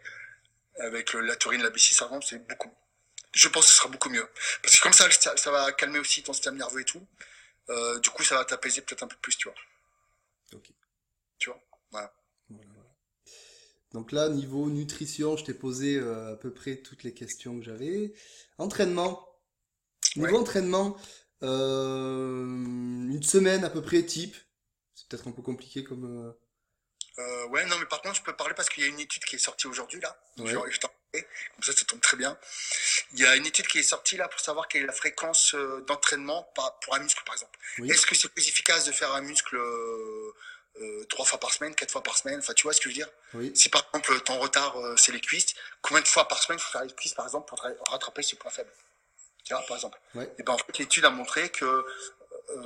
avec 0.80 1.12
le- 1.12 1.20
la 1.20 1.36
taurine, 1.36 1.62
la 1.62 1.70
B6, 1.70 1.98
par 1.98 2.08
exemple, 2.08 2.26
c'est 2.28 2.46
beaucoup. 2.48 2.70
Je 3.32 3.48
pense 3.48 3.66
que 3.66 3.70
ce 3.72 3.76
sera 3.78 3.88
beaucoup 3.88 4.10
mieux. 4.10 4.28
Parce 4.62 4.76
que 4.78 4.82
comme 4.82 4.92
ça, 4.92 5.10
ça, 5.10 5.36
ça 5.36 5.50
va 5.50 5.72
calmer 5.72 5.98
aussi 5.98 6.22
ton 6.22 6.32
système 6.32 6.56
nerveux 6.56 6.80
et 6.82 6.84
tout. 6.84 7.06
Euh, 7.70 7.98
du 8.00 8.10
coup, 8.10 8.22
ça 8.24 8.36
va 8.36 8.44
t'apaiser 8.44 8.82
peut-être 8.82 9.02
un 9.02 9.08
peu 9.08 9.16
plus, 9.22 9.36
tu 9.36 9.48
vois. 9.48 9.56
Ok. 10.54 10.70
Tu 11.38 11.50
vois? 11.50 11.60
Voilà. 11.90 12.14
Voilà, 12.50 12.70
voilà. 12.74 12.90
Donc 13.92 14.12
là, 14.12 14.28
niveau 14.28 14.68
nutrition, 14.70 15.36
je 15.36 15.44
t'ai 15.44 15.54
posé 15.54 15.96
euh, 15.96 16.34
à 16.34 16.36
peu 16.36 16.52
près 16.52 16.76
toutes 16.78 17.02
les 17.04 17.14
questions 17.14 17.58
que 17.58 17.64
j'avais. 17.64 18.14
Entraînement. 18.58 19.28
Niveau 20.16 20.34
Ouais. 20.34 20.38
entraînement, 20.38 20.96
euh, 21.42 22.44
une 22.46 23.22
semaine 23.22 23.64
à 23.64 23.70
peu 23.70 23.82
près 23.82 24.04
type. 24.04 24.36
C'est 24.94 25.08
peut-être 25.08 25.28
un 25.28 25.32
peu 25.32 25.42
compliqué 25.42 25.82
comme. 25.84 26.34
Ouais, 27.54 27.64
non, 27.66 27.78
mais 27.78 27.86
par 27.86 28.00
contre, 28.02 28.16
je 28.16 28.22
peux 28.22 28.36
parler 28.36 28.54
parce 28.54 28.68
qu'il 28.68 28.82
y 28.82 28.86
a 28.86 28.90
une 28.90 29.00
étude 29.00 29.24
qui 29.24 29.36
est 29.36 29.38
sortie 29.38 29.66
aujourd'hui, 29.66 30.00
là. 30.00 30.16
Ouais. 30.38 30.50
Je, 30.50 30.70
je. 30.70 30.80
Comme 30.80 31.62
ça, 31.62 31.72
ça 31.72 31.84
tombe 31.84 32.00
très 32.00 32.16
bien. 32.16 32.36
Il 33.12 33.20
y 33.20 33.26
a 33.26 33.36
une 33.36 33.46
étude 33.46 33.68
qui 33.68 33.78
est 33.78 33.84
sortie, 33.84 34.16
là, 34.16 34.26
pour 34.26 34.40
savoir 34.40 34.66
quelle 34.66 34.82
est 34.82 34.86
la 34.86 34.92
fréquence 34.92 35.54
euh, 35.54 35.80
d'entraînement 35.86 36.42
pour 36.82 36.94
un 36.96 36.98
muscle, 36.98 37.22
par 37.24 37.34
exemple. 37.36 37.56
Oui. 37.78 37.90
Est-ce 37.90 38.04
que 38.04 38.16
c'est 38.16 38.28
plus 38.28 38.48
efficace 38.48 38.84
de 38.84 38.92
faire 38.92 39.12
un 39.14 39.20
muscle 39.20 39.54
euh, 39.56 40.34
euh, 40.80 41.04
trois 41.04 41.24
fois 41.24 41.38
par 41.38 41.52
semaine, 41.52 41.72
quatre 41.76 41.92
fois 41.92 42.02
par 42.02 42.18
semaine? 42.18 42.40
Enfin, 42.40 42.52
tu 42.52 42.64
vois 42.64 42.72
ce 42.72 42.80
que 42.80 42.84
je 42.84 42.88
veux 42.88 42.94
dire? 42.94 43.08
Oui. 43.34 43.52
Si 43.54 43.68
par 43.68 43.86
exemple 43.86 44.20
ton 44.22 44.38
retard 44.40 44.74
c'est 44.96 45.12
les 45.12 45.20
cuisses, 45.20 45.54
combien 45.82 46.02
de 46.02 46.08
fois 46.08 46.26
par 46.26 46.42
semaine 46.42 46.58
il 46.58 46.64
faut 46.64 46.72
faire 46.72 46.84
les 46.84 46.92
cuisses 46.92 47.14
par 47.14 47.26
exemple 47.26 47.48
pour 47.48 47.58
tra- 47.58 47.76
rattraper 47.90 48.22
ce 48.22 48.34
point 48.34 48.50
faible? 48.50 48.72
Tu 49.44 49.54
vois 49.54 49.64
par 49.66 49.76
exemple. 49.76 50.00
Ouais. 50.16 50.28
Et 50.38 50.42
ben 50.42 50.54
en 50.54 50.58
fait 50.58 50.76
l'étude 50.78 51.04
a 51.04 51.10
montré 51.10 51.48
que 51.50 51.64
euh, 51.64 51.84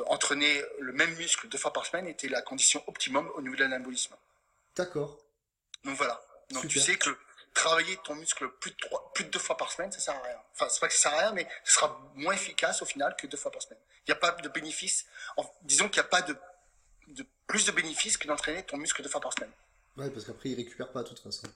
entraîner 0.07 0.65
le 0.79 0.93
même 0.95 1.15
muscle 1.17 1.49
deux 1.49 1.59
fois 1.59 1.75
par 1.75 1.85
semaine 1.85 2.07
était 2.07 2.29
la 2.29 2.41
condition 2.41 2.83
optimum 2.87 3.31
au 3.35 3.43
niveau 3.43 3.57
de 3.57 3.61
l'anabolisme. 3.61 4.15
D'accord. 4.79 5.19
Donc 5.85 5.97
voilà. 5.97 6.21
Donc 6.51 6.67
tu 6.69 6.81
sais 6.81 6.97
que 6.97 7.11
travailler 7.55 7.97
ton 8.05 8.15
muscle 8.15 8.49
plus 8.61 8.71
de 8.71 8.77
trois, 8.77 9.13
plus 9.13 9.25
de 9.25 9.31
deux 9.31 9.39
fois 9.39 9.57
par 9.57 9.71
semaine, 9.73 9.91
ça 9.93 9.99
sert 9.99 10.15
à 10.17 10.23
rien. 10.23 10.41
Enfin, 10.55 10.69
c'est 10.71 10.81
pas 10.81 10.89
que 10.89 10.95
ça 10.95 11.11
sert 11.11 11.15
à 11.15 11.19
rien, 11.23 11.33
mais 11.33 11.47
ce 11.65 11.75
sera 11.75 12.01
moins 12.15 12.33
efficace 12.33 12.81
au 12.83 12.87
final 12.87 13.15
que 13.17 13.27
deux 13.27 13.37
fois 13.37 13.51
par 13.51 13.61
semaine. 13.63 13.79
Il 14.07 14.11
n'y 14.11 14.13
a 14.13 14.17
pas 14.21 14.31
de 14.33 14.49
bénéfice. 14.49 15.07
en- 15.37 15.53
disons 15.63 15.89
qu'il 15.89 16.01
n'y 16.01 16.07
a 16.07 16.11
pas 16.11 16.23
de, 16.23 16.37
de 17.09 17.27
plus 17.47 17.67
de 17.67 17.73
bénéfice 17.73 18.17
que 18.17 18.27
d'entraîner 18.29 18.65
ton 18.65 18.77
muscle 18.77 19.03
deux 19.03 19.09
fois 19.09 19.21
par 19.21 19.33
semaine. 19.33 19.53
Ouais, 19.97 20.09
parce 20.11 20.25
qu'après, 20.25 20.51
il 20.51 20.55
récupère 20.57 20.91
pas 20.93 21.03
de 21.03 21.09
toute 21.09 21.19
façon. 21.21 21.47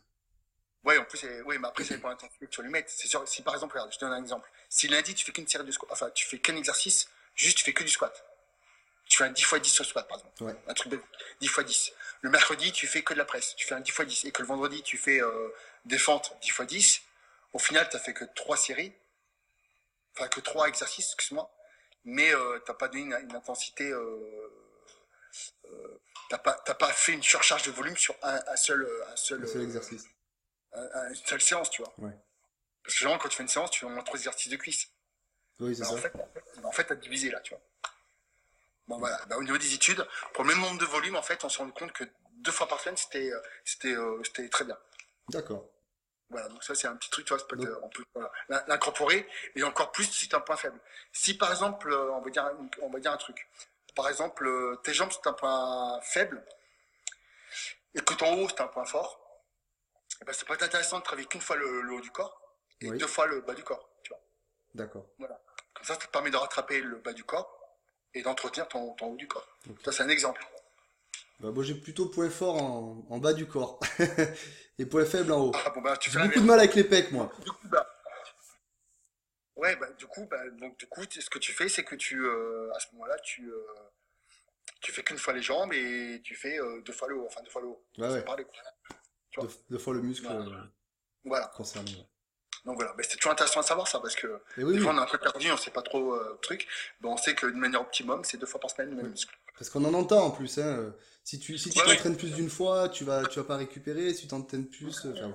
Ouais, 0.84 0.98
en 0.98 1.04
plus, 1.04 1.22
ouais, 1.22 1.58
mais 1.58 1.68
après, 1.68 1.84
ça 1.84 1.94
dépend 1.94 2.12
de 2.12 2.16
que 2.16 2.44
tu 2.46 2.56
vas 2.60 2.64
lui 2.64 2.72
mettre. 2.72 2.90
C'est 2.90 3.06
sûr, 3.06 3.26
si 3.28 3.42
par 3.42 3.54
exemple, 3.54 3.74
regarde, 3.74 3.92
je 3.92 3.98
te 3.98 4.04
donne 4.04 4.14
un 4.14 4.20
exemple. 4.20 4.50
Si 4.68 4.88
lundi, 4.88 5.14
tu 5.14 5.24
fais 5.24 5.30
qu'une 5.32 5.46
série 5.46 5.64
de 5.64 5.70
squat, 5.70 5.90
enfin, 5.92 6.10
tu 6.10 6.26
fais 6.26 6.40
qu'un 6.40 6.56
exercice, 6.56 7.08
juste 7.36 7.58
tu 7.58 7.64
fais 7.64 7.72
que 7.72 7.84
du 7.84 7.88
squat. 7.90 8.24
Tu 9.06 9.18
fais 9.18 9.24
un 9.24 9.30
10 9.30 9.42
x 9.42 9.54
10 9.60 9.70
sur 9.70 9.84
squat, 9.84 10.08
par 10.08 10.18
exemple. 10.18 10.42
Ouais. 10.42 10.56
Un 10.66 10.74
truc 10.74 10.90
de 10.90 11.00
10 11.40 11.46
x 11.46 11.60
10. 11.64 11.92
Le 12.22 12.30
mercredi, 12.30 12.72
tu 12.72 12.86
fais 12.86 13.02
que 13.02 13.12
de 13.14 13.18
la 13.18 13.24
presse. 13.24 13.54
Tu 13.56 13.66
fais 13.66 13.74
un 13.74 13.80
10 13.80 13.90
x 13.90 14.06
10. 14.06 14.24
Et 14.26 14.32
que 14.32 14.42
le 14.42 14.48
vendredi, 14.48 14.82
tu 14.82 14.96
fais 14.96 15.20
euh, 15.20 15.48
des 15.84 15.98
fentes 15.98 16.36
10 16.40 16.48
x 16.48 16.62
10. 16.62 17.02
Au 17.52 17.58
final, 17.58 17.88
tu 17.88 17.96
n'as 17.96 18.02
fait 18.02 18.14
que 18.14 18.24
3 18.24 18.56
séries. 18.56 18.94
Enfin, 20.14 20.28
que 20.28 20.40
3 20.40 20.68
exercices, 20.68 21.06
excuse-moi. 21.14 21.52
Mais 22.04 22.32
euh, 22.34 22.60
tu 22.64 22.70
n'as 22.70 22.76
pas 22.76 22.88
donné 22.88 23.02
une, 23.02 23.14
une 23.28 23.34
intensité. 23.34 23.90
Euh, 23.90 24.50
euh, 25.66 26.00
t'as 26.30 26.38
pas, 26.38 26.52
t'as 26.64 26.74
pas 26.74 26.92
fait 26.92 27.12
une 27.12 27.22
surcharge 27.22 27.64
de 27.64 27.70
volume 27.72 27.96
sur 27.96 28.14
un, 28.22 28.40
un 28.46 28.56
seul, 28.56 28.88
un 29.08 29.16
seul, 29.16 29.42
Un 29.42 29.46
seul 29.46 29.60
euh, 29.62 29.64
exercice. 29.64 30.04
un- 30.72 30.90
un- 30.94 31.08
une 31.08 31.14
seule 31.16 31.40
séance, 31.42 31.70
tu 31.70 31.82
vois. 31.82 31.92
Ouais. 31.98 32.12
Parce 32.84 32.94
que 32.94 33.00
généralement, 33.00 33.22
quand 33.22 33.28
tu 33.30 33.36
fais 33.36 33.42
une 33.42 33.48
séance, 33.48 33.70
tu 33.70 33.80
fais 33.80 33.86
au 33.86 33.90
moins 33.90 34.02
trois 34.04 34.18
exercices 34.18 34.50
de 34.50 34.56
cuisse. 34.56 34.88
Oui, 35.58 35.74
c'est 35.74 35.82
Bah, 35.82 35.88
en 35.90 35.96
ça. 35.96 36.02
fait, 36.02 36.12
en 36.64 36.72
fait, 36.72 36.84
t'as 36.84 36.94
divisé 36.94 37.30
là, 37.30 37.40
tu 37.40 37.50
vois. 37.54 37.62
Bon, 38.92 38.98
voilà. 38.98 39.18
Bah, 39.26 39.36
au 39.38 39.42
niveau 39.42 39.56
des 39.56 39.72
études, 39.72 40.06
pour 40.34 40.44
le 40.44 40.48
même 40.52 40.60
nombre 40.60 40.78
de 40.78 40.84
volumes, 40.84 41.16
en 41.16 41.22
fait, 41.22 41.42
on 41.44 41.48
s'est 41.48 41.58
rendu 41.58 41.72
compte 41.72 41.92
que 41.92 42.04
deux 42.34 42.52
fois 42.52 42.68
par 42.68 42.78
semaine, 42.80 42.96
c'était, 42.98 43.30
euh, 43.32 43.40
c'était, 43.64 43.94
euh, 43.94 44.20
c'était 44.24 44.48
très 44.50 44.64
bien. 44.66 44.76
D'accord. 45.30 45.64
Voilà. 46.28 46.48
Donc 46.48 46.62
ça, 46.62 46.74
c'est 46.74 46.86
un 46.86 46.96
petit 46.96 47.08
truc, 47.08 47.24
tu 47.26 47.34
vois, 47.34 47.46
peut 47.46 47.78
on 47.82 47.88
peut 47.88 48.04
voilà, 48.14 48.30
l'in- 48.50 48.64
l'incorporer 48.66 49.26
et 49.54 49.62
encore 49.62 49.92
plus 49.92 50.04
si 50.04 50.26
c'est 50.26 50.34
un 50.34 50.40
point 50.40 50.56
faible. 50.56 50.78
Si 51.12 51.34
par 51.38 51.50
exemple, 51.50 51.90
euh, 51.90 52.10
on 52.12 52.20
va 52.20 52.30
dire, 52.30 52.50
on 52.82 52.90
va 52.90 52.98
dire 53.00 53.12
un 53.12 53.16
truc. 53.16 53.48
Par 53.94 54.08
exemple, 54.10 54.46
tes 54.82 54.92
jambes 54.94 55.10
c'est 55.12 55.26
un 55.26 55.32
point 55.34 56.00
faible 56.02 56.44
et 57.94 58.00
que 58.00 58.14
ton 58.14 58.42
haut 58.42 58.48
c'est 58.48 58.60
un 58.60 58.66
point 58.68 58.84
fort. 58.86 59.20
ben, 60.26 60.32
ça 60.32 60.44
peut 60.46 60.54
être 60.54 60.62
intéressant 60.62 60.98
de 60.98 61.04
travailler 61.04 61.28
qu'une 61.28 61.40
fois 61.42 61.56
le, 61.56 61.82
le 61.82 61.92
haut 61.94 62.00
du 62.00 62.10
corps 62.10 62.40
et 62.80 62.90
Oui. 62.90 62.98
deux 62.98 63.06
fois 63.06 63.26
le 63.26 63.40
bas 63.42 63.54
du 63.54 63.62
corps, 63.64 63.88
tu 64.02 64.08
vois. 64.10 64.20
D'accord. 64.74 65.06
Comme 65.74 65.84
ça, 65.86 65.94
ça 65.94 66.00
te 66.00 66.06
permet 66.08 66.30
de 66.30 66.36
rattraper 66.36 66.80
le 66.80 66.96
bas 66.96 67.12
du 67.12 67.24
corps 67.24 67.61
et 68.14 68.22
d'entretenir 68.22 68.68
ton, 68.68 68.92
ton 68.94 69.12
haut 69.12 69.16
du 69.16 69.26
corps. 69.28 69.46
Ça, 69.84 69.92
c'est 69.92 70.02
un 70.02 70.08
exemple. 70.08 70.44
Bah, 71.40 71.50
moi, 71.50 71.64
j'ai 71.64 71.74
plutôt 71.74 72.06
point 72.06 72.30
fort 72.30 72.62
en, 72.62 73.04
en 73.08 73.18
bas 73.18 73.32
du 73.32 73.46
corps. 73.46 73.80
Et 74.78 74.86
point 74.86 75.04
faible 75.04 75.32
en 75.32 75.40
haut. 75.46 75.52
Ah, 75.66 75.70
bon, 75.70 75.80
bah, 75.82 75.96
tu 75.96 76.10
fais 76.10 76.18
beaucoup 76.22 76.40
de 76.40 76.44
mal 76.46 76.58
avec 76.58 76.74
les 76.74 76.84
pecs, 76.84 77.10
moi. 77.12 77.30
Du 77.44 77.50
coup, 77.50 77.68
bah, 77.68 77.86
ouais, 79.56 79.76
bah, 79.76 79.90
du 79.92 80.06
coup, 80.06 80.26
bah, 80.30 80.48
donc, 80.50 80.78
du 80.78 80.86
coup, 80.86 81.02
ce 81.10 81.28
que 81.28 81.38
tu 81.38 81.52
fais, 81.52 81.68
c'est 81.68 81.84
que 81.84 81.94
tu, 81.94 82.24
euh, 82.24 82.70
à 82.74 82.80
ce 82.80 82.86
moment-là, 82.92 83.16
tu, 83.22 83.50
euh, 83.50 83.66
tu 84.80 84.92
fais 84.92 85.02
qu'une 85.02 85.18
fois 85.18 85.32
les 85.34 85.42
jambes 85.42 85.72
et 85.72 86.20
tu 86.24 86.34
fais 86.34 86.58
euh, 86.58 86.80
deux 86.82 86.92
fois 86.92 87.08
le 87.08 87.16
haut, 87.16 87.26
enfin 87.26 87.42
deux 87.42 87.50
fois 87.50 87.60
le 87.62 87.68
haut. 87.68 87.84
Ouais, 87.98 88.08
C'est 88.08 88.28
ouais. 88.28 88.46
Deux, 89.40 89.48
deux 89.70 89.78
fois 89.78 89.94
le 89.94 90.02
muscle 90.02 90.26
euh, 90.28 90.62
Voilà. 91.24 91.46
concerné. 91.56 91.92
Donc 92.64 92.76
voilà, 92.76 92.94
c'est 93.02 93.16
toujours 93.16 93.32
intéressant 93.32 93.60
à 93.60 93.64
savoir 93.64 93.88
ça 93.88 93.98
parce 93.98 94.14
que 94.14 94.26
oui, 94.58 94.64
des 94.64 94.64
oui. 94.64 94.78
fois 94.78 94.92
on 94.92 94.98
est 94.98 95.00
un 95.00 95.06
peu 95.06 95.18
perdu, 95.18 95.50
on 95.50 95.56
sait 95.56 95.72
pas 95.72 95.82
trop 95.82 96.14
euh, 96.14 96.30
le 96.32 96.38
truc. 96.38 96.68
Bon, 97.00 97.14
on 97.14 97.16
sait 97.16 97.34
que 97.34 97.46
de 97.46 97.52
manière 97.56 97.80
optimum, 97.80 98.22
c'est 98.24 98.36
deux 98.36 98.46
fois 98.46 98.60
par 98.60 98.70
semaine 98.70 98.90
le 98.90 98.96
même 98.96 99.04
Oui. 99.06 99.10
muscle. 99.10 99.36
Parce 99.58 99.68
qu'on 99.68 99.84
en 99.84 99.94
entend 99.94 100.24
en 100.24 100.30
plus, 100.30 100.58
hein. 100.58 100.94
Si 101.24 101.38
tu 101.38 101.56
si 101.58 101.70
tu 101.70 101.78
Ouais, 101.78 101.84
t'entraînes 101.84 102.16
plus 102.16 102.32
d'une 102.32 102.50
fois, 102.50 102.88
tu 102.88 103.04
vas 103.04 103.26
tu 103.26 103.38
vas 103.38 103.44
pas 103.44 103.56
récupérer. 103.56 104.12
Si 104.14 104.22
tu 104.22 104.28
t'entraînes 104.28 104.68
plus, 104.68 105.06
euh, 105.06 105.30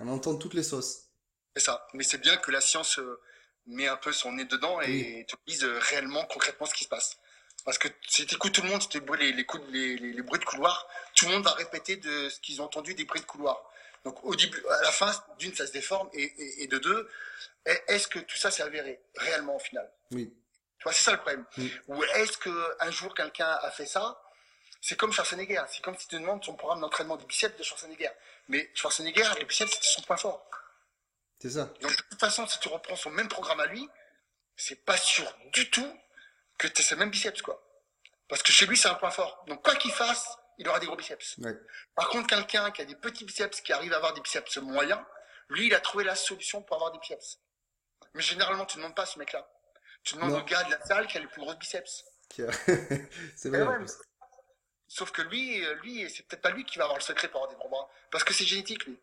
on 0.00 0.08
entend 0.08 0.36
toutes 0.36 0.54
les 0.54 0.62
sauces. 0.62 1.08
C'est 1.56 1.62
ça. 1.62 1.86
Mais 1.94 2.04
c'est 2.04 2.18
bien 2.18 2.36
que 2.36 2.50
la 2.50 2.60
science 2.60 2.98
euh, 2.98 3.20
met 3.66 3.88
un 3.88 3.96
peu 3.96 4.12
son 4.12 4.32
nez 4.32 4.44
dedans 4.44 4.80
et 4.80 5.24
te 5.28 5.36
dise 5.46 5.64
euh, 5.64 5.78
réellement, 5.78 6.24
concrètement 6.24 6.66
ce 6.66 6.74
qui 6.74 6.84
se 6.84 6.88
passe. 6.88 7.18
Parce 7.64 7.78
que 7.78 7.88
si 8.08 8.26
tu 8.26 8.34
écoutes 8.34 8.52
tout 8.52 8.62
le 8.62 8.68
monde, 8.68 8.82
si 8.82 8.88
tu 8.88 9.00
les, 9.00 9.32
de- 9.32 9.44
les, 9.70 9.96
les, 9.96 10.12
les 10.12 10.22
bruits 10.22 10.40
de 10.40 10.44
couloir, 10.44 10.86
tout 11.14 11.26
le 11.26 11.32
monde 11.32 11.44
va 11.44 11.52
répéter 11.52 11.96
de 11.96 12.28
ce 12.28 12.40
qu'ils 12.40 12.60
ont 12.60 12.64
entendu 12.64 12.94
des 12.94 13.04
bruits 13.04 13.20
de 13.20 13.26
couloir. 13.26 13.62
Donc 14.04 14.22
au 14.24 14.34
début, 14.34 14.62
à 14.68 14.82
la 14.82 14.92
fin, 14.92 15.12
d'une, 15.38 15.54
ça 15.54 15.66
se 15.66 15.72
déforme 15.72 16.08
et, 16.12 16.22
et, 16.24 16.62
et 16.64 16.66
de 16.66 16.78
deux, 16.78 17.08
est- 17.64 17.84
est-ce 17.88 18.08
que 18.08 18.18
tout 18.18 18.36
ça 18.36 18.50
s'est 18.50 18.62
avéré 18.62 19.00
réellement 19.16 19.56
au 19.56 19.60
final? 19.60 19.90
Oui. 20.10 20.34
Tu 20.78 20.82
vois, 20.84 20.92
c'est 20.92 21.04
ça 21.04 21.12
le 21.12 21.18
problème. 21.18 21.44
Mm. 21.56 21.66
Ou 21.88 22.04
est-ce 22.04 22.36
que 22.38 22.76
un 22.80 22.90
jour 22.90 23.14
quelqu'un 23.14 23.48
a 23.62 23.70
fait 23.70 23.86
ça? 23.86 24.20
C'est 24.80 24.96
comme 24.96 25.12
Schwarzenegger. 25.12 25.62
C'est 25.70 25.80
comme 25.82 25.96
si 25.96 26.08
tu 26.08 26.16
demandes 26.16 26.44
son 26.44 26.54
programme 26.56 26.80
d'entraînement 26.80 27.16
des 27.16 27.24
biceps 27.26 27.56
de 27.56 27.62
Schwarzenegger. 27.62 28.10
Mais 28.48 28.68
Schwarzenegger, 28.74 29.28
les 29.38 29.44
biceps, 29.44 29.70
c'était 29.72 29.86
son 29.86 30.02
point 30.02 30.16
fort. 30.16 30.44
C'est 31.40 31.50
ça. 31.50 31.66
Donc, 31.80 31.90
de 31.96 32.02
toute 32.10 32.18
façon, 32.18 32.46
si 32.48 32.58
tu 32.58 32.68
reprends 32.68 32.96
son 32.96 33.10
même 33.10 33.28
programme 33.28 33.60
à 33.60 33.66
lui, 33.66 33.88
c'est 34.56 34.84
pas 34.84 34.96
sûr 34.96 35.32
du 35.52 35.70
tout 35.70 36.00
que 36.58 36.66
tu 36.66 36.80
aies 36.80 36.84
ce 36.84 36.96
même 36.96 37.10
biceps, 37.10 37.42
quoi. 37.42 37.62
Parce 38.28 38.42
que 38.42 38.50
chez 38.50 38.66
lui, 38.66 38.76
c'est 38.76 38.88
un 38.88 38.94
point 38.94 39.10
fort. 39.12 39.44
Donc, 39.46 39.62
quoi 39.62 39.76
qu'il 39.76 39.92
fasse, 39.92 40.36
il 40.58 40.68
aura 40.68 40.78
des 40.80 40.86
gros 40.86 40.96
biceps. 40.96 41.36
Ouais. 41.38 41.56
Par 41.94 42.08
contre, 42.08 42.28
quelqu'un 42.28 42.70
qui 42.70 42.82
a 42.82 42.84
des 42.84 42.94
petits 42.96 43.24
biceps, 43.24 43.60
qui 43.60 43.72
arrive 43.72 43.92
à 43.92 43.96
avoir 43.96 44.12
des 44.14 44.20
biceps 44.20 44.56
moyens, 44.58 45.00
lui, 45.48 45.66
il 45.66 45.74
a 45.74 45.80
trouvé 45.80 46.04
la 46.04 46.14
solution 46.14 46.62
pour 46.62 46.76
avoir 46.76 46.92
des 46.92 46.98
biceps. 46.98 47.38
Mais 48.14 48.22
généralement, 48.22 48.64
tu 48.66 48.76
ne 48.78 48.82
demandes 48.82 48.96
pas 48.96 49.02
à 49.02 49.06
ce 49.06 49.18
mec-là. 49.18 49.48
Tu 50.04 50.14
demandes 50.16 50.32
au 50.32 50.42
gars 50.44 50.64
de 50.64 50.70
la 50.70 50.80
salle 50.84 51.06
qui 51.06 51.16
a 51.16 51.20
les 51.20 51.26
plus 51.28 51.40
gros 51.40 51.54
biceps. 51.54 52.04
A- 52.38 52.52
c'est 53.36 53.46
Eh 53.46 53.48
vrai. 53.48 53.62
ouais, 53.62 53.78
mais- 53.78 53.86
Sauf 54.88 55.10
que 55.10 55.22
lui, 55.22 55.64
euh, 55.64 55.74
lui, 55.76 56.10
c'est 56.10 56.22
peut-être 56.24 56.42
pas 56.42 56.50
lui 56.50 56.64
qui 56.66 56.76
va 56.78 56.84
avoir 56.84 56.98
le 56.98 57.02
secret 57.04 57.28
pour 57.28 57.40
avoir 57.42 57.50
des 57.50 57.56
gros 57.58 57.68
bras. 57.70 57.88
Parce 58.10 58.24
que 58.24 58.34
c'est 58.34 58.44
génétique, 58.44 58.84
lui. 58.84 58.98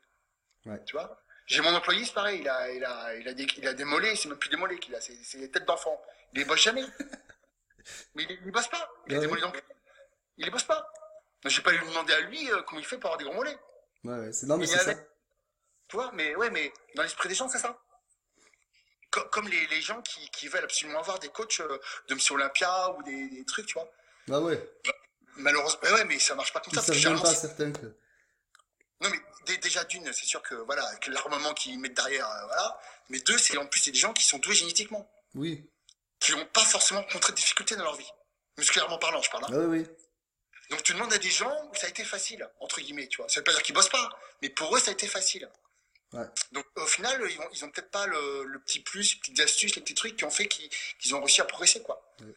Ouais. 0.65 0.83
Tu 0.85 0.95
vois? 0.95 1.19
J'ai 1.47 1.61
mon 1.61 1.73
employé, 1.73 2.05
c'est 2.05 2.13
pareil. 2.13 2.41
Il 2.41 2.47
a, 2.49 2.69
il 2.71 2.85
a, 2.85 3.15
il 3.15 3.27
a, 3.27 3.33
des, 3.33 3.47
il 3.57 3.67
a 3.67 3.73
des 3.73 3.85
mollets, 3.85 4.15
c'est 4.15 4.29
même 4.29 4.37
plus 4.37 4.49
des 4.49 4.55
mollets 4.57 4.77
qu'il 4.77 4.93
a, 4.95 5.01
c'est 5.01 5.37
des 5.39 5.49
têtes 5.49 5.65
d'enfant. 5.65 5.99
Il 6.33 6.39
les 6.39 6.45
bosse 6.45 6.61
jamais. 6.61 6.83
Mais 8.13 8.23
il, 8.23 8.39
il 8.45 8.51
bosse 8.51 8.67
pas. 8.67 8.87
Il 9.07 9.13
a 9.13 9.17
Ouais, 9.17 9.21
des 9.21 9.27
mollets 9.27 9.41
le 9.41 9.51
cul. 9.51 9.63
Il 10.37 10.45
les 10.45 10.51
bosse 10.51 10.63
pas. 10.63 10.91
Je 11.45 11.55
vais 11.57 11.63
pas 11.63 11.71
lui 11.71 11.79
demander 11.87 12.13
à 12.13 12.19
lui 12.21 12.51
euh, 12.51 12.61
comment 12.63 12.79
il 12.79 12.85
fait 12.85 12.97
pour 12.97 13.09
avoir 13.11 13.17
des 13.17 13.23
gros 13.25 13.33
mollets. 13.33 13.57
Ouais, 14.03 14.17
ouais. 14.19 14.31
C'est 14.33 14.45
non 14.47 14.57
mais 14.57 14.67
c'est 14.67 14.77
ça. 14.79 14.93
Tu 15.87 15.95
vois 15.95 16.11
Mais 16.13 16.35
ouais, 16.35 16.49
mais 16.49 16.71
dans 16.95 17.03
l'esprit 17.03 17.29
des 17.29 17.35
gens, 17.35 17.47
c'est 17.49 17.59
ça. 17.59 17.79
Co- 19.11 19.25
Comme 19.31 19.47
les, 19.47 19.67
les 19.67 19.81
gens 19.81 20.01
qui, 20.01 20.29
qui 20.31 20.47
veulent 20.47 20.63
absolument 20.63 20.99
avoir 20.99 21.17
des 21.19 21.29
coachs 21.29 21.59
euh, 21.61 21.79
de 22.07 22.13
Monsieur 22.15 22.35
Olympia 22.35 22.91
ou 22.91 23.03
des, 23.03 23.29
des 23.29 23.45
trucs, 23.45 23.65
tu 23.65 23.73
vois. 23.73 23.89
Ah 24.31 24.39
ouais. 24.41 24.71
Malheureusement, 25.37 25.79
mais 25.83 25.91
ouais, 25.93 26.05
mais 26.05 26.19
ça 26.19 26.35
marche 26.35 26.53
pas 26.53 26.59
comme 26.59 26.73
ça. 26.73 26.81
même 26.81 26.93
généralement, 26.93 27.23
pas 27.23 27.33
certains 27.33 27.71
que. 27.71 27.85
Non, 29.01 29.09
mais 29.09 29.19
dé- 29.45 29.57
déjà 29.57 29.83
d'une, 29.85 30.11
c'est 30.13 30.25
sûr 30.25 30.41
que 30.43 30.53
voilà, 30.55 30.85
que 30.97 31.09
l'armement 31.11 31.53
qu'ils 31.53 31.79
mettent 31.79 31.93
derrière, 31.95 32.29
euh, 32.29 32.45
voilà. 32.47 32.79
Mais 33.09 33.19
deux, 33.21 33.37
c'est 33.37 33.57
en 33.57 33.65
plus 33.65 33.79
c'est 33.79 33.91
des 33.91 33.97
gens 33.97 34.13
qui 34.13 34.23
sont 34.25 34.37
doués 34.39 34.53
génétiquement, 34.53 35.09
Oui. 35.35 35.67
qui 36.19 36.33
n'ont 36.33 36.45
pas 36.45 36.65
forcément 36.65 37.01
rencontré 37.01 37.31
de 37.31 37.37
difficultés 37.37 37.75
dans 37.77 37.85
leur 37.85 37.95
vie, 37.95 38.11
musculairement 38.57 38.99
parlant, 38.99 39.21
je 39.21 39.31
parle. 39.31 39.45
hein. 39.45 39.49
Ah 39.53 39.57
oui, 39.59 39.79
oui. 39.79 39.87
Donc 40.69 40.83
tu 40.83 40.93
demandes 40.93 41.11
à 41.13 41.17
des 41.17 41.29
gens 41.31 41.67
où 41.71 41.75
ça 41.75 41.87
a 41.87 41.89
été 41.89 42.03
facile, 42.03 42.47
entre 42.59 42.79
guillemets, 42.81 43.07
tu 43.07 43.17
vois. 43.17 43.27
Ça 43.29 43.39
veut 43.39 43.43
pas 43.43 43.51
dire 43.53 43.63
qu'ils 43.63 43.73
bossent 43.75 43.89
pas, 43.89 44.09
mais 44.41 44.49
pour 44.49 44.75
eux 44.75 44.79
ça 44.79 44.91
a 44.91 44.93
été 44.93 45.07
facile. 45.07 45.49
Ouais. 46.13 46.25
Donc 46.51 46.65
au 46.75 46.85
final, 46.87 47.21
ils 47.29 47.39
ont, 47.39 47.49
ils 47.53 47.65
ont 47.65 47.69
peut-être 47.69 47.91
pas 47.91 48.07
le, 48.07 48.43
le 48.43 48.59
petit 48.59 48.79
plus, 48.79 49.13
les 49.13 49.19
petites 49.19 49.39
astuces, 49.41 49.75
les 49.75 49.81
petits 49.81 49.93
trucs 49.95 50.15
qui 50.15 50.23
ont 50.25 50.31
fait 50.31 50.47
qu'ils 50.47 51.15
ont 51.15 51.19
réussi 51.19 51.41
à 51.41 51.45
progresser, 51.45 51.81
quoi. 51.81 52.01
Ouais. 52.21 52.33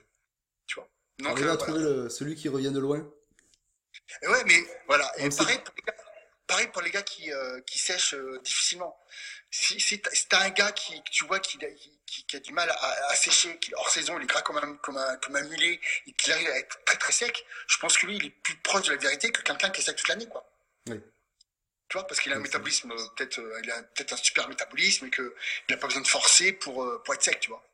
Tu 0.67 0.75
vois. 0.77 0.89
Donc 1.19 1.39
euh, 1.39 1.43
à 1.43 1.45
voilà. 1.45 1.57
trouver 1.57 1.81
le- 1.81 2.09
celui 2.11 2.35
qui 2.37 2.49
revient 2.49 2.71
de 2.71 2.79
loin? 2.81 3.07
Et 4.23 4.29
ouais, 4.29 4.45
mais 4.45 4.63
voilà. 4.87 5.11
Et 5.19 5.25
le 5.25 5.31
sait. 5.31 5.39
pareil 5.39 5.59
pour 5.65 5.75
les 5.77 5.83
gars, 5.83 5.97
pareil 6.53 6.69
pour 6.69 6.83
les 6.83 6.91
gars 6.91 7.03
qui, 7.03 7.33
euh, 7.33 7.63
qui 7.63 7.79
sèchent 7.79 8.13
euh, 8.13 8.39
difficilement. 8.45 8.95
Si, 9.51 9.81
si 9.81 10.01
t'as 10.29 10.43
un 10.43 10.51
gars 10.51 10.73
qui, 10.73 11.03
tu 11.05 11.25
vois 11.25 11.41
qui, 11.41 11.59
qui, 12.07 12.27
qui 12.27 12.37
a 12.37 12.41
du 12.41 12.53
mal 12.53 12.69
à, 12.69 13.11
à 13.11 13.15
sécher, 13.15 13.59
qui 13.59 13.75
hors 13.75 13.89
saison, 13.89 14.19
il 14.19 14.25
est 14.25 14.27
gras 14.27 14.43
comme 14.43 14.59
un, 14.59 14.77
comme 14.77 14.99
un, 14.99 15.17
comme 15.17 15.37
un 15.37 15.43
mulet, 15.45 15.81
et 16.07 16.13
qu'il 16.13 16.31
arrive 16.31 16.51
à 16.51 16.59
être 16.59 16.85
très 16.85 16.99
très 16.99 17.13
sec, 17.13 17.47
je 17.69 17.79
pense 17.79 17.97
que 17.97 18.05
lui, 18.07 18.17
il 18.17 18.27
est 18.27 18.31
plus 18.31 18.55
proche 18.57 18.83
de 18.83 18.93
la 18.93 18.99
vérité 18.99 19.33
que 19.33 19.41
quelqu'un 19.41 19.71
qui 19.71 19.81
est 19.81 19.85
sec 19.85 19.97
toute 19.97 20.09
l'année, 20.09 20.29
quoi. 20.29 20.47
Oui. 20.89 21.01
Tu 21.89 21.97
vois, 21.97 22.07
parce 22.07 22.21
qu'il 22.21 22.33
a 22.33 22.37
un 22.37 22.39
Oui, 22.39 22.45
métabolisme, 22.45 22.95
peut-être, 23.17 23.39
euh, 23.39 23.61
il 23.63 23.71
a 23.71 23.83
peut-être 23.83 24.13
un 24.13 24.17
super 24.17 24.47
métabolisme 24.49 25.07
et 25.07 25.11
que 25.11 25.35
il 25.69 25.75
a 25.75 25.79
pas 25.79 25.87
besoin 25.87 26.03
de 26.03 26.09
forcer 26.09 26.53
pour, 26.53 27.03
pour 27.03 27.15
être 27.15 27.23
sec, 27.23 27.41
tu 27.41 27.49
vois. 27.49 27.67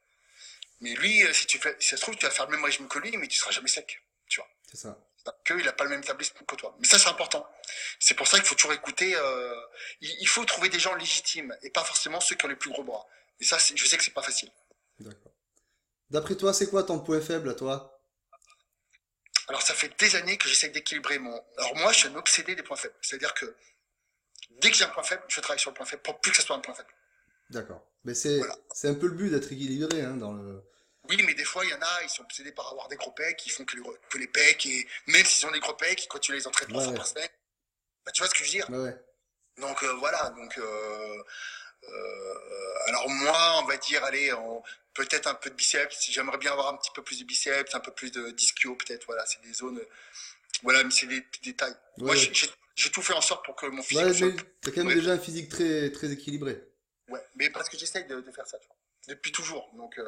Mais 0.80 0.94
lui, 0.94 1.24
si 1.34 1.46
tu 1.46 1.58
fais, 1.58 1.76
si 1.80 1.88
ça 1.88 1.96
se 1.96 2.02
trouve, 2.02 2.16
tu 2.16 2.24
vas 2.26 2.30
faire 2.30 2.46
le 2.46 2.52
même 2.52 2.64
régime 2.64 2.86
que 2.86 3.00
lui, 3.00 3.16
mais 3.16 3.26
tu 3.26 3.38
seras 3.38 3.50
jamais 3.50 3.68
sec, 3.68 4.00
tu 4.28 4.40
vois 4.40 4.48
C'est 4.70 4.76
ça. 4.76 4.96
Qu'il 5.44 5.64
n'a 5.64 5.72
pas 5.72 5.84
le 5.84 5.90
même 5.90 6.00
métabolisme 6.00 6.34
que 6.46 6.54
toi. 6.56 6.74
Mais 6.80 6.86
ça, 6.86 6.98
c'est 6.98 7.08
important. 7.08 7.46
C'est 7.98 8.14
pour 8.14 8.26
ça 8.26 8.38
qu'il 8.38 8.46
faut 8.46 8.54
toujours 8.54 8.72
écouter. 8.72 9.14
euh, 9.16 9.54
il, 10.00 10.10
il 10.20 10.28
faut 10.28 10.44
trouver 10.44 10.68
des 10.68 10.78
gens 10.78 10.94
légitimes 10.94 11.56
et 11.62 11.70
pas 11.70 11.84
forcément 11.84 12.20
ceux 12.20 12.34
qui 12.36 12.44
ont 12.44 12.48
les 12.48 12.56
plus 12.56 12.70
gros 12.70 12.84
bras. 12.84 13.06
Et 13.40 13.44
ça, 13.44 13.58
je 13.58 13.84
sais 13.86 13.96
que 13.96 14.02
c'est 14.04 14.12
pas 14.14 14.22
facile. 14.22 14.50
D'accord. 15.00 15.32
D'après 16.10 16.34
toi, 16.36 16.52
c'est 16.54 16.68
quoi 16.68 16.82
ton 16.82 16.98
point 17.00 17.20
faible 17.20 17.50
à 17.50 17.54
toi? 17.54 17.94
Alors, 19.48 19.62
ça 19.62 19.74
fait 19.74 19.92
des 19.98 20.16
années 20.16 20.36
que 20.38 20.48
j'essaie 20.48 20.68
d'équilibrer 20.70 21.18
mon. 21.18 21.38
Alors, 21.56 21.76
moi, 21.76 21.92
je 21.92 21.98
suis 22.00 22.08
un 22.08 22.14
obsédé 22.16 22.54
des 22.54 22.62
points 22.62 22.76
faibles. 22.76 22.94
C'est-à-dire 23.00 23.34
que 23.34 23.54
dès 24.60 24.70
que 24.70 24.76
j'ai 24.76 24.84
un 24.84 24.88
point 24.88 25.02
faible, 25.02 25.22
je 25.28 25.40
travaille 25.40 25.60
sur 25.60 25.70
le 25.70 25.74
point 25.76 25.86
faible 25.86 26.02
pour 26.02 26.20
plus 26.20 26.30
que 26.32 26.36
ce 26.38 26.42
soit 26.42 26.56
un 26.56 26.60
point 26.60 26.74
faible. 26.74 26.92
D'accord. 27.50 27.86
Mais 28.04 28.14
c'est 28.14 28.38
Voilà. 28.38 28.56
c'est 28.74 28.88
un 28.88 28.94
peu 28.94 29.06
le 29.06 29.14
but 29.14 29.30
d'être 29.30 29.50
équilibré 29.52 30.02
hein, 30.02 30.16
dans 30.16 30.32
le. 30.32 30.62
Oui, 31.08 31.22
mais 31.24 31.34
des 31.34 31.44
fois, 31.44 31.64
il 31.64 31.70
y 31.70 31.74
en 31.74 31.80
a, 31.80 32.02
ils 32.02 32.10
sont 32.10 32.22
obsédés 32.22 32.52
par 32.52 32.68
avoir 32.70 32.88
des 32.88 32.96
gros 32.96 33.12
pecs, 33.12 33.44
ils 33.46 33.50
font 33.50 33.64
que 33.64 33.76
les, 33.76 33.82
gros- 33.82 33.96
que 34.10 34.18
les 34.18 34.26
pecs, 34.28 34.66
et 34.66 34.86
même 35.06 35.24
s'ils 35.24 35.46
ont 35.46 35.50
des 35.50 35.60
gros 35.60 35.74
pecs, 35.74 36.04
ils 36.04 36.08
continuent 36.08 36.36
les 36.36 36.46
entraînements 36.46 36.78
Ouais, 36.78 36.84
fois 36.84 36.94
par 36.94 37.06
semaine. 37.06 37.28
Bah, 38.04 38.12
tu 38.12 38.20
vois 38.20 38.28
ce 38.28 38.34
que 38.34 38.40
je 38.40 38.44
veux 38.44 38.50
dire? 38.50 38.70
Ouais. 38.70 38.94
Donc 39.56 39.82
euh, 39.82 39.92
voilà, 39.94 40.30
donc 40.30 40.56
euh, 40.58 41.22
euh, 41.88 42.34
alors 42.86 43.08
moi, 43.08 43.60
on 43.62 43.66
va 43.66 43.76
dire, 43.78 44.04
allez, 44.04 44.32
peut-être 44.94 45.26
un 45.26 45.34
peu 45.34 45.50
de 45.50 45.54
biceps. 45.54 46.06
J'aimerais 46.10 46.38
bien 46.38 46.52
avoir 46.52 46.68
un 46.68 46.76
petit 46.76 46.90
peu 46.94 47.02
plus 47.02 47.18
de 47.20 47.24
biceps, 47.24 47.74
un 47.74 47.80
peu 47.80 47.92
plus 47.92 48.10
de 48.12 48.30
d'ischio, 48.30 48.76
peut-être. 48.76 49.04
Voilà, 49.06 49.24
c'est 49.26 49.40
des 49.42 49.52
zones. 49.52 49.80
Voilà, 50.62 50.84
mais 50.84 50.90
c'est 50.90 51.06
des 51.06 51.20
petits 51.22 51.40
détails. 51.52 51.74
Moi, 51.98 52.10
Ouais, 52.10 52.16
j'ai- 52.16 52.90
tout 52.90 53.02
fait 53.02 53.12
en 53.14 53.20
sorte 53.20 53.44
pour 53.44 53.56
que 53.56 53.66
mon 53.66 53.82
physique 53.82 54.04
Ouais, 54.06 54.14
soit- 54.14 54.32
t'as 54.60 54.70
quand 54.70 54.84
même 54.84 54.94
déjà 54.94 55.12
un 55.12 55.18
physique 55.18 55.48
très, 55.48 55.90
très 55.90 56.10
équilibré. 56.12 56.62
Ouais, 57.08 57.24
mais 57.36 57.50
parce 57.50 57.68
que 57.68 57.76
j'essaye 57.78 58.04
de, 58.06 58.20
de 58.20 58.30
faire 58.30 58.46
ça, 58.46 58.58
tu 58.58 58.66
vois. 58.68 58.76
Depuis 59.08 59.32
toujours. 59.32 59.70
Donc, 59.74 59.98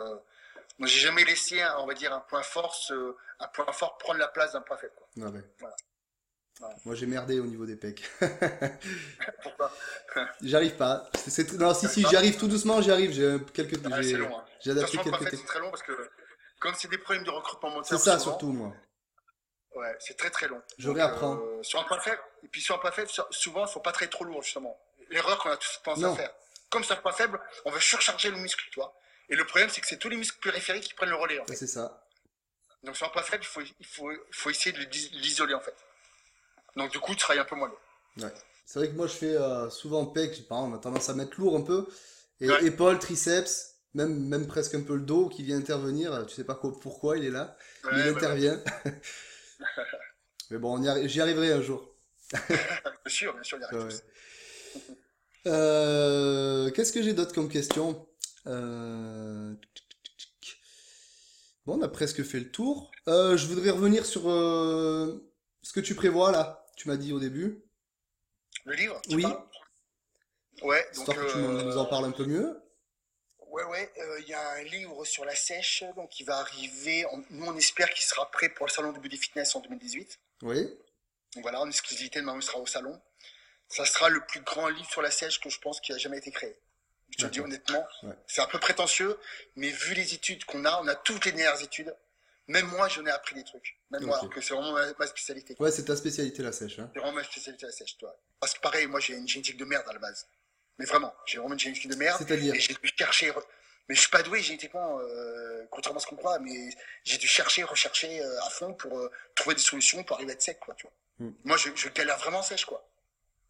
j'ai 0.87 1.01
jamais 1.01 1.25
laissé, 1.25 1.61
un- 1.63 1.77
on 1.79 1.87
va 1.87 1.95
dire, 1.95 2.13
un 2.13 2.21
point 2.21 2.43
fort, 2.43 2.77
un 3.39 3.49
point 3.49 3.71
fort 3.73 3.99
prendre 3.99 4.19
la 4.19 4.29
place 4.29 4.53
d'un 4.53 4.61
point 4.63 4.77
faible. 4.77 4.95
Quoi. 4.97 5.09
Ouais, 5.25 5.31
ouais. 5.33 5.45
Voilà. 5.59 5.77
Voilà. 6.59 6.75
Moi, 6.85 6.95
j'ai 6.95 7.07
merdé 7.07 7.41
au 7.41 7.47
niveau 7.47 7.65
des 7.67 7.77
pecs. 7.77 8.03
Pourquoi 9.43 9.73
J'arrive 10.43 10.77
pas. 10.77 11.09
C'est- 11.17 11.31
c'est- 11.31 11.53
Non, 11.55 11.73
si, 11.75 11.89
si, 11.89 12.05
j'y 12.07 12.17
arrive 12.17 12.37
tout 12.39 12.49
doucement, 12.49 12.81
j'y 12.83 12.91
arrive. 12.91 13.13
J'ai 13.13 13.39
quelques. 13.55 13.81
Ah, 13.91 14.03
C'est 14.03 14.13
long. 14.13 14.39
Hein. 14.39 14.45
J'ai 14.61 14.71
adapté 14.73 14.99
façon, 14.99 15.11
quelques 15.11 15.37
c'est 15.37 15.45
très 15.47 15.59
long 15.61 15.71
parce 15.71 15.83
que, 15.83 16.11
comme 16.61 16.75
c'est 16.75 16.89
des 16.89 16.99
problèmes 16.99 17.25
de 17.25 17.31
recrutement 17.31 17.71
C'est 17.83 17.95
moteur, 17.95 17.99
ça 18.01 18.19
souvent, 18.19 18.25
surtout, 18.33 18.53
moi. 18.53 18.73
Ouais, 19.75 19.97
c'est 20.01 20.17
très 20.17 20.31
très 20.31 20.49
long. 20.49 20.61
Je 20.79 20.91
réapprends. 20.91 21.37
euh, 21.37 21.63
sur 21.63 21.79
un 21.81 21.85
point 21.85 22.01
faible, 22.01 22.21
et 22.43 22.49
puis 22.49 22.61
sur 22.61 22.75
un 22.75 22.79
point 22.79 22.91
faible, 22.91 23.09
sur- 23.09 23.27
souvent, 23.31 23.65
il 23.67 23.71
faut 23.71 23.81
pas 23.81 23.93
très 23.93 24.09
trop 24.09 24.25
lourd, 24.25 24.43
justement. 24.43 24.79
L'erreur 25.09 25.39
qu'on 25.39 25.51
a 25.51 25.57
tous 25.57 25.81
tendance 25.83 26.01
Non. 26.03 26.13
à 26.13 26.17
faire. 26.17 26.35
Comme 26.71 26.85
c'est 26.85 26.93
un 26.95 26.97
point 26.97 27.13
faible, 27.13 27.41
on 27.65 27.71
va 27.71 27.81
surcharger 27.81 28.31
le 28.31 28.37
muscle, 28.37 28.65
tu 28.71 28.79
vois. 28.81 28.95
Et 29.31 29.37
le 29.37 29.45
problème, 29.47 29.71
c'est 29.71 29.81
que 29.81 29.87
c'est 29.87 29.97
tous 29.99 30.09
les 30.09 30.17
muscles 30.17 30.39
périphériques 30.41 30.85
qui 30.85 30.95
prennent 30.95 31.09
le 31.11 31.17
relais, 31.17 31.39
en 31.39 31.45
fait. 31.45 31.51
Ouais, 31.53 31.57
C'est 31.57 31.67
ça. 31.67 32.07
Donc 32.83 32.97
sur 32.97 33.07
un 33.07 33.11
point 33.11 33.23
faible, 33.23 33.45
il 33.45 33.47
faut, 33.47 33.61
il 33.61 33.87
faut, 33.87 34.11
il 34.11 34.19
faut 34.33 34.51
essayer 34.51 34.73
de 34.73 34.81
l'isoler, 35.19 35.55
en 35.55 35.61
fait. 35.61 35.75
Donc 36.77 36.91
du 36.91 36.99
coup, 36.99 37.13
tu 37.13 37.19
travailles 37.19 37.41
un 37.41 37.45
peu 37.45 37.57
moins 37.57 37.69
lourd. 37.69 37.81
Ouais. 38.19 38.33
C'est 38.67 38.79
vrai 38.79 38.89
que 38.89 38.95
moi, 38.95 39.07
je 39.07 39.13
fais 39.13 39.35
euh, 39.37 39.69
souvent 39.71 40.07
pec. 40.07 40.47
Par 40.49 40.59
exemple, 40.59 40.75
on 40.75 40.79
a 40.79 40.81
tendance 40.81 41.09
à 41.09 41.15
mettre 41.15 41.39
lourd 41.41 41.57
un 41.57 41.63
peu. 41.63 41.87
Et 42.41 42.49
Ouais. 42.49 42.65
épaules, 42.65 42.99
triceps, 42.99 43.75
même, 43.95 44.19
même 44.29 44.47
presque 44.47 44.75
un 44.75 44.83
peu 44.83 44.95
le 44.95 45.03
dos 45.03 45.29
qui 45.29 45.43
vient 45.43 45.59
intervenir. 45.59 46.25
Tu 46.27 46.35
sais 46.35 46.45
pas 46.45 46.55
quoi- 46.55 46.73
pourquoi 46.81 47.19
il 47.19 47.25
est 47.25 47.31
là. 47.31 47.57
Ouais, 47.85 47.91
mais 47.93 48.01
il 48.01 48.09
intervient. 48.09 48.63
mais 50.51 50.59
bon, 50.59 50.79
arri- 50.83 51.07
j'y 51.09 51.21
arriverai 51.21 51.53
un 51.53 51.61
jour. 51.63 51.87
Bien 52.33 52.49
sûr, 53.07 53.35
bien 53.35 53.43
sûr, 53.43 53.59
il 53.59 53.97
y. 53.97 54.01
Euh, 55.47 56.71
Qu'est-ce 56.71 56.93
que 56.93 57.03
j'ai 57.03 57.13
d'autre 57.13 57.35
comme 57.35 57.49
question? 57.49 58.07
Euh, 58.47 59.55
Bon, 61.67 61.79
on 61.79 61.83
a 61.83 61.89
presque 61.89 62.23
fait 62.25 62.41
le 62.41 62.51
tour. 62.51 62.91
Euh, 63.07 63.37
je 63.37 63.47
voudrais 63.47 63.71
revenir 63.71 64.07
sur 64.07 64.31
euh, 64.31 65.31
ce 65.63 65.73
que 65.73 65.81
tu 65.81 65.95
prévois 65.95 66.33
là. 66.33 66.67
Tu 66.77 66.89
m'as 66.89 66.97
dit 66.97 67.13
au 67.13 67.21
début, 67.21 67.63
Le 68.65 68.75
livre, 68.75 69.01
Oui. 69.11 69.25
Ouais, 70.63 70.83
donc 70.95 71.09
histoire 71.09 71.17
que 71.27 71.33
tu 71.33 71.39
nous 71.39 71.77
en 71.77 71.85
parles 71.87 72.07
un 72.07 72.11
peu 72.13 72.25
mieux. 72.25 72.61
Ouais, 73.47 73.65
ouais, 73.65 73.93
il 74.21 74.29
y 74.29 74.35
a 74.35 74.51
un 74.53 74.63
livre 74.63 75.05
sur 75.05 75.25
la 75.25 75.35
sèche, 75.35 75.85
donc 75.97 76.19
il 76.21 76.25
va 76.25 76.39
arriver. 76.39 77.05
on- 77.13 77.25
nous, 77.31 77.47
on 77.47 77.57
espère 77.57 77.91
qu'il 77.91 78.05
sera 78.05 78.31
prêt 78.31 78.49
pour 78.49 78.67
le 78.67 78.71
salon 78.73 78.93
du 78.93 79.01
Body 79.01 79.17
Fitness 79.19 79.55
en 79.55 79.61
2018. 79.61 80.19
Oui, 80.43 80.67
Donc 81.35 81.43
voilà, 81.43 81.61
en 81.61 81.69
exclusivité, 81.69 82.21
il 82.21 82.43
sera 82.43 82.59
au 82.59 82.67
salon. 82.67 83.01
Ça 83.69 83.85
sera 83.85 84.09
le 84.09 84.21
plus 84.27 84.41
grand 84.41 84.69
livre 84.69 84.89
sur 84.91 85.03
la 85.03 85.11
sèche 85.11 85.41
que 85.41 85.51
je 85.51 85.59
pense 85.61 85.81
qui 85.81 85.93
a 85.93 85.99
jamais 85.99 86.19
été 86.19 86.31
créé. 86.31 86.57
Je 87.11 87.17
te 87.17 87.23
le 87.25 87.31
dis 87.31 87.41
honnêtement, 87.41 87.87
Ouais. 88.03 88.15
c'est 88.27 88.41
un 88.41 88.47
peu 88.47 88.59
prétentieux, 88.59 89.19
mais 89.57 89.71
vu 89.71 89.95
les 89.95 90.15
études 90.15 90.45
qu'on 90.45 90.65
a, 90.65 90.81
on 90.83 90.87
a 90.89 90.95
toutes 90.95 91.25
les 91.27 91.33
dernières 91.33 91.61
études. 91.63 91.95
Même 92.49 92.67
moi, 92.67 92.89
j'en 92.89 93.07
ai 93.07 93.11
appris 93.11 93.37
des 93.37 93.45
trucs. 93.45 93.79
Même 93.91 94.05
moi, 94.05 94.21
que 94.33 94.41
c'est 94.41 94.55
vraiment 94.55 94.73
ma, 94.73 94.87
ma 94.99 95.07
spécialité. 95.07 95.55
ouais, 95.61 95.71
c'est 95.71 95.85
ta 95.85 95.95
spécialité 95.97 96.43
la 96.43 96.51
sèche. 96.53 96.79
Hein. 96.81 96.91
C'est 96.93 96.99
vraiment 96.99 97.15
ma 97.17 97.23
spécialité 97.25 97.67
la 97.67 97.71
sèche, 97.73 97.97
toi. 97.99 98.17
Parce 98.41 98.55
que 98.55 98.61
pareil, 98.61 98.87
moi, 98.87 98.99
j'ai 98.99 99.15
une 99.15 99.29
génétique 99.29 99.57
de 99.57 99.65
merde 99.65 99.85
à 99.89 99.93
la 99.93 99.99
base. 100.01 100.27
Mais 100.79 100.85
vraiment, 100.85 101.15
j'ai 101.27 101.39
vraiment 101.39 101.53
une 101.55 101.61
génétique 101.61 101.89
de 101.89 101.95
merde. 101.95 102.19
C'est-à-dire, 102.19 102.55
Et 102.55 102.59
j'ai 102.61 102.75
dû 102.75 102.91
chercher. 102.99 103.33
Mais 103.89 103.95
je 103.95 104.01
suis 104.01 104.11
pas 104.11 104.23
doué 104.23 104.41
génétiquement, 104.43 104.99
euh, 105.01 105.65
contrairement 105.71 105.99
à 105.99 106.03
ce 106.03 106.07
qu'on 106.09 106.17
croit, 106.17 106.39
mais 106.41 106.71
j'ai 107.05 107.19
dû 107.19 107.27
chercher, 107.29 107.63
rechercher 107.65 108.21
euh, 108.21 108.41
à 108.43 108.51
fond 108.51 108.73
pour 108.75 108.99
euh, 108.99 109.11
trouver 109.35 109.55
des 109.57 109.63
solutions 109.63 110.03
pour 110.05 110.17
arriver 110.17 110.33
à 110.33 110.35
être 110.35 110.43
sec, 110.43 110.59
quoi, 110.61 110.75
tu 110.75 110.87
vois. 110.87 111.27
Hmm. 111.29 111.35
Moi, 111.45 111.57
je, 111.57 111.71
je 111.77 111.89
galère 111.91 112.19
vraiment 112.19 112.43
sèche, 112.43 112.65
quoi. 112.65 112.85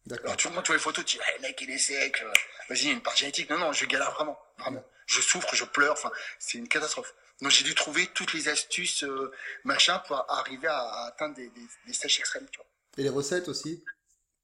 D'accord. 0.05 0.35
Tu 0.37 0.47
vois 0.47 0.63
les 0.69 0.79
photos, 0.79 1.05
tu 1.05 1.17
dis, 1.17 1.23
mec, 1.41 1.59
il 1.61 1.69
est 1.69 1.77
sec, 1.77 2.23
vas-y, 2.69 2.79
il 2.79 2.87
y 2.87 2.89
a 2.89 2.93
une 2.93 3.01
part 3.01 3.15
génétique. 3.15 3.49
Non, 3.49 3.57
non, 3.57 3.71
je 3.73 3.85
galère 3.85 4.11
vraiment, 4.11 4.39
vraiment. 4.57 4.83
Je 5.05 5.21
souffre, 5.21 5.53
je 5.55 5.65
pleure, 5.65 5.93
enfin, 5.93 6.11
c'est 6.39 6.57
une 6.57 6.67
catastrophe. 6.67 7.13
Donc, 7.41 7.51
j'ai 7.51 7.63
dû 7.63 7.73
trouver 7.75 8.07
toutes 8.07 8.33
les 8.33 8.47
astuces, 8.49 9.03
euh, 9.03 9.31
machin, 9.63 9.99
pour 9.99 10.25
arriver 10.31 10.67
à, 10.67 10.77
à 10.79 11.07
atteindre 11.07 11.35
des, 11.35 11.49
des, 11.49 11.67
des 11.87 11.93
sèches 11.93 12.19
extrêmes, 12.19 12.47
tu 12.51 12.57
vois. 12.57 12.67
Et 12.97 13.03
les 13.03 13.09
recettes 13.09 13.47
aussi, 13.47 13.83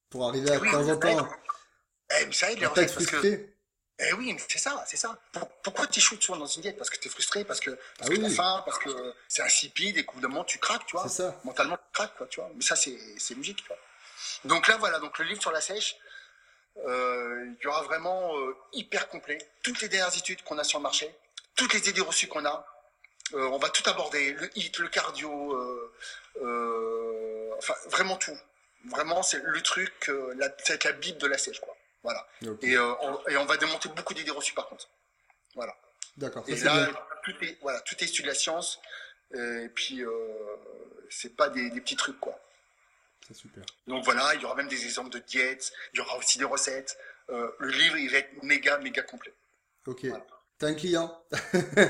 pour 0.10 0.28
arriver 0.28 0.50
à 0.52 0.56
de 0.58 0.62
Oui, 0.62 0.70
temps 0.72 0.88
en 0.88 0.98
mais 0.98 1.02
ça 1.02 1.12
aide. 1.12 1.18
temps 1.18 1.30
Eh, 2.20 2.26
mais 2.26 2.34
ça 2.34 2.52
aide, 2.52 2.60
les 2.60 2.68
pas 2.68 2.82
être 2.82 2.94
recettes, 2.94 2.94
parce 2.96 3.06
que. 3.06 3.18
frustré. 3.18 3.54
Eh 4.00 4.14
oui, 4.14 4.38
c'est 4.48 4.60
ça, 4.60 4.84
c'est 4.88 4.98
ça. 4.98 5.20
Pour- 5.32 5.50
pourquoi 5.64 5.88
tu 5.88 6.00
échoues 6.00 6.22
souvent 6.22 6.38
dans 6.38 6.46
une 6.46 6.62
diète? 6.62 6.78
Parce 6.78 6.90
que 6.90 6.98
tu 7.00 7.08
es 7.08 7.12
frustré, 7.12 7.44
parce 7.46 7.60
que, 7.60 7.72
parce 7.72 8.10
Ah 8.12 8.14
que 8.14 8.16
oui. 8.16 8.22
t'as 8.22 8.30
faim, 8.30 8.62
parce 8.66 8.78
que 8.80 9.14
c'est 9.28 9.42
insipide 9.42 9.98
et 9.98 10.06
qu'au 10.06 10.14
bout 10.14 10.22
d'un 10.22 10.28
moment 10.28 10.44
tu 10.44 10.60
craques, 10.60 10.86
tu 10.86 10.96
vois. 10.96 11.08
C'est 11.08 11.16
ça. 11.24 11.40
Mentalement 11.44 11.78
tu 11.78 11.84
craques, 11.94 12.16
quoi, 12.16 12.28
tu 12.28 12.40
vois. 12.40 12.52
Mais 12.56 12.62
ça, 12.64 12.76
c'est 12.76 12.96
logique, 13.36 13.58
tu 13.58 13.68
vois. 13.68 13.78
Donc 14.46 14.68
là, 14.68 14.78
voilà, 14.78 15.00
donc 15.00 15.18
le 15.20 15.26
livre 15.26 15.42
sur 15.42 15.52
la 15.52 15.62
sèche, 15.62 15.98
euh, 16.86 17.46
il 17.60 17.64
y 17.64 17.68
aura 17.68 17.82
vraiment 17.84 18.38
euh, 18.38 18.56
hyper 18.74 19.10
complet. 19.10 19.38
Toutes 19.64 19.82
les 19.82 19.90
dernières 19.90 20.16
études 20.16 20.44
qu'on 20.44 20.58
a 20.58 20.64
sur 20.64 20.80
le 20.80 20.84
marché, 20.84 21.14
toutes 21.56 21.74
les 21.74 21.90
idées 21.90 22.02
reçues 22.02 22.28
qu'on 22.28 22.46
a, 22.46 22.66
euh, 23.34 23.48
on 23.48 23.58
va 23.58 23.70
tout 23.70 23.88
aborder, 23.90 24.34
le 24.34 24.50
hit, 24.58 24.78
le 24.80 24.88
cardio, 24.88 25.54
euh, 25.54 25.94
euh, 26.44 27.50
enfin 27.58 27.74
vraiment 27.88 28.16
tout. 28.18 28.38
Vraiment, 28.86 29.24
c'est 29.24 29.42
le 29.44 29.62
truc, 29.62 30.08
euh, 30.10 30.34
la, 30.38 30.50
c'est 30.64 30.84
la 30.84 30.92
bible 30.94 31.18
de 31.18 31.28
la 31.28 31.38
sèche, 31.38 31.60
quoi. 31.60 31.76
Voilà. 32.04 32.26
Et, 32.62 32.78
euh, 32.78 32.94
on, 33.02 33.28
et 33.28 33.36
on 33.38 33.46
va 33.46 33.58
démonter 33.58 33.90
beaucoup 33.90 34.14
d'idées 34.14 34.32
reçues 34.32 34.54
par 34.54 34.68
contre. 34.70 34.88
Voilà. 35.56 35.76
D'accord, 36.16 36.44
Et 36.48 36.56
là, 36.58 36.86
bien. 36.86 37.00
tout 37.24 37.36
est, 37.44 37.58
voilà, 37.62 37.82
tout 37.82 37.96
est 38.00 38.06
issu 38.06 38.22
de 38.22 38.28
la 38.28 38.36
science. 38.36 38.80
Et 39.34 39.68
puis, 39.76 40.04
euh, 40.04 40.12
c'est 41.10 41.36
pas 41.36 41.50
des, 41.50 41.70
des 41.70 41.82
petits 41.82 41.98
trucs, 41.98 42.20
quoi. 42.20 42.40
C'est 43.28 43.34
super. 43.34 43.64
Donc 43.88 44.06
voilà, 44.06 44.36
il 44.36 44.42
y 44.42 44.46
aura 44.46 44.56
même 44.56 44.70
des 44.70 44.86
exemples 44.86 45.10
de 45.10 45.20
diètes, 45.20 45.74
il 45.94 45.98
y 45.98 46.02
aura 46.02 46.18
aussi 46.18 46.38
des 46.38 46.46
recettes. 46.46 46.98
Euh, 47.30 47.52
le 47.60 47.70
livre, 47.70 47.98
il 47.98 48.10
va 48.10 48.20
être 48.20 48.42
méga, 48.44 48.78
méga 48.78 49.02
complet. 49.02 49.34
Ok. 49.86 50.06
Voilà. 50.06 50.26
T'as 50.60 50.68
un 50.68 50.74
client 50.74 51.24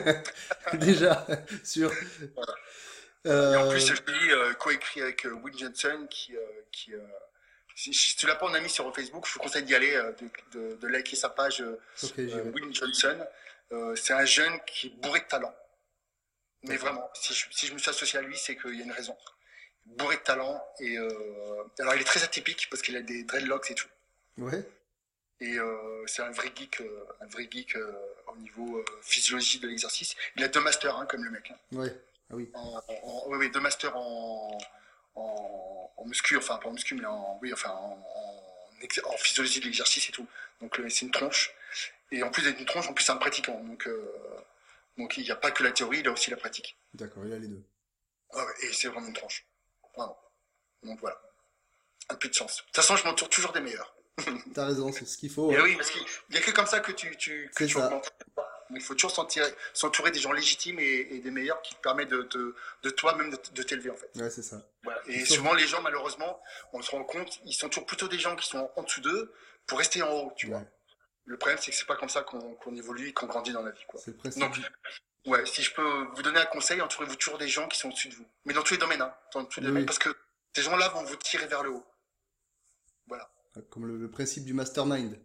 Déjà, 0.74 1.26
sûr. 1.64 1.94
Voilà. 2.36 2.54
Euh, 3.28 3.54
Et 3.54 3.58
en 3.58 3.70
plus, 3.70 3.86
je 3.86 3.94
dis, 3.94 4.32
euh, 4.32 4.54
coécrit 4.56 5.02
avec 5.02 5.26
euh, 5.26 5.32
Will 5.32 5.58
Johnson, 5.58 6.08
qui, 6.10 6.36
euh, 6.36 6.42
qui 6.72 6.94
euh, 6.94 7.00
si, 7.76 7.94
si 7.94 8.16
tu 8.16 8.26
l'as 8.26 8.36
pas 8.36 8.48
en 8.48 8.54
ami 8.54 8.70
sur 8.70 8.94
Facebook, 8.94 9.28
je 9.28 9.34
vous 9.34 9.40
conseille 9.40 9.64
d'y 9.64 9.76
aller, 9.76 9.96
euh, 9.96 10.12
de, 10.14 10.60
de, 10.60 10.76
de 10.76 10.88
liker 10.88 11.16
sa 11.16 11.30
page 11.30 11.62
euh, 11.62 11.80
ok, 12.04 12.14
j'y 12.18 12.34
euh, 12.34 12.42
vais. 12.42 12.50
Will 12.50 12.74
Johnson. 12.74 13.18
Euh, 13.72 13.96
c'est 13.96 14.14
un 14.14 14.26
jeune 14.26 14.60
qui 14.66 14.88
est 14.88 15.02
bourré 15.02 15.20
de 15.20 15.26
talent. 15.26 15.54
Mais 16.64 16.78
vraiment, 16.78 17.10
si 17.14 17.34
je, 17.34 17.46
si 17.52 17.68
je 17.68 17.74
me 17.74 17.78
suis 17.78 17.90
associé 17.90 18.18
à 18.18 18.22
lui, 18.22 18.38
c'est 18.38 18.56
qu'il 18.56 18.76
y 18.76 18.82
a 18.82 18.84
une 18.86 18.92
raison. 18.92 19.16
Bourré 19.96 20.18
de 20.18 20.22
talent. 20.22 20.64
Et 20.80 20.98
euh, 20.98 21.10
alors, 21.80 21.96
il 21.96 22.02
est 22.02 22.06
très 22.06 22.24
atypique 22.24 22.68
parce 22.70 22.82
qu'il 22.82 22.96
a 22.96 23.02
des 23.02 23.24
dreadlocks 23.24 23.72
et 23.72 23.76
tout. 23.76 23.88
Ouais, 24.38 24.64
Et 25.40 25.58
euh, 25.58 26.04
c'est 26.08 26.22
un 26.22 26.32
vrai 26.32 26.52
geek, 26.56 26.82
euh, 26.82 27.06
un 27.22 27.26
vrai 27.28 27.48
geek 27.52 27.76
au 28.28 28.36
niveau 28.38 28.84
physiologie 29.02 29.60
de 29.60 29.68
l'exercice. 29.68 30.16
Il 30.36 30.44
a 30.44 30.48
deux 30.48 30.62
masters, 30.62 30.96
hein, 30.96 31.06
comme 31.08 31.24
le 31.24 31.32
mec. 31.32 31.50
hein. 31.52 31.58
ouais. 31.78 31.96
Ah 32.30 32.36
oui. 32.36 32.50
En, 32.54 32.84
en- 33.04 33.24
oui, 33.30 33.38
oui, 33.40 33.50
deux 33.52 33.62
masters 33.62 33.96
en, 33.96 34.58
en, 35.16 36.06
muscu, 36.06 36.36
enfin 36.38 36.58
pas 36.58 36.68
en 36.70 36.74
muscu, 36.74 36.94
mais 36.96 37.06
en, 37.06 37.40
oui, 37.42 37.54
enfin, 37.54 37.70
en, 37.72 37.98
physiologie 39.18 39.60
de 39.62 39.66
l'exercice 39.66 40.10
et 40.10 40.12
tout. 40.12 40.28
Donc 40.62 40.80
c'est 40.90 41.02
une 41.06 41.12
tronche. 41.12 41.54
Et 42.12 42.22
en 42.24 42.30
plus 42.30 42.44
d'être 42.44 42.60
une 42.60 42.66
tronche, 42.66 42.88
en 42.88 42.94
plus 42.94 43.04
c'est 43.06 43.12
un 43.14 43.18
pratiquant. 43.18 43.60
Donc, 43.64 43.88
donc 44.98 45.18
il 45.18 45.24
n'y 45.24 45.32
a 45.32 45.36
pas 45.36 45.52
que 45.52 45.64
la 45.64 45.72
théorie, 45.72 46.00
il 46.00 46.08
a 46.08 46.12
aussi 46.12 46.30
la 46.30 46.38
pratique. 46.38 46.78
D'accord, 46.94 47.26
il 47.26 47.34
a 47.34 47.40
les 47.40 47.48
deux. 47.48 47.64
Ah 48.34 48.46
ouais, 48.46 48.54
et 48.64 48.74
c'est 48.74 48.88
vraiment 48.90 49.08
une 49.08 49.14
tronche. 49.14 49.46
Donc 50.84 51.00
voilà. 51.00 51.20
Un 52.10 52.16
peu 52.16 52.30
de 52.30 52.34
chance. 52.34 52.58
De 52.58 52.62
toute 52.64 52.76
façon, 52.76 52.96
je 52.96 53.04
m'entoure 53.04 53.30
toujours 53.30 53.52
des 53.52 53.60
meilleurs. 53.60 53.96
T'as 54.54 54.66
raison, 54.66 54.92
c'est 54.92 55.06
ce 55.06 55.18
qu'il 55.18 55.30
faut. 55.30 55.52
Et 55.52 55.58
hein. 55.58 55.62
oui, 55.64 55.76
parce 55.76 55.92
qu'il 55.92 56.04
n'y 56.32 56.38
a 56.38 56.42
que 56.42 56.52
comme 56.52 56.66
ça 56.66 56.80
que 56.80 56.92
tu, 56.92 57.16
tu, 57.18 57.52
que 57.56 57.66
tu. 57.66 57.78
Il 58.72 58.82
faut 58.82 58.96
toujours 58.96 59.28
s'entourer 59.74 60.12
des 60.12 60.20
gens 60.20 60.34
légitimes 60.34 60.80
et, 60.80 61.08
et 61.12 61.20
des 61.20 61.32
meilleurs 61.32 61.62
qui 61.62 61.74
te 61.76 61.80
permettent 61.80 62.10
de, 62.10 62.56
de 62.84 62.90
toi-même 62.90 63.32
de, 63.32 63.64
t'élever 63.64 63.90
en 63.90 63.96
fait. 63.96 64.12
Ouais, 64.16 64.30
c'est 64.30 64.42
ça. 64.42 64.62
Voilà. 64.84 65.00
Et 65.08 65.24
souvent 65.24 65.54
les 65.54 65.66
gens 65.66 65.82
malheureusement, 65.82 66.42
on 66.74 66.82
se 66.82 66.92
rend 66.92 67.06
compte, 67.06 67.40
ils 67.46 67.54
sont 67.54 67.70
toujours 67.70 67.86
plutôt 67.86 68.10
des 68.10 68.20
gens 68.20 68.36
qui 68.36 68.46
sont 68.46 68.70
en 68.76 68.84
dessous 68.84 69.00
d'eux 69.00 69.34
pour 69.68 69.78
rester 69.78 70.02
en 70.02 70.12
haut, 70.12 70.34
tu 70.36 70.48
vois. 70.48 70.64
Le 71.24 71.38
problème 71.38 71.60
c'est 71.62 71.72
que 71.72 71.78
c'est 71.78 71.86
pas 71.86 71.96
comme 71.96 72.10
ça 72.10 72.24
qu'on 72.24 72.76
évolue 72.76 73.08
et 73.08 73.14
qu'on 73.14 73.28
grandit 73.28 73.54
dans 73.54 73.64
la 73.64 73.72
vie 73.72 73.86
quoi. 73.88 74.02
Donc, 74.36 74.58
Ouais, 75.28 75.46
si 75.46 75.62
je 75.62 75.74
peux 75.74 76.08
vous 76.16 76.22
donner 76.22 76.40
un 76.40 76.46
conseil, 76.46 76.82
entourez-vous 76.82 77.16
toujours 77.18 77.38
des 77.38 77.48
gens 77.48 77.68
qui 77.68 77.78
sont 77.78 77.90
au-dessus 77.90 78.10
de 78.10 78.16
vous. 78.16 78.26
Mais 78.46 78.54
dans 78.54 78.64
tous 78.64 78.74
les 78.74 78.80
domaines, 78.80 79.02
hein. 79.02 79.14
Dans 79.34 79.46
tous 79.46 79.60
les 79.60 79.66
Oui. 79.68 79.72
domaines, 79.72 79.86
parce 79.86 80.00
que 80.00 80.10
ces 80.56 80.62
gens-là 80.64 80.90
vont 80.90 81.04
vous 81.04 81.16
tirer 81.18 81.48
vers 81.48 81.64
le 81.64 81.72
haut. 81.72 81.86
Voilà. 83.08 83.30
Comme 83.70 83.86
le, 83.88 83.98
le 83.98 84.10
principe 84.10 84.46
du 84.46 84.54
mastermind. 84.54 85.20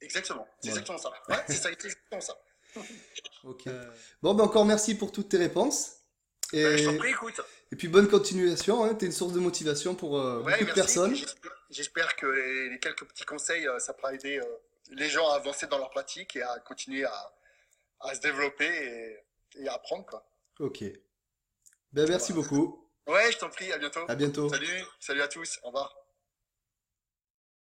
Exactement. 0.00 0.46
C'est 0.60 0.68
Voilà. 0.70 0.80
exactement 0.82 0.98
ça. 0.98 1.10
Ouais, 1.28 1.44
c'est 1.46 1.54
ça, 1.54 1.68
c'est 1.70 1.84
exactement 1.86 2.20
ça. 2.20 2.36
Ok. 3.44 3.64
Bon, 4.20 4.34
ben 4.34 4.44
encore 4.44 4.64
merci 4.64 4.96
pour 4.96 5.12
toutes 5.12 5.28
tes 5.30 5.38
réponses. 5.38 5.92
Et, 6.52 6.64
Ouais, 6.64 6.78
je 6.78 6.84
t'en 6.86 6.96
prie, 6.98 7.10
écoute. 7.10 7.40
et 7.70 7.76
puis 7.76 7.88
bonne 7.88 8.08
continuation. 8.08 8.82
Hein. 8.84 8.94
T'es 8.94 9.06
une 9.06 9.12
source 9.12 9.32
de 9.32 9.38
motivation 9.40 9.94
pour 9.94 10.18
euh, 10.18 10.42
Ouais, 10.42 10.52
beaucoup 10.58 10.64
de 10.70 10.72
personnes. 10.74 11.14
J'espère- 11.14 11.52
J'espère 11.70 12.16
que 12.16 12.26
les, 12.26 12.70
les 12.70 12.78
quelques 12.80 13.04
petits 13.06 13.24
conseils, 13.24 13.66
euh, 13.68 13.78
ça 13.78 13.92
pourra 13.94 14.12
aider 14.14 14.38
euh, 14.40 14.44
les 14.90 15.08
gens 15.08 15.28
à 15.30 15.36
avancer 15.36 15.66
dans 15.66 15.78
leur 15.78 15.90
pratique 15.90 16.34
et 16.36 16.42
à 16.42 16.58
continuer 16.60 17.04
à, 17.04 17.32
à 18.00 18.14
se 18.14 18.20
développer 18.20 18.66
et, 18.66 19.18
et 19.56 19.68
à 19.68 19.74
apprendre, 19.74 20.06
quoi. 20.06 20.28
Ok. 20.60 20.82
Ben 21.92 22.08
merci 22.08 22.32
Voilà. 22.32 22.48
beaucoup. 22.48 22.90
Ouais, 23.06 23.32
je 23.32 23.38
t'en 23.38 23.48
prie, 23.48 23.72
à 23.72 23.78
bientôt. 23.78 24.00
À 24.08 24.14
bientôt. 24.14 24.48
Salut, 24.48 24.84
salut 25.00 25.22
à 25.22 25.28
tous, 25.28 25.58
au 25.62 25.68
revoir. 25.68 25.94